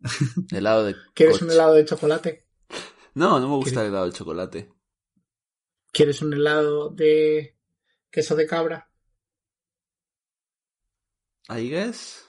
Helado 0.52 0.84
de 0.84 0.96
¿Quieres 1.14 1.40
un 1.42 1.48
coche. 1.48 1.54
helado 1.54 1.74
de 1.74 1.84
chocolate? 1.84 2.46
No, 3.14 3.40
no 3.40 3.48
me 3.48 3.56
gusta 3.56 3.70
¿Quieres- 3.70 3.82
el 3.86 3.88
helado 3.92 4.06
de 4.06 4.12
chocolate. 4.12 4.72
¿Quieres 5.92 6.22
un 6.22 6.32
helado 6.32 6.90
de 6.90 7.56
queso 8.10 8.36
de 8.36 8.46
cabra? 8.46 8.88
I 11.48 11.68
guess. 11.68 12.26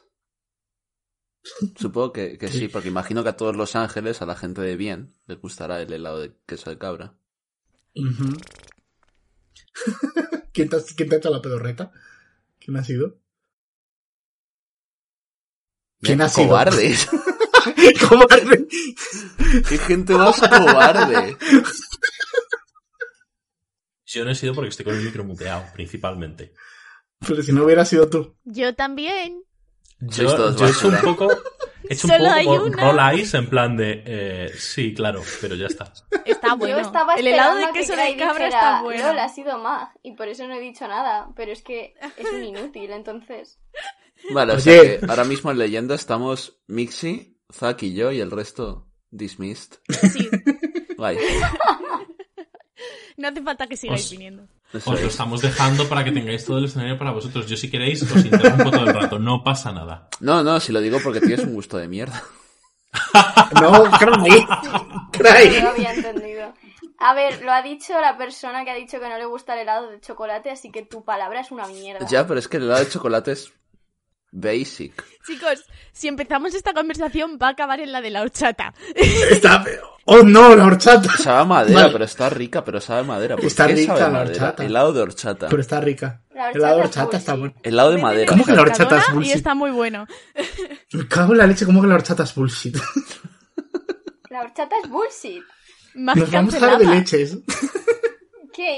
Supongo 1.78 2.12
que, 2.14 2.38
que 2.38 2.48
sí, 2.50 2.68
porque 2.68 2.90
imagino 2.90 3.24
que 3.24 3.30
a 3.30 3.38
todos 3.38 3.56
los 3.56 3.76
ángeles, 3.76 4.22
a 4.22 4.26
la 4.26 4.36
gente 4.36 4.62
de 4.62 4.76
bien, 4.76 5.16
les 5.28 5.40
gustará 5.40 5.82
el 5.82 5.92
helado 5.94 6.20
de 6.20 6.36
queso 6.46 6.70
de 6.70 6.78
cabra. 6.78 7.14
¿Quién, 10.54 10.70
te, 10.70 10.76
ha- 10.76 10.80
quién 10.96 11.10
te 11.10 11.16
ha 11.16 11.18
hecho 11.18 11.30
la 11.30 11.42
pedorreta? 11.42 11.92
¿Quién 12.60 12.78
ha 12.78 12.84
sido? 12.84 13.18
¿Quién 16.02 16.22
ha 16.22 16.30
sido? 16.30 16.48
Cobardes. 16.50 17.08
Cobarde. 18.10 18.68
¡Qué 19.70 19.78
gente 19.78 20.14
más 20.14 20.40
cobarde! 20.40 21.38
Yo 24.12 24.26
no 24.26 24.32
he 24.32 24.36
sido 24.36 24.54
porque 24.54 24.70
estoy 24.70 24.84
con 24.86 24.96
el 24.96 25.04
micro 25.04 25.24
muteado, 25.24 25.64
principalmente. 25.74 26.54
Pero 27.26 27.42
si 27.42 27.54
no 27.54 27.64
hubiera 27.64 27.86
sido 27.86 28.10
tú. 28.10 28.36
Yo 28.44 28.76
también. 28.76 29.44
Yo, 30.00 30.56
yo 30.56 30.66
he 30.66 30.70
hecho 30.70 30.88
un 30.90 30.98
poco. 30.98 31.32
He 31.88 31.94
hecho 31.94 32.08
un 32.08 32.14
Solo 32.14 32.30
poco 32.44 32.70
roll 32.70 33.00
eyes 33.00 33.34
en 33.36 33.50
plan 33.50 33.78
de. 33.78 34.04
eh, 34.06 34.52
sí, 34.58 34.94
claro, 34.94 35.22
pero 35.40 35.56
ya 35.56 35.68
está. 35.68 35.94
Está 36.26 36.56
bueno. 36.56 36.78
Yo 36.78 36.82
estaba 36.82 37.16
el 37.16 37.28
helado 37.28 37.56
de 37.56 37.68
que 37.68 37.72
queso 37.80 37.94
Cray 37.94 38.14
de 38.14 38.20
cabra 38.20 38.46
dijera, 38.46 38.48
está 38.48 38.82
bueno. 38.82 39.22
Ha 39.22 39.30
sido 39.30 39.58
Mag, 39.60 39.90
y 40.04 40.16
por 40.16 40.28
eso 40.28 40.48
no 40.48 40.56
he 40.56 40.60
dicho 40.60 40.88
nada, 40.88 41.30
pero 41.36 41.52
es 41.52 41.62
que 41.62 41.94
es 42.18 42.32
un 42.32 42.44
inútil, 42.44 42.92
entonces... 42.92 43.60
Vale, 44.34 44.54
o 44.54 44.60
sea 44.60 44.82
que 44.82 45.00
ahora 45.08 45.24
mismo 45.24 45.52
en 45.52 45.58
leyenda 45.58 45.96
estamos 45.96 46.62
Mixi, 46.68 47.40
Zack 47.52 47.84
y 47.84 47.94
yo 47.94 48.12
y 48.12 48.20
el 48.20 48.30
resto 48.30 48.88
dismissed. 49.10 49.80
Sí, 49.90 50.30
Guay. 50.98 51.18
No 53.22 53.28
hace 53.30 53.42
falta 53.42 53.68
que 53.68 53.78
sigáis 53.78 54.06
Os- 54.06 54.12
viniendo. 54.12 54.44
Os 54.74 54.86
lo 54.88 54.94
es. 54.98 55.02
estamos 55.04 55.42
dejando 55.42 55.88
para 55.90 56.04
que 56.04 56.12
tengáis 56.12 56.46
todo 56.46 56.58
el 56.58 56.66
escenario 56.66 56.98
para 56.98 57.12
vosotros. 57.12 57.46
Yo, 57.48 57.58
si 57.58 57.70
queréis, 57.70 58.02
os 58.04 58.26
interrumpo 58.26 58.72
todo 58.72 58.86
el 58.86 58.94
rato. 58.94 59.20
No 59.20 59.44
pasa 59.44 59.72
nada. 59.72 60.08
No, 60.22 60.44
no, 60.44 60.60
si 60.60 60.72
lo 60.72 60.80
digo 60.82 61.00
porque 61.04 61.20
tienes 61.20 61.46
un 61.46 61.54
gusto 61.54 61.78
de 61.78 61.88
mierda. 61.88 62.22
No, 63.62 63.84
Cray. 65.12 65.52
No 65.58 65.64
lo 65.64 65.70
había 65.70 65.94
entendido. 65.94 66.54
A 67.00 67.14
ver, 67.14 67.42
lo 67.44 67.52
ha 67.52 67.62
dicho 67.62 68.00
la 68.00 68.18
persona 68.18 68.64
que 68.64 68.72
ha 68.72 68.76
dicho 68.76 69.00
que 69.00 69.10
no 69.10 69.18
le 69.18 69.26
gusta 69.26 69.54
el 69.54 69.62
helado 69.62 69.90
de 69.90 70.00
chocolate, 70.00 70.52
así 70.52 70.72
que 70.72 70.84
tu 70.86 71.04
palabra 71.04 71.42
es 71.42 71.52
una 71.52 71.68
mierda. 71.68 72.06
Ya, 72.08 72.26
pero 72.28 72.40
es 72.40 72.48
que 72.48 72.58
el 72.58 72.64
helado 72.64 72.80
de 72.84 72.90
chocolate 72.90 73.32
es 73.34 73.52
Basic. 74.32 75.04
Chicos, 75.28 75.66
si 75.92 76.08
empezamos 76.08 76.54
esta 76.56 76.74
conversación 76.74 77.38
va 77.42 77.48
a 77.48 77.52
acabar 77.52 77.80
en 77.82 77.92
la 77.92 78.02
de 78.02 78.10
la 78.10 78.22
horchata. 78.22 78.74
Está... 78.96 79.64
¡Oh 80.06 80.24
no, 80.24 80.56
la 80.56 80.66
horchata! 80.66 81.10
Sabe 81.18 81.42
a 81.42 81.46
madera, 81.46 81.82
Vale. 81.82 81.92
pero 81.94 82.06
está 82.06 82.30
rica, 82.30 82.64
pero 82.64 82.82
sabe 82.82 83.02
a 83.02 83.04
madera. 83.04 83.36
¿Por 83.36 83.46
Está 83.46 83.68
qué 83.68 83.76
rica 83.76 83.88
sabe 83.98 84.00
la 84.02 84.10
madera? 84.10 84.32
horchata. 84.32 84.66
Helado 84.66 84.94
de 84.94 85.02
horchata. 85.02 85.48
Pero 85.50 85.62
está 85.62 85.80
rica. 85.82 86.22
La 86.34 86.50
El 86.50 86.56
helado 86.58 86.76
de 86.78 86.82
horchata 86.82 87.02
horchata 87.06 87.18
es 87.18 87.22
está 87.22 87.36
bueno. 87.36 87.54
Helado 87.62 87.90
de 87.90 87.96
Venden 87.98 88.10
en 88.10 88.16
madera. 88.16 88.30
¿Cómo 88.32 88.46
que 88.46 88.52
la 88.54 88.62
horchata 88.62 88.98
es 88.98 89.14
bullshit? 89.14 89.32
Y 89.32 89.34
está 89.38 89.54
muy 89.54 89.72
bueno. 89.72 90.08
Me 90.94 91.08
cago 91.08 91.34
en 91.34 91.38
la 91.38 91.48
leche, 91.48 91.66
¿cómo 91.66 91.82
que 91.82 91.88
la 91.88 91.96
horchata 91.96 92.24
es 92.24 92.34
bullshit? 92.34 92.78
La 94.30 94.42
horchata 94.42 94.76
es 94.84 94.90
bullshit. 94.90 95.44
Más 95.94 96.16
Nos 96.16 96.32
vamos 96.32 96.54
a 96.54 96.58
hablar 96.58 96.80
de 96.80 96.86
cancelada. 96.86 97.00
leches. 97.00 97.38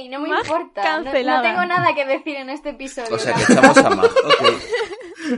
No 0.09 0.19
me 0.19 0.29
importa. 0.29 0.99
No- 1.01 1.11
tengo 1.11 1.65
nada 1.65 1.93
que 1.95 2.05
decir 2.05 2.35
en 2.37 2.49
este 2.49 2.69
episodio. 2.69 3.15
O 3.15 3.19
sea, 3.19 3.33
que 3.33 3.43
echamos 3.53 3.77
a 3.77 3.89
Mag. 3.89 4.11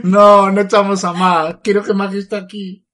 No, 0.04 0.50
no 0.50 0.60
echamos 0.60 1.04
a 1.04 1.12
Mag. 1.12 1.60
Quiero 1.62 1.82
que 1.82 1.94
Mag 1.94 2.14
esté 2.14 2.36
aquí. 2.36 2.86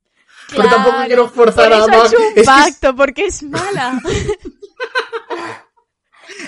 Pero 0.48 0.62
Claro, 0.62 0.76
tampoco 0.76 0.96
quiero 1.06 1.28
forzar 1.28 1.70
por 1.70 1.82
a 1.82 1.86
Mag. 1.86 2.00
ha 2.02 2.06
hecho 2.06 2.16
un 2.18 2.24
Es 2.24 2.34
que 2.34 2.42
pacto, 2.44 2.96
porque 2.96 3.26
es 3.26 3.42
mala. 3.42 4.00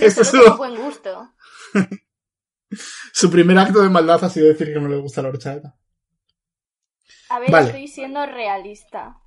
esto 0.00 0.22
es 0.22 0.28
su, 0.28 0.56
buen 0.56 0.76
gusto. 0.76 1.30
su 3.12 3.30
primer 3.30 3.58
acto 3.58 3.80
de 3.82 3.88
maldad 3.88 4.22
ha 4.24 4.30
sido 4.30 4.48
decir 4.48 4.72
que 4.72 4.80
no 4.80 4.88
le 4.88 4.96
gusta 4.98 5.22
la 5.22 5.28
horchata. 5.28 5.76
A 7.30 7.38
ver, 7.38 7.50
Vale. 7.50 7.66
estoy 7.68 7.88
siendo 7.88 8.24
realista. 8.26 9.18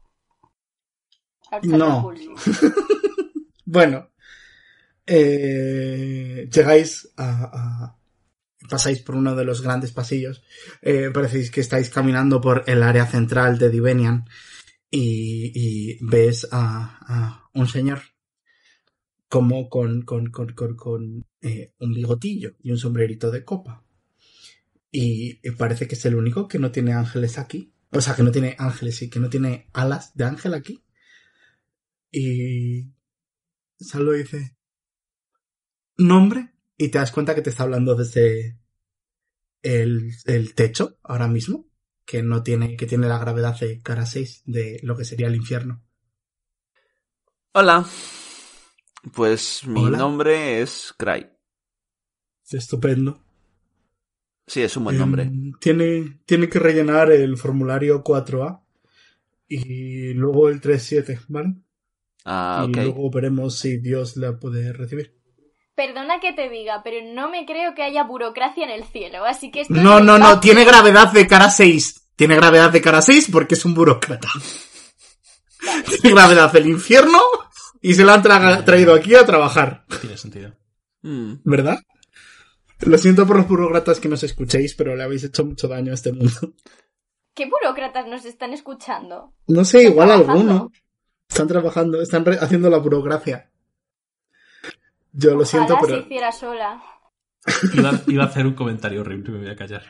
Horchata 1.51 1.77
No. 1.77 2.11
Bueno, 3.69 4.07
eh, 5.07 6.49
llegáis 6.53 7.09
a, 7.17 7.29
a- 7.53 7.97
pasáis 8.69 9.01
por 9.01 9.15
uno 9.15 9.35
de 9.35 9.45
los 9.45 9.61
grandes 9.61 9.91
pasillos. 9.93 10.43
Eh, 10.81 11.09
parecéis 11.13 11.51
que 11.51 11.61
estáis 11.61 11.89
caminando 11.89 12.41
por 12.41 12.63
el 12.67 12.83
área 12.83 13.05
central 13.07 13.57
de 13.59 13.69
Divenian 13.69 14.25
y, 14.91 15.51
y 15.55 15.99
ves 16.01 16.47
a, 16.51 16.99
a 17.01 17.49
un 17.53 17.67
señor 17.67 18.01
como 19.29 19.69
con, 19.69 20.03
con, 20.03 20.31
con, 20.31 20.53
con, 20.75 21.25
eh, 21.41 21.73
un 21.79 21.93
bigotillo 21.93 22.55
y 22.61 22.71
un 22.71 22.77
sombrerito 22.77 23.31
de 23.31 23.43
copa. 23.43 23.83
Y 24.91 25.35
parece 25.51 25.87
que 25.87 25.95
es 25.95 26.05
el 26.05 26.15
único 26.15 26.47
que 26.47 26.59
no 26.59 26.71
tiene 26.71 26.93
ángeles 26.93 27.37
aquí. 27.37 27.73
O 27.91 28.01
sea, 28.01 28.15
que 28.15 28.23
no 28.23 28.31
tiene 28.31 28.55
ángeles 28.57 29.01
y 29.01 29.09
que 29.09 29.19
no 29.19 29.29
tiene 29.29 29.69
alas 29.73 30.13
de 30.15 30.23
ángel 30.25 30.53
aquí. 30.53 30.83
Y 32.11 32.87
solo 33.79 34.13
dice 34.13 34.56
nombre 35.97 36.53
y 36.77 36.89
te 36.89 36.99
das 36.99 37.11
cuenta 37.11 37.35
que 37.35 37.41
te 37.41 37.49
está 37.49 37.63
hablando 37.63 37.95
desde 37.95 38.57
el, 39.61 40.11
el 40.25 40.53
techo 40.55 40.97
ahora 41.03 41.27
mismo, 41.27 41.65
que 42.05 42.23
no 42.23 42.43
tiene, 42.43 42.75
que 42.77 42.85
tiene 42.85 43.07
la 43.07 43.17
gravedad 43.19 43.59
de 43.59 43.81
cara 43.81 44.05
6 44.05 44.43
de 44.45 44.79
lo 44.83 44.95
que 44.95 45.05
sería 45.05 45.27
el 45.27 45.35
infierno. 45.35 45.83
Hola. 47.53 47.85
Pues 49.13 49.63
mi 49.65 49.85
Hola. 49.85 49.97
nombre 49.97 50.61
es 50.61 50.93
Cry. 50.97 51.27
Estupendo. 52.51 53.23
Sí, 54.45 54.61
es 54.61 54.77
un 54.77 54.85
buen 54.85 54.97
nombre. 54.97 55.23
Em, 55.23 55.51
tiene, 55.59 56.19
tiene 56.25 56.47
que 56.47 56.59
rellenar 56.59 57.11
el 57.11 57.35
formulario 57.37 58.03
4A 58.03 58.61
y 59.47 60.13
luego 60.13 60.49
el 60.49 60.61
3-7, 60.61 61.25
¿vale? 61.27 61.55
Ah, 62.25 62.65
Y 62.69 62.73
luego 62.73 63.09
veremos 63.09 63.57
si 63.59 63.77
Dios 63.77 64.17
la 64.17 64.37
puede 64.39 64.71
recibir. 64.73 65.16
Perdona 65.77 66.19
que 66.19 66.33
te 66.33 66.49
diga, 66.49 66.81
pero 66.83 66.97
no 67.13 67.29
me 67.29 67.45
creo 67.45 67.75
que 67.75 67.83
haya 67.83 68.03
burocracia 68.03 68.63
en 68.65 68.71
el 68.71 68.83
cielo, 68.83 69.23
así 69.25 69.51
que 69.51 69.61
esto 69.61 69.75
No, 69.75 69.99
no, 69.99 70.17
no, 70.17 70.39
tiene 70.39 70.65
gravedad 70.65 71.11
de 71.13 71.27
cara 71.27 71.51
6. 71.51 72.09
Tiene 72.15 72.35
gravedad 72.35 72.71
de 72.71 72.81
cara 72.81 72.99
6 73.01 73.29
porque 73.31 73.53
es 73.53 73.63
un 73.63 73.75
burócrata. 73.75 74.27
tiene 76.01 76.15
gravedad 76.15 76.51
del 76.51 76.67
infierno 76.67 77.19
y 77.79 77.93
se 77.93 78.03
la 78.03 78.15
han 78.15 78.23
tra- 78.23 78.65
traído 78.65 78.93
aquí 78.95 79.13
a 79.15 79.23
trabajar, 79.25 79.85
Tiene 80.01 80.17
sentido. 80.17 80.53
Mm. 81.03 81.33
¿verdad? 81.43 81.77
Lo 82.79 82.97
siento 82.97 83.25
por 83.27 83.37
los 83.37 83.47
burócratas 83.47 83.99
que 83.99 84.09
nos 84.09 84.23
escuchéis, 84.23 84.73
pero 84.75 84.95
le 84.95 85.03
habéis 85.03 85.23
hecho 85.25 85.45
mucho 85.45 85.67
daño 85.67 85.91
a 85.91 85.95
este 85.95 86.11
mundo. 86.11 86.53
¿Qué 87.35 87.45
burócratas 87.47 88.07
nos 88.07 88.25
están 88.25 88.51
escuchando? 88.53 89.31
No 89.47 89.63
sé, 89.63 89.83
igual 89.83 90.07
trabajando. 90.07 90.31
alguno. 90.53 90.71
Están 91.29 91.47
trabajando, 91.47 92.01
están 92.01 92.25
haciendo 92.41 92.69
la 92.71 92.77
burocracia. 92.79 93.51
Yo 95.17 95.33
lo 95.33 95.45
siento, 95.45 95.75
pero... 95.81 95.95
se 95.95 96.01
hiciera 96.01 96.31
sola. 96.31 96.83
Iba, 97.73 98.01
iba 98.05 98.23
a 98.23 98.27
hacer 98.27 98.45
un 98.45 98.53
comentario 98.53 99.01
horrible 99.01 99.29
y 99.29 99.31
me 99.31 99.39
voy 99.39 99.49
a 99.49 99.55
callar. 99.55 99.83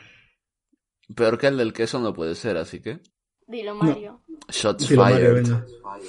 Peor 1.14 1.36
que 1.36 1.48
el 1.48 1.58
del 1.58 1.74
queso 1.74 2.00
no 2.00 2.14
puede 2.14 2.34
ser, 2.34 2.56
así 2.56 2.80
que. 2.80 3.00
Dilo, 3.46 3.74
Mario. 3.74 4.22
Shots 4.48 4.88
Dilo, 4.88 5.04
fired. 5.04 5.46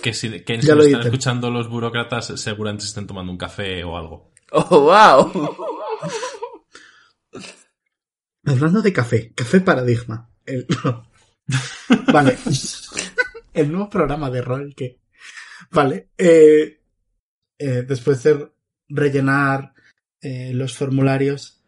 Que 0.01 0.13
si, 0.13 0.41
que 0.41 0.61
si 0.61 0.67
lo 0.67 0.83
están 0.83 1.01
escuchando 1.01 1.49
los 1.49 1.69
burócratas, 1.69 2.27
seguramente 2.39 2.85
estén 2.85 3.07
tomando 3.07 3.31
un 3.31 3.37
café 3.37 3.83
o 3.83 3.97
algo. 3.97 4.31
Oh, 4.51 4.81
wow. 4.83 5.57
Hablando 8.45 8.81
de 8.81 8.93
café, 8.93 9.33
Café 9.33 9.59
Paradigma. 9.59 10.29
El... 10.45 10.65
vale. 12.13 12.37
El 13.53 13.71
nuevo 13.71 13.89
programa 13.89 14.29
de 14.29 14.41
rol 14.41 14.73
que... 14.75 15.01
Vale. 15.71 16.09
eh, 16.17 16.81
eh, 17.57 17.83
después 17.85 18.23
de 18.23 18.49
rellenar 18.89 19.73
eh, 20.21 20.51
los 20.53 20.75
formularios, 20.75 21.61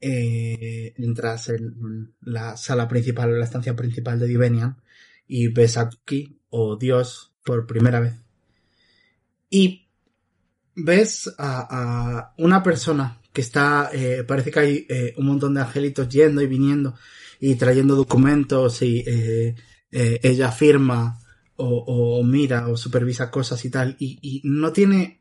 eh, 0.00 0.94
entras 0.96 1.48
en 1.48 2.14
la 2.20 2.56
sala 2.56 2.86
principal, 2.86 3.30
en 3.30 3.40
la 3.40 3.44
estancia 3.44 3.74
principal 3.74 4.18
de 4.18 4.28
Divenian, 4.28 4.76
y 5.26 5.48
ves 5.48 5.76
a 5.76 5.88
Tuki, 5.88 6.38
o 6.50 6.76
Dios, 6.76 7.32
por 7.44 7.66
primera 7.66 8.00
vez. 8.00 8.14
Y 9.50 9.88
ves 10.76 11.34
a, 11.38 12.34
una 12.38 12.62
persona 12.62 13.20
que 13.32 13.40
está, 13.40 13.90
eh, 13.92 14.24
parece 14.26 14.50
que 14.50 14.60
hay 14.60 14.86
eh, 14.88 15.14
un 15.16 15.26
montón 15.26 15.54
de 15.54 15.62
angelitos 15.62 16.08
yendo 16.08 16.40
y 16.42 16.46
viniendo 16.46 16.94
y 17.40 17.54
trayendo 17.56 17.96
documentos 17.96 18.82
y 18.82 19.04
ella 19.90 20.52
firma 20.52 21.18
o, 21.56 22.18
o 22.18 22.22
mira 22.24 22.68
o 22.68 22.76
supervisa 22.76 23.30
cosas 23.30 23.64
y 23.64 23.70
tal 23.70 23.96
y 23.98 24.40
no 24.44 24.72
tiene, 24.72 25.17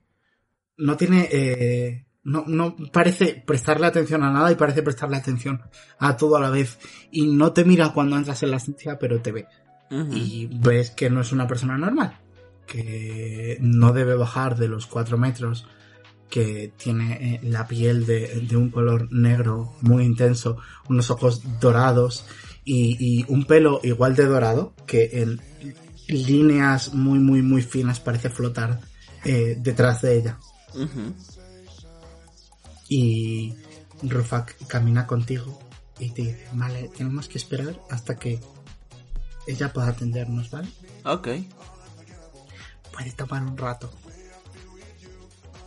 no 0.78 0.97
tiene, 0.97 1.28
eh, 1.32 2.05
no, 2.23 2.43
no 2.47 2.75
parece 2.91 3.41
prestarle 3.45 3.88
atención 3.88 4.23
a 4.23 4.32
nada 4.32 4.51
y 4.51 4.55
parece 4.55 4.84
prestarle 4.84 5.17
atención 5.17 5.61
a 5.99 6.17
todo 6.17 6.38
a 6.38 6.41
la 6.41 6.49
vez. 6.49 6.80
Y 7.11 7.28
no 7.28 7.53
te 7.53 7.65
mira 7.65 7.93
cuando 7.93 8.17
entras 8.17 8.43
en 8.43 8.51
la 8.51 8.57
estancia 8.57 8.97
pero 8.99 9.21
te 9.21 9.32
ve. 9.32 9.47
Y 9.89 10.49
ves 10.51 10.91
que 10.91 11.09
no 11.09 11.21
es 11.21 11.32
una 11.32 11.47
persona 11.47 11.78
normal, 11.78 12.19
que 12.65 13.57
no 13.61 13.93
debe 13.93 14.15
bajar 14.15 14.57
de 14.57 14.67
los 14.67 14.86
4 14.86 15.17
metros, 15.17 15.65
que 16.30 16.73
tiene 16.75 17.36
eh, 17.36 17.39
la 17.43 17.67
piel 17.67 18.05
de, 18.05 18.41
de 18.41 18.57
un 18.57 18.69
color 18.69 19.07
negro 19.13 19.75
muy 19.82 20.03
intenso, 20.03 20.57
unos 20.89 21.09
ojos 21.09 21.41
dorados 21.61 22.25
y, 22.65 22.97
y 22.99 23.25
un 23.30 23.45
pelo 23.45 23.80
igual 23.84 24.15
de 24.15 24.25
dorado 24.25 24.73
que 24.86 25.09
en 25.13 25.39
líneas 26.09 26.93
muy 26.93 27.19
muy 27.19 27.41
muy 27.41 27.61
finas 27.61 27.99
parece 27.99 28.30
flotar 28.30 28.80
eh, 29.23 29.55
detrás 29.57 30.01
de 30.01 30.17
ella. 30.17 30.38
Y 32.89 33.55
Rufak 34.03 34.55
camina 34.67 35.07
contigo 35.07 35.59
y 35.99 36.11
te 36.11 36.21
dice, 36.21 36.47
vale, 36.53 36.89
tenemos 36.89 37.28
que 37.28 37.38
esperar 37.38 37.80
hasta 37.89 38.17
que 38.17 38.39
ella 39.47 39.71
pueda 39.73 39.89
atendernos, 39.89 40.49
¿vale? 40.51 40.69
Ok. 41.05 41.28
Puede 42.91 43.11
tomar 43.11 43.43
un 43.43 43.57
rato. 43.57 43.89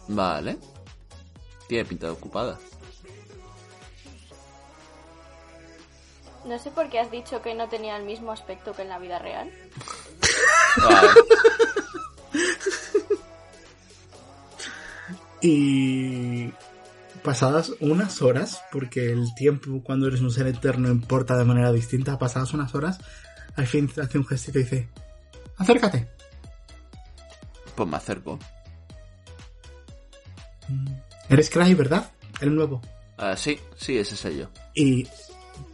Vale. 0.09 0.59
Tiene 1.69 1.85
pinta 1.85 2.07
de 2.07 2.13
ocupada. 2.13 2.59
No 6.45 6.59
sé 6.59 6.71
por 6.71 6.89
qué 6.89 6.99
has 6.99 7.11
dicho 7.11 7.43
que 7.43 7.55
no 7.55 7.69
tenía 7.69 7.97
el 7.97 8.05
mismo 8.05 8.33
aspecto 8.33 8.73
que 8.73 8.83
en 8.83 8.89
la 8.89 8.99
vida 8.99 9.19
real. 9.19 9.51
Vale. 10.83 11.09
Y 15.43 16.53
pasadas 17.23 17.73
unas 17.81 18.23
horas, 18.23 18.63
porque 18.73 19.11
el 19.11 19.35
tiempo 19.35 19.83
cuando 19.83 20.07
eres 20.09 20.21
un 20.21 20.31
ser 20.31 20.47
eterno 20.47 20.89
importa 20.91 21.37
de 21.37 21.45
manera 21.45 21.73
distinta, 21.73 22.19
pasadas 22.19 22.53
unas 22.55 22.75
horas, 22.75 22.99
al 23.57 23.67
fin 23.67 23.89
te 23.89 24.01
hace 24.01 24.19
un 24.19 24.27
gestito 24.27 24.59
y 24.59 24.63
dice, 24.63 24.89
acércate. 25.57 26.09
Pues 27.75 27.89
me 27.89 27.97
acerco. 27.97 28.39
Eres 31.29 31.51
Cry, 31.51 31.75
¿verdad? 31.75 32.11
El 32.41 32.55
nuevo. 32.55 32.81
Ah, 33.17 33.37
sí, 33.37 33.59
sí, 33.77 33.99
ese 33.99 34.17
soy 34.17 34.39
yo. 34.39 34.51
Y 34.75 35.07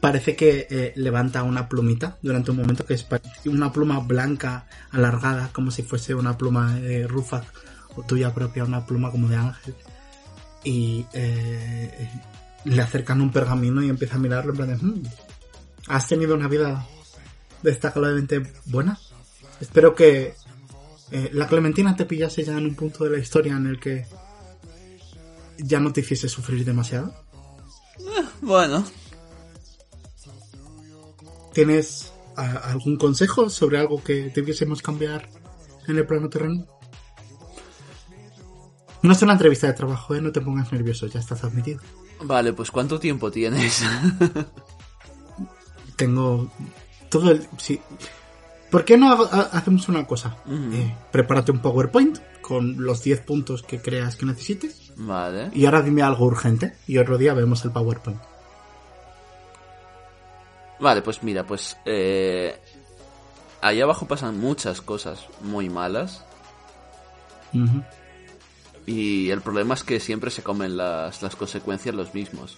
parece 0.00 0.36
que 0.36 0.66
eh, 0.68 0.92
levanta 0.96 1.42
una 1.42 1.68
plumita 1.68 2.18
durante 2.22 2.50
un 2.50 2.56
momento 2.58 2.84
que 2.84 2.94
es 2.94 3.06
una 3.44 3.72
pluma 3.72 4.00
blanca 4.00 4.66
alargada, 4.90 5.50
como 5.52 5.70
si 5.70 5.82
fuese 5.82 6.14
una 6.14 6.36
pluma 6.36 6.74
de 6.76 7.06
Rufak 7.06 7.44
o 7.96 8.02
tuya 8.02 8.32
propia, 8.34 8.64
una 8.64 8.84
pluma 8.86 9.10
como 9.10 9.28
de 9.28 9.36
ángel. 9.36 9.74
Y 10.64 11.06
eh, 11.12 12.10
le 12.64 12.82
acercan 12.82 13.20
un 13.20 13.30
pergamino 13.32 13.82
y 13.82 13.88
empieza 13.88 14.16
a 14.16 14.18
mirarlo 14.18 14.50
en 14.52 14.56
plan 14.56 14.68
de, 14.68 14.76
"Mm, 14.84 15.02
¿Has 15.88 16.08
tenido 16.08 16.34
una 16.34 16.48
vida 16.48 16.86
destacablemente 17.62 18.42
buena? 18.66 18.98
Espero 19.60 19.94
que 19.94 20.34
eh, 21.12 21.30
la 21.32 21.46
Clementina 21.46 21.94
te 21.94 22.04
pillase 22.04 22.42
ya 22.44 22.58
en 22.58 22.66
un 22.66 22.74
punto 22.74 23.04
de 23.04 23.10
la 23.10 23.18
historia 23.18 23.52
en 23.56 23.66
el 23.68 23.78
que 23.78 24.04
ya 25.58 25.78
no 25.80 25.92
te 25.92 26.00
hiciese 26.00 26.28
sufrir 26.28 26.64
demasiado. 26.64 27.14
Bueno, 28.42 28.84
¿Tienes 31.52 32.12
a- 32.36 32.70
algún 32.70 32.96
consejo 32.96 33.48
sobre 33.48 33.78
algo 33.78 34.02
que 34.02 34.30
debiésemos 34.34 34.82
cambiar 34.82 35.28
en 35.86 35.96
el 35.96 36.06
plano 36.06 36.28
terreno? 36.28 36.66
No 39.06 39.12
es 39.12 39.22
una 39.22 39.34
entrevista 39.34 39.68
de 39.68 39.72
trabajo, 39.72 40.16
¿eh? 40.16 40.20
No 40.20 40.32
te 40.32 40.40
pongas 40.40 40.72
nervioso, 40.72 41.06
ya 41.06 41.20
estás 41.20 41.44
admitido. 41.44 41.80
vale, 42.24 42.52
pues 42.52 42.72
¿cuánto 42.72 42.98
tiempo 42.98 43.30
tienes? 43.30 43.84
Tengo 45.96 46.50
todo 47.08 47.30
el... 47.30 47.46
Sí. 47.56 47.80
¿Por 48.68 48.84
qué 48.84 48.96
no 48.96 49.12
hacemos 49.52 49.88
una 49.88 50.04
cosa? 50.08 50.38
Eh, 50.48 50.92
prepárate 51.12 51.52
un 51.52 51.60
PowerPoint 51.60 52.18
con 52.42 52.84
los 52.84 53.04
10 53.04 53.20
puntos 53.20 53.62
que 53.62 53.80
creas 53.80 54.16
que 54.16 54.26
necesites 54.26 54.92
vale. 54.96 55.50
y 55.54 55.66
ahora 55.66 55.82
dime 55.82 56.02
algo 56.02 56.26
urgente 56.26 56.74
y 56.88 56.98
otro 56.98 57.16
día 57.16 57.32
vemos 57.32 57.64
el 57.64 57.70
PowerPoint. 57.70 58.20
Vale, 60.80 61.02
pues 61.02 61.22
mira, 61.22 61.46
pues 61.46 61.76
eh, 61.84 62.58
ahí 63.60 63.80
abajo 63.80 64.08
pasan 64.08 64.40
muchas 64.40 64.80
cosas 64.80 65.28
muy 65.42 65.70
malas. 65.70 66.24
Y 68.86 69.30
el 69.30 69.40
problema 69.40 69.74
es 69.74 69.82
que 69.82 69.98
siempre 70.00 70.30
se 70.30 70.42
comen 70.42 70.76
las, 70.76 71.22
las 71.22 71.36
consecuencias 71.36 71.94
los 71.94 72.14
mismos. 72.14 72.56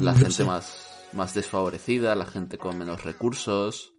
La 0.00 0.14
gente 0.14 0.32
sé. 0.32 0.44
más, 0.44 1.08
más 1.12 1.34
desfavorecida, 1.34 2.14
la 2.14 2.26
gente 2.26 2.58
con 2.58 2.78
menos 2.78 3.04
recursos, 3.04 3.92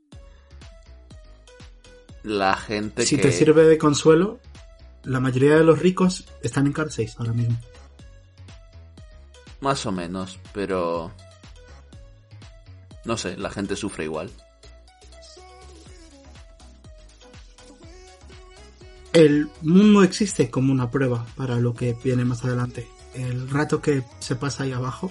la 2.26 2.58
gente 2.58 3.06
Si 3.06 3.18
que... 3.18 3.22
te 3.22 3.32
sirve 3.32 3.66
de 3.66 3.78
consuelo, 3.78 4.40
la 5.04 5.20
mayoría 5.20 5.56
de 5.56 5.64
los 5.64 5.80
ricos 5.80 6.26
están 6.42 6.66
en 6.66 6.92
6 6.92 7.16
ahora 7.20 7.34
mismo. 7.34 7.58
Más 9.62 9.86
o 9.86 9.92
menos, 9.92 10.40
pero... 10.52 11.12
No 13.06 13.18
sé, 13.18 13.38
la 13.38 13.52
gente 13.52 13.76
sufre 13.76 14.06
igual. 14.06 14.32
El 19.16 19.50
mundo 19.62 20.04
existe 20.04 20.52
como 20.52 20.74
una 20.74 20.92
prueba 20.92 21.26
para 21.38 21.56
lo 21.56 21.74
que 21.74 21.96
viene 22.04 22.26
más 22.26 22.44
adelante. 22.44 22.86
El 23.14 23.50
rato 23.50 23.82
que 23.82 24.04
se 24.20 24.36
pasa 24.36 24.64
ahí 24.64 24.74
abajo 24.74 25.10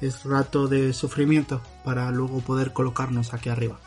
es 0.00 0.24
rato 0.24 0.66
de 0.66 0.92
sufrimiento 0.92 1.62
para 1.84 2.10
luego 2.10 2.40
poder 2.40 2.72
colocarnos 2.72 3.32
aquí 3.32 3.48
arriba. 3.48 3.78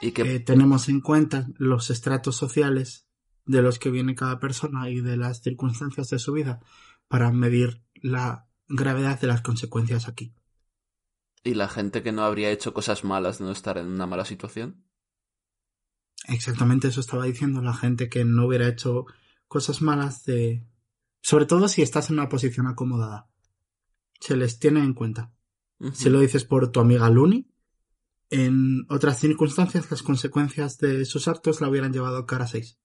Y 0.00 0.10
que... 0.10 0.24
Que 0.24 0.40
tenemos 0.40 0.88
en 0.88 1.00
cuenta 1.00 1.46
los 1.58 1.90
estratos 1.90 2.34
sociales 2.34 3.06
de 3.44 3.62
los 3.62 3.78
que 3.78 3.90
viene 3.90 4.16
cada 4.16 4.40
persona 4.40 4.90
y 4.90 5.00
de 5.00 5.16
las 5.16 5.42
circunstancias 5.42 6.10
de 6.10 6.18
su 6.18 6.32
vida 6.32 6.58
para 7.06 7.30
medir 7.30 7.84
la 7.94 8.48
gravedad 8.66 9.20
de 9.20 9.28
las 9.28 9.42
consecuencias 9.42 10.08
aquí. 10.08 10.34
Y 11.44 11.54
la 11.54 11.68
gente 11.68 12.02
que 12.02 12.10
no 12.10 12.24
habría 12.24 12.50
hecho 12.50 12.74
cosas 12.74 13.04
malas 13.04 13.38
de 13.38 13.44
no 13.44 13.52
estar 13.52 13.78
en 13.78 13.86
una 13.86 14.08
mala 14.08 14.24
situación. 14.24 14.85
Exactamente 16.24 16.88
eso 16.88 17.00
estaba 17.00 17.24
diciendo 17.24 17.62
la 17.62 17.74
gente 17.74 18.08
que 18.08 18.24
no 18.24 18.46
hubiera 18.46 18.68
hecho 18.68 19.06
cosas 19.48 19.82
malas 19.82 20.24
de... 20.24 20.66
Sobre 21.22 21.46
todo 21.46 21.68
si 21.68 21.82
estás 21.82 22.10
en 22.10 22.18
una 22.18 22.28
posición 22.28 22.66
acomodada. 22.66 23.28
Se 24.20 24.36
les 24.36 24.58
tiene 24.58 24.80
en 24.80 24.94
cuenta. 24.94 25.32
Si 25.92 26.08
lo 26.08 26.20
dices 26.20 26.44
por 26.44 26.72
tu 26.72 26.80
amiga 26.80 27.10
Luni, 27.10 27.50
en 28.30 28.86
otras 28.88 29.20
circunstancias 29.20 29.90
las 29.90 30.02
consecuencias 30.02 30.78
de 30.78 31.04
sus 31.04 31.28
actos 31.28 31.60
la 31.60 31.68
hubieran 31.68 31.92
llevado 31.92 32.26
cara 32.26 32.46
6. 32.46 32.78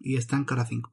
Y 0.00 0.16
está 0.16 0.36
en 0.36 0.44
cara 0.44 0.64
5. 0.64 0.92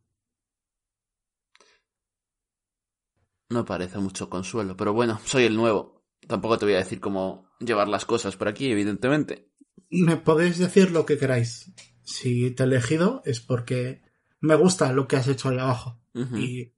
No 3.50 3.66
parece 3.66 3.98
mucho 3.98 4.30
consuelo, 4.30 4.78
pero 4.78 4.94
bueno, 4.94 5.20
soy 5.26 5.46
el 5.46 5.56
nuevo. 5.56 6.04
Tampoco 6.28 6.60
te 6.60 6.66
voy 6.66 6.76
a 6.76 6.80
decir 6.80 7.00
cómo 7.00 7.50
llevar 7.60 7.88
las 7.88 8.06
cosas 8.06 8.36
por 8.36 8.48
aquí, 8.48 8.70
evidentemente. 8.72 9.49
Me 9.90 10.18
podéis 10.18 10.58
decir 10.58 10.92
lo 10.92 11.06
que 11.06 11.18
queráis. 11.18 11.72
Si 12.04 12.52
te 12.52 12.64
he 12.64 12.66
elegido 12.66 13.22
es 13.26 13.40
porque 13.40 14.02
me 14.40 14.56
gusta 14.56 14.92
lo 14.94 15.08
que 15.08 15.16
has 15.16 15.28
hecho 15.28 15.50
ahí 15.50 15.58
abajo. 15.58 16.00
Y 16.36 16.74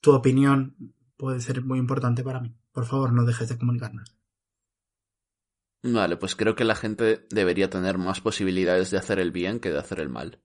tu 0.00 0.12
opinión 0.12 0.94
puede 1.16 1.40
ser 1.40 1.62
muy 1.62 1.78
importante 1.78 2.22
para 2.22 2.40
mí. 2.40 2.56
Por 2.72 2.86
favor, 2.86 3.12
no 3.12 3.24
dejes 3.24 3.48
de 3.48 3.58
comunicarnos. 3.58 4.16
Vale, 5.82 6.16
pues 6.16 6.36
creo 6.36 6.54
que 6.54 6.64
la 6.64 6.74
gente 6.74 7.26
debería 7.30 7.70
tener 7.70 7.98
más 7.98 8.20
posibilidades 8.20 8.90
de 8.90 8.98
hacer 8.98 9.18
el 9.18 9.32
bien 9.32 9.60
que 9.60 9.70
de 9.70 9.78
hacer 9.78 10.00
el 10.00 10.08
mal. 10.08 10.42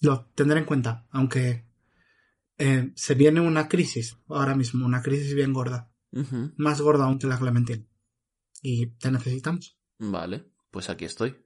Lo 0.00 0.26
tendré 0.34 0.58
en 0.58 0.64
cuenta, 0.64 1.06
aunque 1.10 1.66
eh, 2.56 2.92
se 2.94 3.14
viene 3.14 3.40
una 3.40 3.68
crisis 3.68 4.16
ahora 4.28 4.54
mismo, 4.54 4.86
una 4.86 5.02
crisis 5.02 5.34
bien 5.34 5.52
gorda, 5.52 5.92
más 6.56 6.80
gorda 6.80 7.04
aún 7.04 7.18
que 7.18 7.26
la 7.26 7.38
Clementina. 7.38 7.84
Y 8.62 8.86
te 8.96 9.10
necesitamos. 9.10 9.78
Vale, 9.98 10.50
pues 10.70 10.90
aquí 10.90 11.04
estoy. 11.04 11.36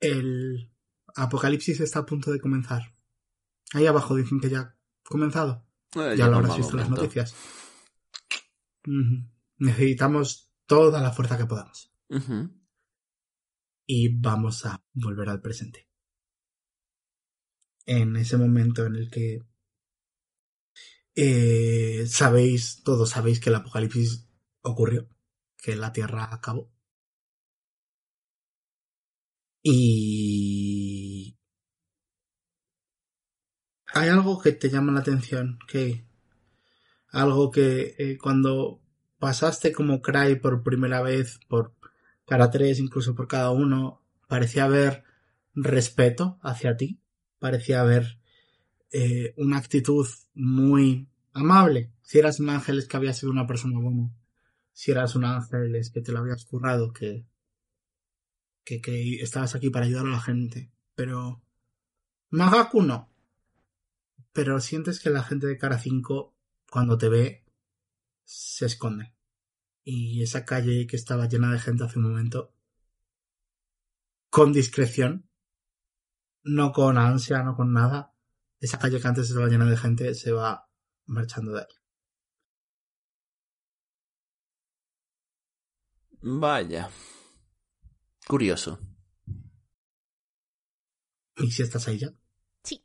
El 0.00 0.72
apocalipsis 1.14 1.80
está 1.80 2.00
a 2.00 2.06
punto 2.06 2.32
de 2.32 2.40
comenzar. 2.40 2.96
Ahí 3.72 3.86
abajo 3.86 4.16
dicen 4.16 4.40
que 4.40 4.50
ya 4.50 4.60
ha 4.60 4.76
comenzado. 5.04 5.66
Eh, 5.94 6.14
ya 6.16 6.28
lo 6.28 6.36
habrás 6.36 6.56
visto 6.56 6.72
en 6.72 6.80
las 6.80 6.90
noticias. 6.90 7.34
Necesitamos 9.56 10.52
toda 10.66 11.00
la 11.00 11.12
fuerza 11.12 11.38
que 11.38 11.46
podamos. 11.46 11.94
Y 13.86 14.20
vamos 14.20 14.66
a 14.66 14.82
volver 14.92 15.28
al 15.28 15.40
presente. 15.40 15.88
En 17.86 18.16
ese 18.16 18.36
momento 18.36 18.86
en 18.86 18.96
el 18.96 19.10
que 19.10 19.40
eh, 21.14 22.04
sabéis, 22.08 22.82
todos 22.84 23.10
sabéis 23.10 23.40
que 23.40 23.50
el 23.50 23.56
apocalipsis 23.56 24.26
ocurrió, 24.62 25.08
que 25.58 25.76
la 25.76 25.92
Tierra 25.92 26.28
acabó. 26.32 26.70
Y 29.64 31.36
hay 33.94 34.08
algo 34.08 34.40
que 34.40 34.52
te 34.52 34.70
llama 34.70 34.92
la 34.92 35.00
atención, 35.00 35.58
que 35.68 36.04
algo 37.08 37.50
que 37.50 37.94
eh, 37.98 38.18
cuando 38.18 38.80
pasaste 39.18 39.72
como 39.72 40.02
Cry 40.02 40.36
por 40.36 40.62
primera 40.64 41.02
vez, 41.02 41.38
por 41.48 41.74
cara 42.26 42.50
3, 42.50 42.80
incluso 42.80 43.14
por 43.14 43.28
cada 43.28 43.50
uno, 43.50 44.02
parecía 44.28 44.64
haber 44.64 45.04
respeto 45.54 46.38
hacia 46.42 46.76
ti, 46.76 47.00
parecía 47.38 47.82
haber 47.82 48.18
eh, 48.92 49.32
una 49.38 49.56
actitud 49.56 50.06
muy 50.34 51.08
amable. 51.32 51.92
Si 52.02 52.18
eras 52.18 52.40
un 52.40 52.50
ángel 52.50 52.78
es 52.78 52.86
que 52.86 52.96
había 52.96 53.14
sido 53.14 53.32
una 53.32 53.46
persona 53.46 53.78
buena. 53.78 54.10
Si 54.72 54.90
eras 54.90 55.16
un 55.16 55.24
ángel 55.24 55.74
es 55.76 55.90
que 55.90 56.02
te 56.02 56.12
lo 56.12 56.18
habías 56.18 56.44
currado, 56.44 56.92
que, 56.92 57.26
que, 58.64 58.80
que 58.80 59.14
estabas 59.22 59.54
aquí 59.54 59.70
para 59.70 59.86
ayudar 59.86 60.06
a 60.06 60.10
la 60.10 60.20
gente. 60.20 60.70
Pero 60.94 61.42
Magaku 62.30 62.82
no. 62.82 63.10
Pero 64.32 64.60
sientes 64.60 65.00
que 65.00 65.10
la 65.10 65.22
gente 65.22 65.46
de 65.46 65.58
cara 65.58 65.78
5, 65.78 66.34
cuando 66.70 66.96
te 66.98 67.08
ve, 67.08 67.44
se 68.24 68.66
esconde. 68.66 69.14
Y 69.84 70.22
esa 70.22 70.44
calle 70.44 70.86
que 70.86 70.96
estaba 70.96 71.28
llena 71.28 71.52
de 71.52 71.58
gente 71.58 71.84
hace 71.84 71.98
un 71.98 72.10
momento, 72.10 72.54
con 74.30 74.52
discreción, 74.52 75.28
no 76.44 76.72
con 76.72 76.96
ansia, 76.96 77.42
no 77.42 77.54
con 77.56 77.72
nada, 77.72 78.11
esa 78.62 78.78
calle 78.78 79.00
que 79.00 79.08
antes 79.08 79.28
estaba 79.28 79.48
llena 79.48 79.66
de 79.66 79.76
gente 79.76 80.14
se 80.14 80.30
va 80.30 80.68
marchando 81.06 81.52
de 81.52 81.62
ahí. 81.62 81.74
Vaya. 86.22 86.88
Curioso. 88.28 88.78
¿Y 91.38 91.50
si 91.50 91.62
estás 91.62 91.88
ahí 91.88 91.98
ya? 91.98 92.14
Sí. 92.62 92.84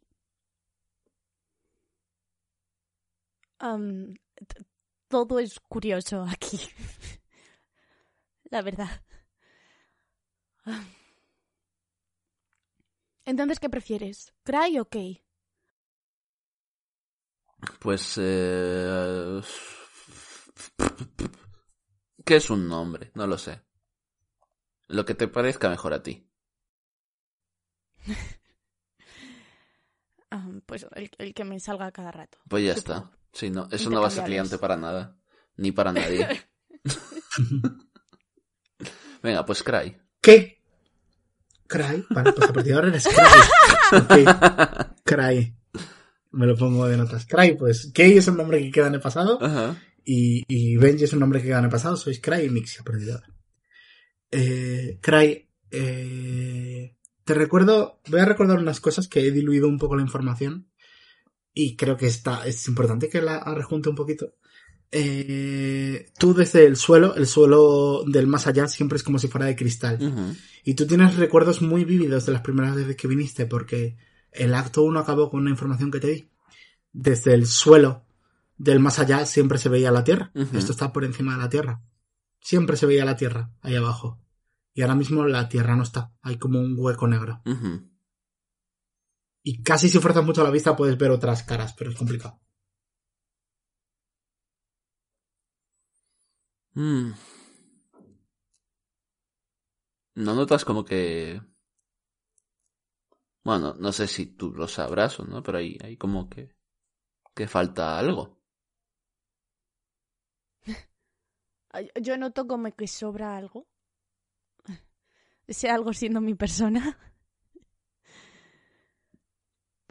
Todo 5.08 5.40
es 5.40 5.60
curioso 5.60 6.24
aquí. 6.24 6.60
La 8.50 8.64
verdad. 8.64 9.04
Entonces, 13.26 13.60
¿qué 13.60 13.70
prefieres? 13.70 14.34
¿Cry 14.44 14.80
o 14.80 14.86
Kay? 14.86 15.27
Pues... 17.80 18.18
Eh... 18.22 19.42
¿Qué 22.26 22.36
es 22.36 22.50
un 22.50 22.68
nombre? 22.68 23.12
No 23.16 23.26
lo 23.26 23.38
sé. 23.38 23.62
Lo 24.88 25.06
que 25.06 25.16
te 25.16 25.28
parezca 25.28 25.70
mejor 25.70 25.94
a 25.94 26.04
ti. 26.04 26.30
Am, 30.30 30.62
pues 30.66 30.86
el, 30.96 31.10
el 31.18 31.34
que 31.34 31.44
me 31.44 31.60
salga 31.60 31.92
cada 31.92 32.12
rato. 32.12 32.38
Pues 32.48 32.66
ya 32.66 32.76
supongo. 32.76 33.00
está. 33.00 33.18
Sí, 33.34 33.50
no, 33.50 33.68
eso 33.72 33.90
no 33.90 34.02
va 34.02 34.08
a 34.08 34.12
ser 34.12 34.28
liante 34.30 34.58
para 34.58 34.78
nada. 34.78 35.18
Ni 35.56 35.72
para 35.72 35.92
nadie. 35.92 36.28
Venga, 39.22 39.46
pues 39.46 39.64
Cry. 39.64 39.98
¿Qué? 40.22 40.62
Cry. 41.68 42.06
Vale, 42.10 42.34
pues 42.34 42.50
a 42.50 42.54
partir 42.54 42.72
de 42.72 42.74
ahora 42.74 42.88
eres 42.90 43.08
Cry. 43.08 44.26
Cry. 45.04 45.57
Me 46.32 46.46
lo 46.46 46.56
pongo 46.56 46.88
de 46.88 46.98
notas. 46.98 47.26
Cry, 47.26 47.56
pues 47.58 47.92
Kay 47.94 48.18
es 48.18 48.28
un 48.28 48.38
nombre 48.38 48.60
que 48.60 48.72
queda 48.72 48.88
en 48.88 48.96
el 48.96 49.02
pasado. 49.02 49.42
Ajá. 49.42 49.82
Y, 50.04 50.44
y 50.48 50.78
Benji 50.78 51.04
es 51.04 51.14
un 51.14 51.20
nombre 51.20 51.42
que 51.42 51.48
queda 51.48 51.60
en 51.60 51.66
el 51.66 51.72
pasado. 51.72 51.98
Sois 51.98 52.20
Cry 52.22 52.46
y 52.46 52.50
Mixi 52.50 52.80
a 52.80 52.84
partir 52.84 53.06
de 53.06 53.12
ahora. 53.14 53.28
Eh, 54.32 55.00
Cry, 55.02 55.50
eh, 55.72 56.96
te 57.24 57.34
recuerdo, 57.34 58.02
voy 58.08 58.20
a 58.20 58.26
recordar 58.26 58.60
unas 58.60 58.80
cosas 58.80 59.08
que 59.08 59.26
he 59.26 59.32
diluido 59.32 59.68
un 59.68 59.78
poco 59.78 59.96
la 59.96 60.02
información. 60.02 60.70
Y 61.54 61.76
creo 61.76 61.98
que 61.98 62.08
está, 62.08 62.46
es 62.46 62.68
importante 62.68 63.10
que 63.10 63.22
la 63.22 63.44
rejunte 63.56 63.90
un 63.90 63.96
poquito. 63.96 64.36
Eh, 64.92 66.12
tú 66.18 66.34
desde 66.34 66.66
el 66.66 66.78
suelo, 66.78 67.16
el 67.16 67.28
suelo 67.28 68.04
del 68.06 68.28
más 68.28 68.48
allá 68.48 68.68
siempre 68.68 68.98
es 68.98 69.04
como 69.04 69.20
si 69.20 69.28
fuera 69.28 69.48
de 69.48 69.56
cristal. 69.56 70.38
Y 70.64 70.76
tú 70.76 70.86
tienes 70.86 71.16
recuerdos 71.18 71.62
muy 71.62 71.84
vívidos 71.84 72.26
de 72.26 72.32
las 72.32 72.42
primeras 72.42 72.76
veces 72.76 72.96
que 72.96 73.08
viniste, 73.08 73.46
porque 73.46 73.98
el 74.32 74.54
acto 74.54 74.84
1 74.84 75.00
acabó 75.00 75.30
con 75.30 75.42
una 75.42 75.50
información 75.50 75.92
que 75.92 76.00
te 76.00 76.08
di. 76.08 76.32
Desde 76.92 77.34
el 77.34 77.46
suelo 77.46 78.06
del 78.58 78.80
más 78.80 79.00
allá 79.00 79.26
siempre 79.26 79.58
se 79.58 79.70
veía 79.70 79.92
la 79.92 80.04
Tierra. 80.04 80.32
Esto 80.54 80.72
está 80.72 80.92
por 80.92 81.04
encima 81.04 81.34
de 81.34 81.40
la 81.40 81.50
Tierra. 81.50 81.82
Siempre 82.40 82.78
se 82.78 82.86
veía 82.86 83.06
la 83.06 83.16
Tierra 83.16 83.52
ahí 83.62 83.76
abajo. 83.76 84.20
Y 84.74 84.82
ahora 84.82 84.96
mismo 84.96 85.26
la 85.26 85.50
Tierra 85.50 85.76
no 85.76 85.84
está. 85.84 86.14
Hay 86.22 86.38
como 86.38 86.60
un 86.60 86.76
hueco 86.78 87.08
negro. 87.08 87.42
Y 89.44 89.64
casi 89.64 89.90
si 89.90 90.00
fuerzas 90.00 90.26
mucho 90.26 90.44
la 90.44 90.52
vista 90.52 90.76
puedes 90.76 90.98
ver 90.98 91.12
otras 91.12 91.44
caras, 91.44 91.74
pero 91.78 91.92
es 91.92 91.98
complicado. 91.98 92.40
Mm. 96.74 97.14
¿No 100.16 100.36
notas 100.36 100.66
como 100.66 100.84
que... 100.84 101.42
Bueno, 103.48 103.74
no 103.80 103.94
sé 103.94 104.08
si 104.08 104.26
tú 104.26 104.52
lo 104.52 104.68
sabrás 104.68 105.22
o 105.22 105.26
no, 105.26 105.42
pero 105.42 105.60
hay, 105.60 105.78
hay 105.82 105.96
como 105.96 106.30
que... 106.30 106.54
que 107.34 107.48
falta 107.48 107.98
algo. 107.98 108.42
Yo 112.02 112.18
noto 112.18 112.46
como 112.46 112.70
que 112.76 112.88
sobra 112.90 113.38
algo. 113.38 113.66
Ese 115.48 115.70
algo 115.70 115.94
siendo 115.94 116.20
mi 116.20 116.36
persona. 116.36 116.98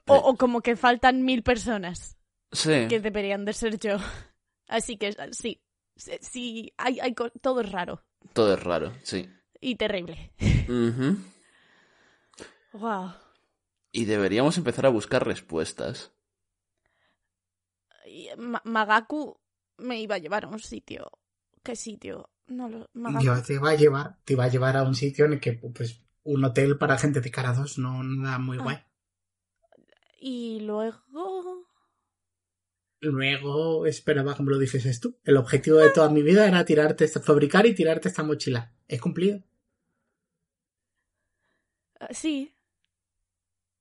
O, 0.08 0.14
Eh. 0.14 0.20
o 0.22 0.36
como 0.36 0.60
que 0.60 0.76
faltan 0.76 1.24
mil 1.24 1.42
personas 1.42 2.16
Sí. 2.52 2.86
que 2.88 3.00
deberían 3.00 3.44
de 3.44 3.52
ser 3.52 3.76
yo. 3.80 3.96
Así 4.68 4.98
que 4.98 5.10
sí, 5.32 5.60
sí, 5.96 6.12
sí, 6.20 6.72
hay, 6.76 7.00
hay, 7.00 7.12
todo 7.42 7.60
es 7.62 7.72
raro 7.72 8.04
Todo 8.32 8.54
es 8.54 8.62
raro, 8.62 8.92
sí. 9.02 9.28
y 9.60 9.74
terrible. 9.74 10.30
Wow. 12.72 13.14
Y 13.96 14.04
deberíamos 14.04 14.58
empezar 14.58 14.84
a 14.86 14.90
buscar 14.90 15.26
respuestas. 15.26 16.12
Y 18.06 18.28
Ma- 18.36 18.62
Magaku 18.64 19.40
me 19.78 20.00
iba 20.00 20.16
a 20.16 20.18
llevar 20.18 20.44
a 20.44 20.48
un 20.48 20.60
sitio. 20.60 21.10
¿Qué 21.62 21.76
sitio? 21.76 22.28
No 22.46 22.68
lo. 22.68 22.88
Magaku. 22.92 23.24
Yo 23.24 23.42
te 23.42 23.54
iba 23.54 23.70
a 23.70 23.74
llevar, 23.74 24.18
te 24.24 24.34
iba 24.34 24.44
a 24.44 24.48
llevar 24.48 24.76
a 24.76 24.82
un 24.82 24.94
sitio 24.94 25.24
en 25.24 25.32
el 25.34 25.40
que, 25.40 25.54
pues, 25.54 26.02
un 26.24 26.44
hotel 26.44 26.76
para 26.78 26.98
gente 26.98 27.20
de 27.20 27.30
cara 27.30 27.52
2 27.54 27.78
no 27.78 28.02
nada 28.02 28.38
muy 28.38 28.58
Ah. 28.58 28.62
guay. 28.62 28.78
Y 30.20 30.60
luego. 30.60 31.02
Luego 33.00 33.86
esperaba 33.86 34.34
que 34.34 34.42
me 34.42 34.50
lo 34.50 34.58
dijeses 34.58 35.00
tú. 35.00 35.18
El 35.24 35.36
objetivo 35.36 35.76
de 35.78 35.90
toda 35.90 36.08
mi 36.10 36.22
vida 36.22 36.46
era 36.46 36.64
tirarte 36.64 37.04
esta, 37.04 37.20
fabricar 37.20 37.64
y 37.66 37.74
tirarte 37.74 38.08
esta 38.08 38.22
mochila. 38.22 38.72
He 38.88 38.98
cumplido. 38.98 39.42
ah, 42.00 42.08
Sí, 42.12 42.52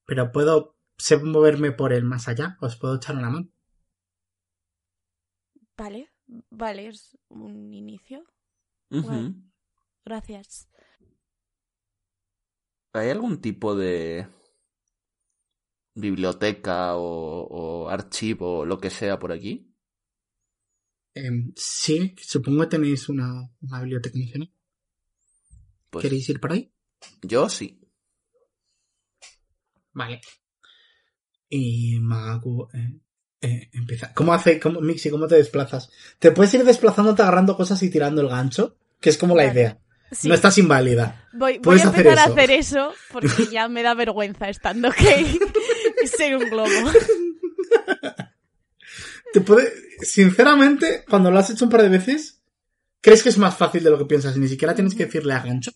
Pero 0.05 0.31
puedo 0.31 0.77
sé 0.97 1.17
moverme 1.17 1.71
por 1.71 1.93
el 1.93 2.03
más 2.03 2.27
allá. 2.27 2.57
Os 2.61 2.75
puedo 2.77 2.95
echar 2.95 3.15
una 3.15 3.29
mano. 3.29 3.49
vale. 5.77 6.09
Vale, 6.49 6.87
es 6.87 7.17
un 7.29 7.73
inicio. 7.73 8.23
Gracias. 10.05 10.67
¿Hay 12.93 13.09
algún 13.09 13.41
tipo 13.41 13.75
de 13.75 14.27
biblioteca 15.95 16.95
o, 16.95 17.47
o 17.47 17.89
archivo 17.89 18.59
o 18.59 18.65
lo 18.65 18.79
que 18.79 18.89
sea 18.89 19.19
por 19.19 19.31
aquí? 19.31 19.71
Em, 21.15 21.51
sí, 21.55 22.15
supongo 22.31 22.61
que 22.63 22.67
tenéis 22.75 23.09
una, 23.09 23.29
una 23.61 23.79
biblioteca 23.81 24.19
nacional. 24.19 24.51
Pues 25.89 26.03
¿Queréis 26.03 26.29
ir 26.29 26.39
por 26.39 26.51
ahí? 26.51 26.71
yo 27.21 27.49
sí. 27.49 27.84
Vale. 29.95 30.21
Y 31.49 31.97
Magaku 31.99 32.67
eh, 32.73 32.99
eh, 33.41 33.69
empieza. 33.73 34.13
¿Cómo 34.13 34.33
hace, 34.33 34.59
cómo, 34.59 34.81
Mixi, 34.81 35.09
cómo 35.09 35.27
te 35.27 35.35
desplazas? 35.35 35.89
¿Te 36.19 36.31
puedes 36.31 36.53
ir 36.53 36.63
desplazándote 36.63 37.23
agarrando 37.23 37.57
cosas 37.57 37.81
y 37.81 37.89
tirando 37.89 38.21
el 38.21 38.29
gancho? 38.29 38.77
Que 38.99 39.09
es 39.09 39.17
como 39.17 39.35
la 39.35 39.51
idea. 39.51 39.79
Sí, 40.11 40.27
No 40.27 40.35
estás 40.35 40.57
inválida. 40.59 41.27
voy, 41.33 41.53
voy 41.53 41.59
puedes 41.61 41.85
a 41.85 41.89
hacer 41.89 42.05
empezar 42.05 42.19
a 42.19 42.23
eso. 42.25 42.33
hacer 42.33 42.51
eso 42.51 42.93
porque 43.11 43.47
ya 43.51 43.67
me 43.67 43.81
da 43.81 43.95
vergüenza 43.95 44.47
estando 44.49 44.91
gay 44.91 45.39
y 46.03 46.07
ser 46.07 46.37
un 46.37 46.49
globo. 46.49 46.69
Te 49.33 49.41
puede, 49.41 49.71
sinceramente, 50.01 51.03
cuando 51.09 51.31
lo 51.31 51.39
has 51.39 51.49
hecho 51.49 51.65
un 51.65 51.71
par 51.71 51.81
de 51.81 51.89
veces, 51.89 52.41
crees 53.01 53.23
que 53.23 53.29
es 53.29 53.37
más 53.37 53.57
fácil 53.57 53.83
de 53.83 53.89
lo 53.89 53.97
que 53.97 54.05
piensas 54.05 54.35
y 54.35 54.39
ni 54.39 54.47
siquiera 54.47 54.75
tienes 54.75 54.95
que 54.95 55.05
decirle 55.05 55.33
a 55.33 55.41
gancho. 55.41 55.71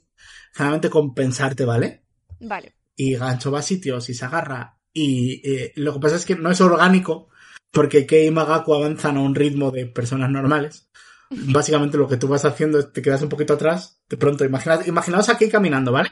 Generalmente 0.53 0.89
compensarte, 0.89 1.65
¿vale? 1.65 2.03
Vale. 2.39 2.75
Y 2.99 3.15
Gancho 3.15 3.49
va 3.49 3.59
a 3.59 3.61
sitios 3.61 4.09
y 4.09 4.13
se 4.13 4.25
agarra. 4.25 4.77
Y 4.91 5.41
eh, 5.49 5.71
lo 5.77 5.93
que 5.93 5.99
pasa 6.01 6.17
es 6.17 6.25
que 6.25 6.35
no 6.35 6.51
es 6.51 6.59
orgánico, 6.59 7.29
porque 7.71 8.05
Kei 8.05 8.27
y 8.27 8.31
Magaku 8.31 8.73
avanzan 8.73 9.15
a 9.15 9.21
un 9.21 9.35
ritmo 9.35 9.71
de 9.71 9.85
personas 9.85 10.29
normales. 10.29 10.89
Básicamente 11.29 11.97
lo 11.97 12.09
que 12.09 12.17
tú 12.17 12.27
vas 12.27 12.43
haciendo 12.43 12.77
es 12.77 12.91
te 12.91 13.01
quedas 13.01 13.21
un 13.21 13.29
poquito 13.29 13.53
atrás, 13.53 14.01
de 14.09 14.17
pronto, 14.17 14.43
imaginad, 14.43 14.85
imaginaos 14.85 15.29
a 15.29 15.37
Kei 15.37 15.47
caminando, 15.47 15.93
¿vale? 15.93 16.09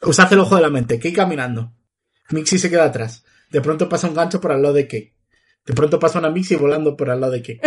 Usad 0.00 0.32
el 0.32 0.38
ojo 0.38 0.56
de 0.56 0.62
la 0.62 0.70
mente, 0.70 0.98
Kei 0.98 1.12
caminando. 1.12 1.74
Mixi 2.30 2.58
se 2.58 2.70
queda 2.70 2.86
atrás. 2.86 3.22
De 3.50 3.60
pronto 3.60 3.86
pasa 3.86 4.08
un 4.08 4.14
gancho 4.14 4.40
por 4.40 4.52
al 4.52 4.62
lado 4.62 4.74
de 4.76 4.88
Kei. 4.88 5.12
De 5.66 5.74
pronto 5.74 5.98
pasa 5.98 6.20
una 6.20 6.30
Mixi 6.30 6.56
volando 6.56 6.96
por 6.96 7.10
al 7.10 7.20
lado 7.20 7.34
de 7.34 7.42
Kei. 7.42 7.60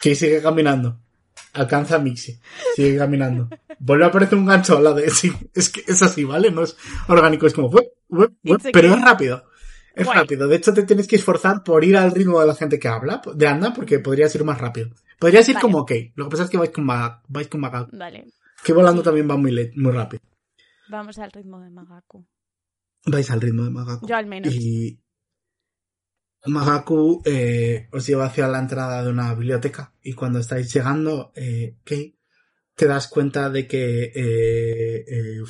Kei 0.00 0.16
sigue 0.16 0.42
caminando. 0.42 1.00
Alcanza 1.54 1.96
a 1.96 1.98
Mixi. 1.98 2.38
Sigue 2.74 2.96
caminando. 2.98 3.48
Vuelve 3.78 4.04
a 4.04 4.08
aparecer 4.08 4.36
un 4.38 4.46
gancho 4.46 4.76
al 4.76 4.84
lado 4.84 4.96
de 4.96 5.10
sí, 5.10 5.32
es 5.54 5.70
que 5.70 5.82
es 5.86 6.02
así, 6.02 6.24
¿vale? 6.24 6.50
No 6.50 6.62
es 6.62 6.76
orgánico, 7.08 7.46
es 7.46 7.54
como 7.54 7.68
"Uep, 7.68 7.86
uep, 8.08 8.32
uep", 8.44 8.58
It's 8.58 8.66
a 8.66 8.70
pero 8.72 8.94
es 8.94 9.00
rápido. 9.02 9.44
Es 9.94 10.06
Guay. 10.06 10.18
rápido. 10.18 10.48
De 10.48 10.56
hecho, 10.56 10.74
te 10.74 10.82
tienes 10.82 11.06
que 11.06 11.14
esforzar 11.16 11.62
por 11.62 11.84
ir 11.84 11.96
al 11.96 12.10
ritmo 12.10 12.40
de 12.40 12.46
la 12.48 12.54
gente 12.56 12.78
que 12.80 12.88
habla, 12.88 13.22
de 13.34 13.46
anda, 13.46 13.72
porque 13.72 14.00
podrías 14.00 14.34
ir 14.34 14.42
más 14.44 14.60
rápido. 14.60 14.90
Podrías 15.20 15.48
ir 15.48 15.54
Vale. 15.54 15.62
como 15.62 15.78
ok. 15.78 15.92
Lo 16.16 16.24
que 16.24 16.30
pasa 16.30 16.42
es 16.44 16.50
que 16.50 16.56
vais 16.58 16.70
con 16.72 16.84
Maga, 16.84 17.22
vais 17.28 17.46
con 17.46 17.60
Maga. 17.60 17.88
Vale. 17.92 18.24
Que 18.64 18.72
volando 18.72 19.02
también 19.02 19.30
va 19.30 19.36
muy, 19.36 19.52
le- 19.52 19.70
muy 19.76 19.92
rápido. 19.92 20.20
Vamos 20.88 21.16
al 21.18 21.30
ritmo 21.30 21.60
de 21.60 21.70
Magaku. 21.70 22.26
Vais 23.06 23.30
al 23.30 23.40
ritmo 23.40 23.62
de 23.64 23.70
Magaku. 23.70 24.06
Yo 24.08 24.16
al 24.16 24.26
menos. 24.26 24.52
Y 24.52 24.98
Magaku 26.46 27.22
eh, 27.24 27.88
os 27.92 28.06
lleva 28.06 28.26
hacia 28.26 28.48
la 28.48 28.58
entrada 28.58 29.02
de 29.02 29.10
una 29.10 29.34
biblioteca. 29.34 29.94
Y 30.02 30.12
cuando 30.12 30.40
estáis 30.40 30.72
llegando, 30.72 31.32
eh, 31.34 31.76
te 32.74 32.86
das 32.86 33.08
cuenta 33.08 33.48
de 33.48 33.66
que 33.66 34.04
eh, 34.04 35.04
eh, 35.08 35.42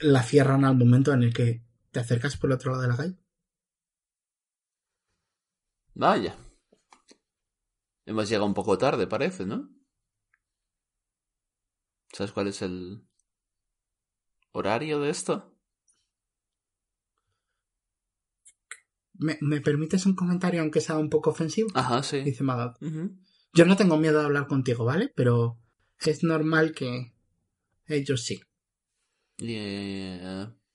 la 0.00 0.22
cierran 0.22 0.64
al 0.64 0.76
momento 0.76 1.12
en 1.12 1.22
el 1.22 1.32
que 1.32 1.62
te 1.92 2.00
acercas 2.00 2.36
por 2.36 2.50
el 2.50 2.54
otro 2.54 2.72
lado 2.72 2.82
de 2.82 2.88
la 2.88 2.96
calle. 2.96 3.18
Vaya. 5.94 6.36
Hemos 8.06 8.28
llegado 8.28 8.46
un 8.46 8.54
poco 8.54 8.76
tarde, 8.76 9.06
parece, 9.06 9.46
¿no? 9.46 9.70
¿Sabes 12.12 12.32
cuál 12.32 12.48
es 12.48 12.60
el 12.62 13.06
horario 14.52 15.00
de 15.00 15.10
esto? 15.10 15.53
¿Me, 19.14 19.38
me 19.40 19.60
permites 19.60 20.06
un 20.06 20.14
comentario 20.14 20.60
aunque 20.60 20.80
sea 20.80 20.98
un 20.98 21.10
poco 21.10 21.30
ofensivo? 21.30 21.68
Ajá, 21.74 22.02
sí. 22.02 22.20
Dice. 22.20 22.44
Ujú. 22.44 23.16
Yo 23.52 23.64
no 23.64 23.76
tengo 23.76 23.96
miedo 23.96 24.18
de 24.18 24.24
hablar 24.24 24.46
contigo, 24.48 24.84
¿vale? 24.84 25.12
Pero 25.14 25.60
es 26.04 26.24
normal 26.24 26.72
que 26.72 27.14
ellos 27.86 28.24
sí. 28.24 28.40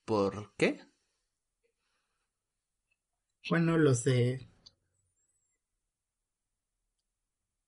¿Por 0.05 0.53
qué? 0.55 0.79
Bueno, 3.49 3.77
los 3.77 4.03
de... 4.03 4.49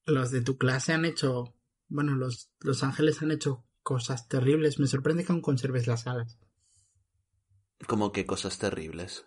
Los 0.05 0.31
de 0.31 0.41
tu 0.41 0.57
clase 0.57 0.93
han 0.93 1.05
hecho... 1.05 1.55
Bueno, 1.87 2.15
los, 2.15 2.51
los 2.59 2.83
ángeles 2.83 3.21
han 3.21 3.31
hecho 3.31 3.65
cosas 3.83 4.27
terribles. 4.29 4.79
Me 4.79 4.87
sorprende 4.87 5.25
que 5.25 5.33
aún 5.33 5.41
conserves 5.41 5.87
las 5.87 6.07
alas. 6.07 6.39
Como 7.87 8.11
que 8.11 8.25
cosas 8.25 8.57
terribles. 8.59 9.25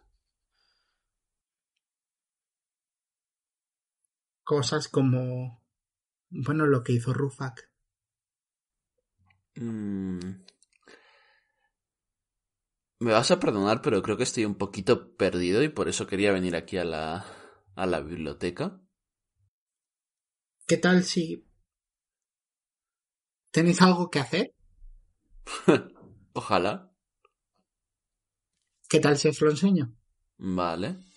Cosas 4.44 4.88
como, 4.88 5.62
bueno, 6.30 6.66
lo 6.66 6.84
que 6.84 6.92
hizo 6.92 7.12
Rufak. 7.12 7.70
Mm. 9.56 10.44
Me 13.00 13.12
vas 13.12 13.30
a 13.30 13.40
perdonar, 13.40 13.82
pero 13.82 14.02
creo 14.02 14.16
que 14.16 14.22
estoy 14.22 14.44
un 14.44 14.54
poquito 14.54 15.16
perdido 15.16 15.62
y 15.62 15.68
por 15.68 15.88
eso 15.88 16.06
quería 16.06 16.32
venir 16.32 16.56
aquí 16.56 16.78
a 16.78 16.84
la, 16.84 17.24
a 17.74 17.86
la 17.86 18.00
biblioteca. 18.00 18.80
¿Qué 20.66 20.78
tal 20.78 21.04
si 21.04 21.46
tenéis 23.50 23.82
algo 23.82 24.10
que 24.10 24.20
hacer? 24.20 24.54
Ojalá. 26.32 26.90
¿Qué 28.88 29.00
tal 29.00 29.18
si 29.18 29.28
os 29.28 29.40
lo 29.40 29.50
enseño? 29.50 29.94
Vale. 30.38 31.13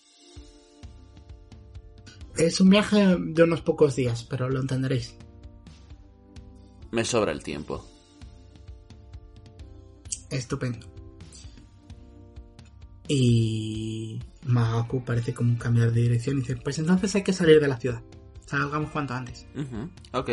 Es 2.38 2.62
un 2.62 2.70
viaje 2.70 3.18
de 3.18 3.44
unos 3.44 3.62
pocos 3.62 3.96
días, 3.96 4.24
pero 4.24 4.50
lo 4.50 4.60
entenderéis. 4.60 5.16
Me 6.92 7.04
sobra 7.04 7.32
el 7.32 7.44
tiempo. 7.44 7.86
Estupendo. 10.30 10.86
Y 13.08 14.20
Magaku 14.46 15.04
parece 15.04 15.34
como 15.34 15.58
cambiar 15.58 15.92
de 15.92 16.02
dirección 16.02 16.38
y 16.38 16.42
dice, 16.42 16.58
pues 16.58 16.78
entonces 16.78 17.16
hay 17.16 17.24
que 17.24 17.34
salir 17.34 17.60
de 17.60 17.68
la 17.68 17.78
ciudad. 17.78 18.04
Salgamos 18.46 18.92
cuanto 18.92 19.14
antes. 19.14 19.48
Ok. 20.14 20.30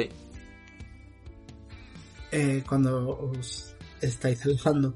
Eh, 2.33 2.65
cuando 2.69 3.09
os 3.19 3.75
estáis 4.01 4.45
alejando, 4.45 4.95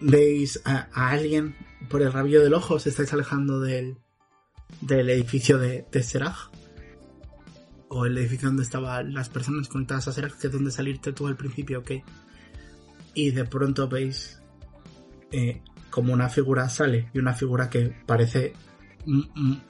veis 0.00 0.60
a, 0.64 0.88
a 0.92 1.10
alguien 1.10 1.54
por 1.88 2.02
el 2.02 2.12
rabillo 2.12 2.42
del 2.42 2.54
ojo, 2.54 2.74
os 2.74 2.86
estáis 2.86 3.12
alejando 3.12 3.60
del, 3.60 3.98
del 4.80 5.10
edificio 5.10 5.58
de, 5.58 5.82
de. 5.90 6.50
O 7.88 8.04
el 8.04 8.18
edificio 8.18 8.48
donde 8.48 8.62
estaban 8.62 9.14
las 9.14 9.28
personas 9.28 9.68
conectadas 9.68 10.08
a 10.08 10.12
Seraj, 10.12 10.34
que 10.38 10.48
es 10.48 10.52
donde 10.52 10.70
salirte 10.70 11.12
tú 11.12 11.26
al 11.26 11.36
principio, 11.36 11.80
ok. 11.80 11.92
Y 13.14 13.30
de 13.30 13.44
pronto 13.44 13.88
veis 13.88 14.40
eh, 15.32 15.62
como 15.90 16.12
una 16.12 16.28
figura 16.28 16.68
sale 16.68 17.10
y 17.14 17.18
una 17.18 17.34
figura 17.34 17.70
que 17.70 17.94
parece 18.06 18.52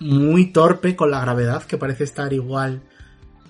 muy 0.01 0.47
torpe 0.47 0.97
con 0.97 1.11
la 1.13 1.21
gravedad, 1.21 1.63
que 1.63 1.79
parece 1.79 2.05
estar 2.05 2.33
igual 2.33 2.83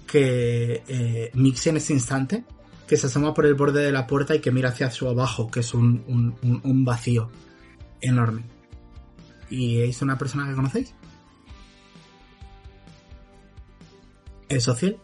que 0.07 0.83
eh, 0.87 1.31
en 1.35 1.77
ese 1.77 1.93
instante, 1.95 2.45
que 2.87 2.97
se 2.97 3.07
asoma 3.07 3.33
por 3.33 3.47
el 3.47 3.55
borde 3.55 3.83
de 3.83 3.93
la 3.93 4.07
puerta 4.07 4.35
y 4.35 4.41
que 4.41 4.51
mira 4.51 4.69
hacia 4.69 4.91
su 4.91 5.09
abajo, 5.09 5.51
que 5.51 5.61
es 5.61 5.73
un 5.73 6.85
vacío 6.85 7.31
enorme. 8.01 8.45
¿Y 9.51 9.81
es 9.81 10.03
una 10.03 10.19
persona 10.19 10.47
que 10.47 10.55
conocéis? 10.55 10.95
¿Es 14.49 14.67
Ociel? 14.67 14.97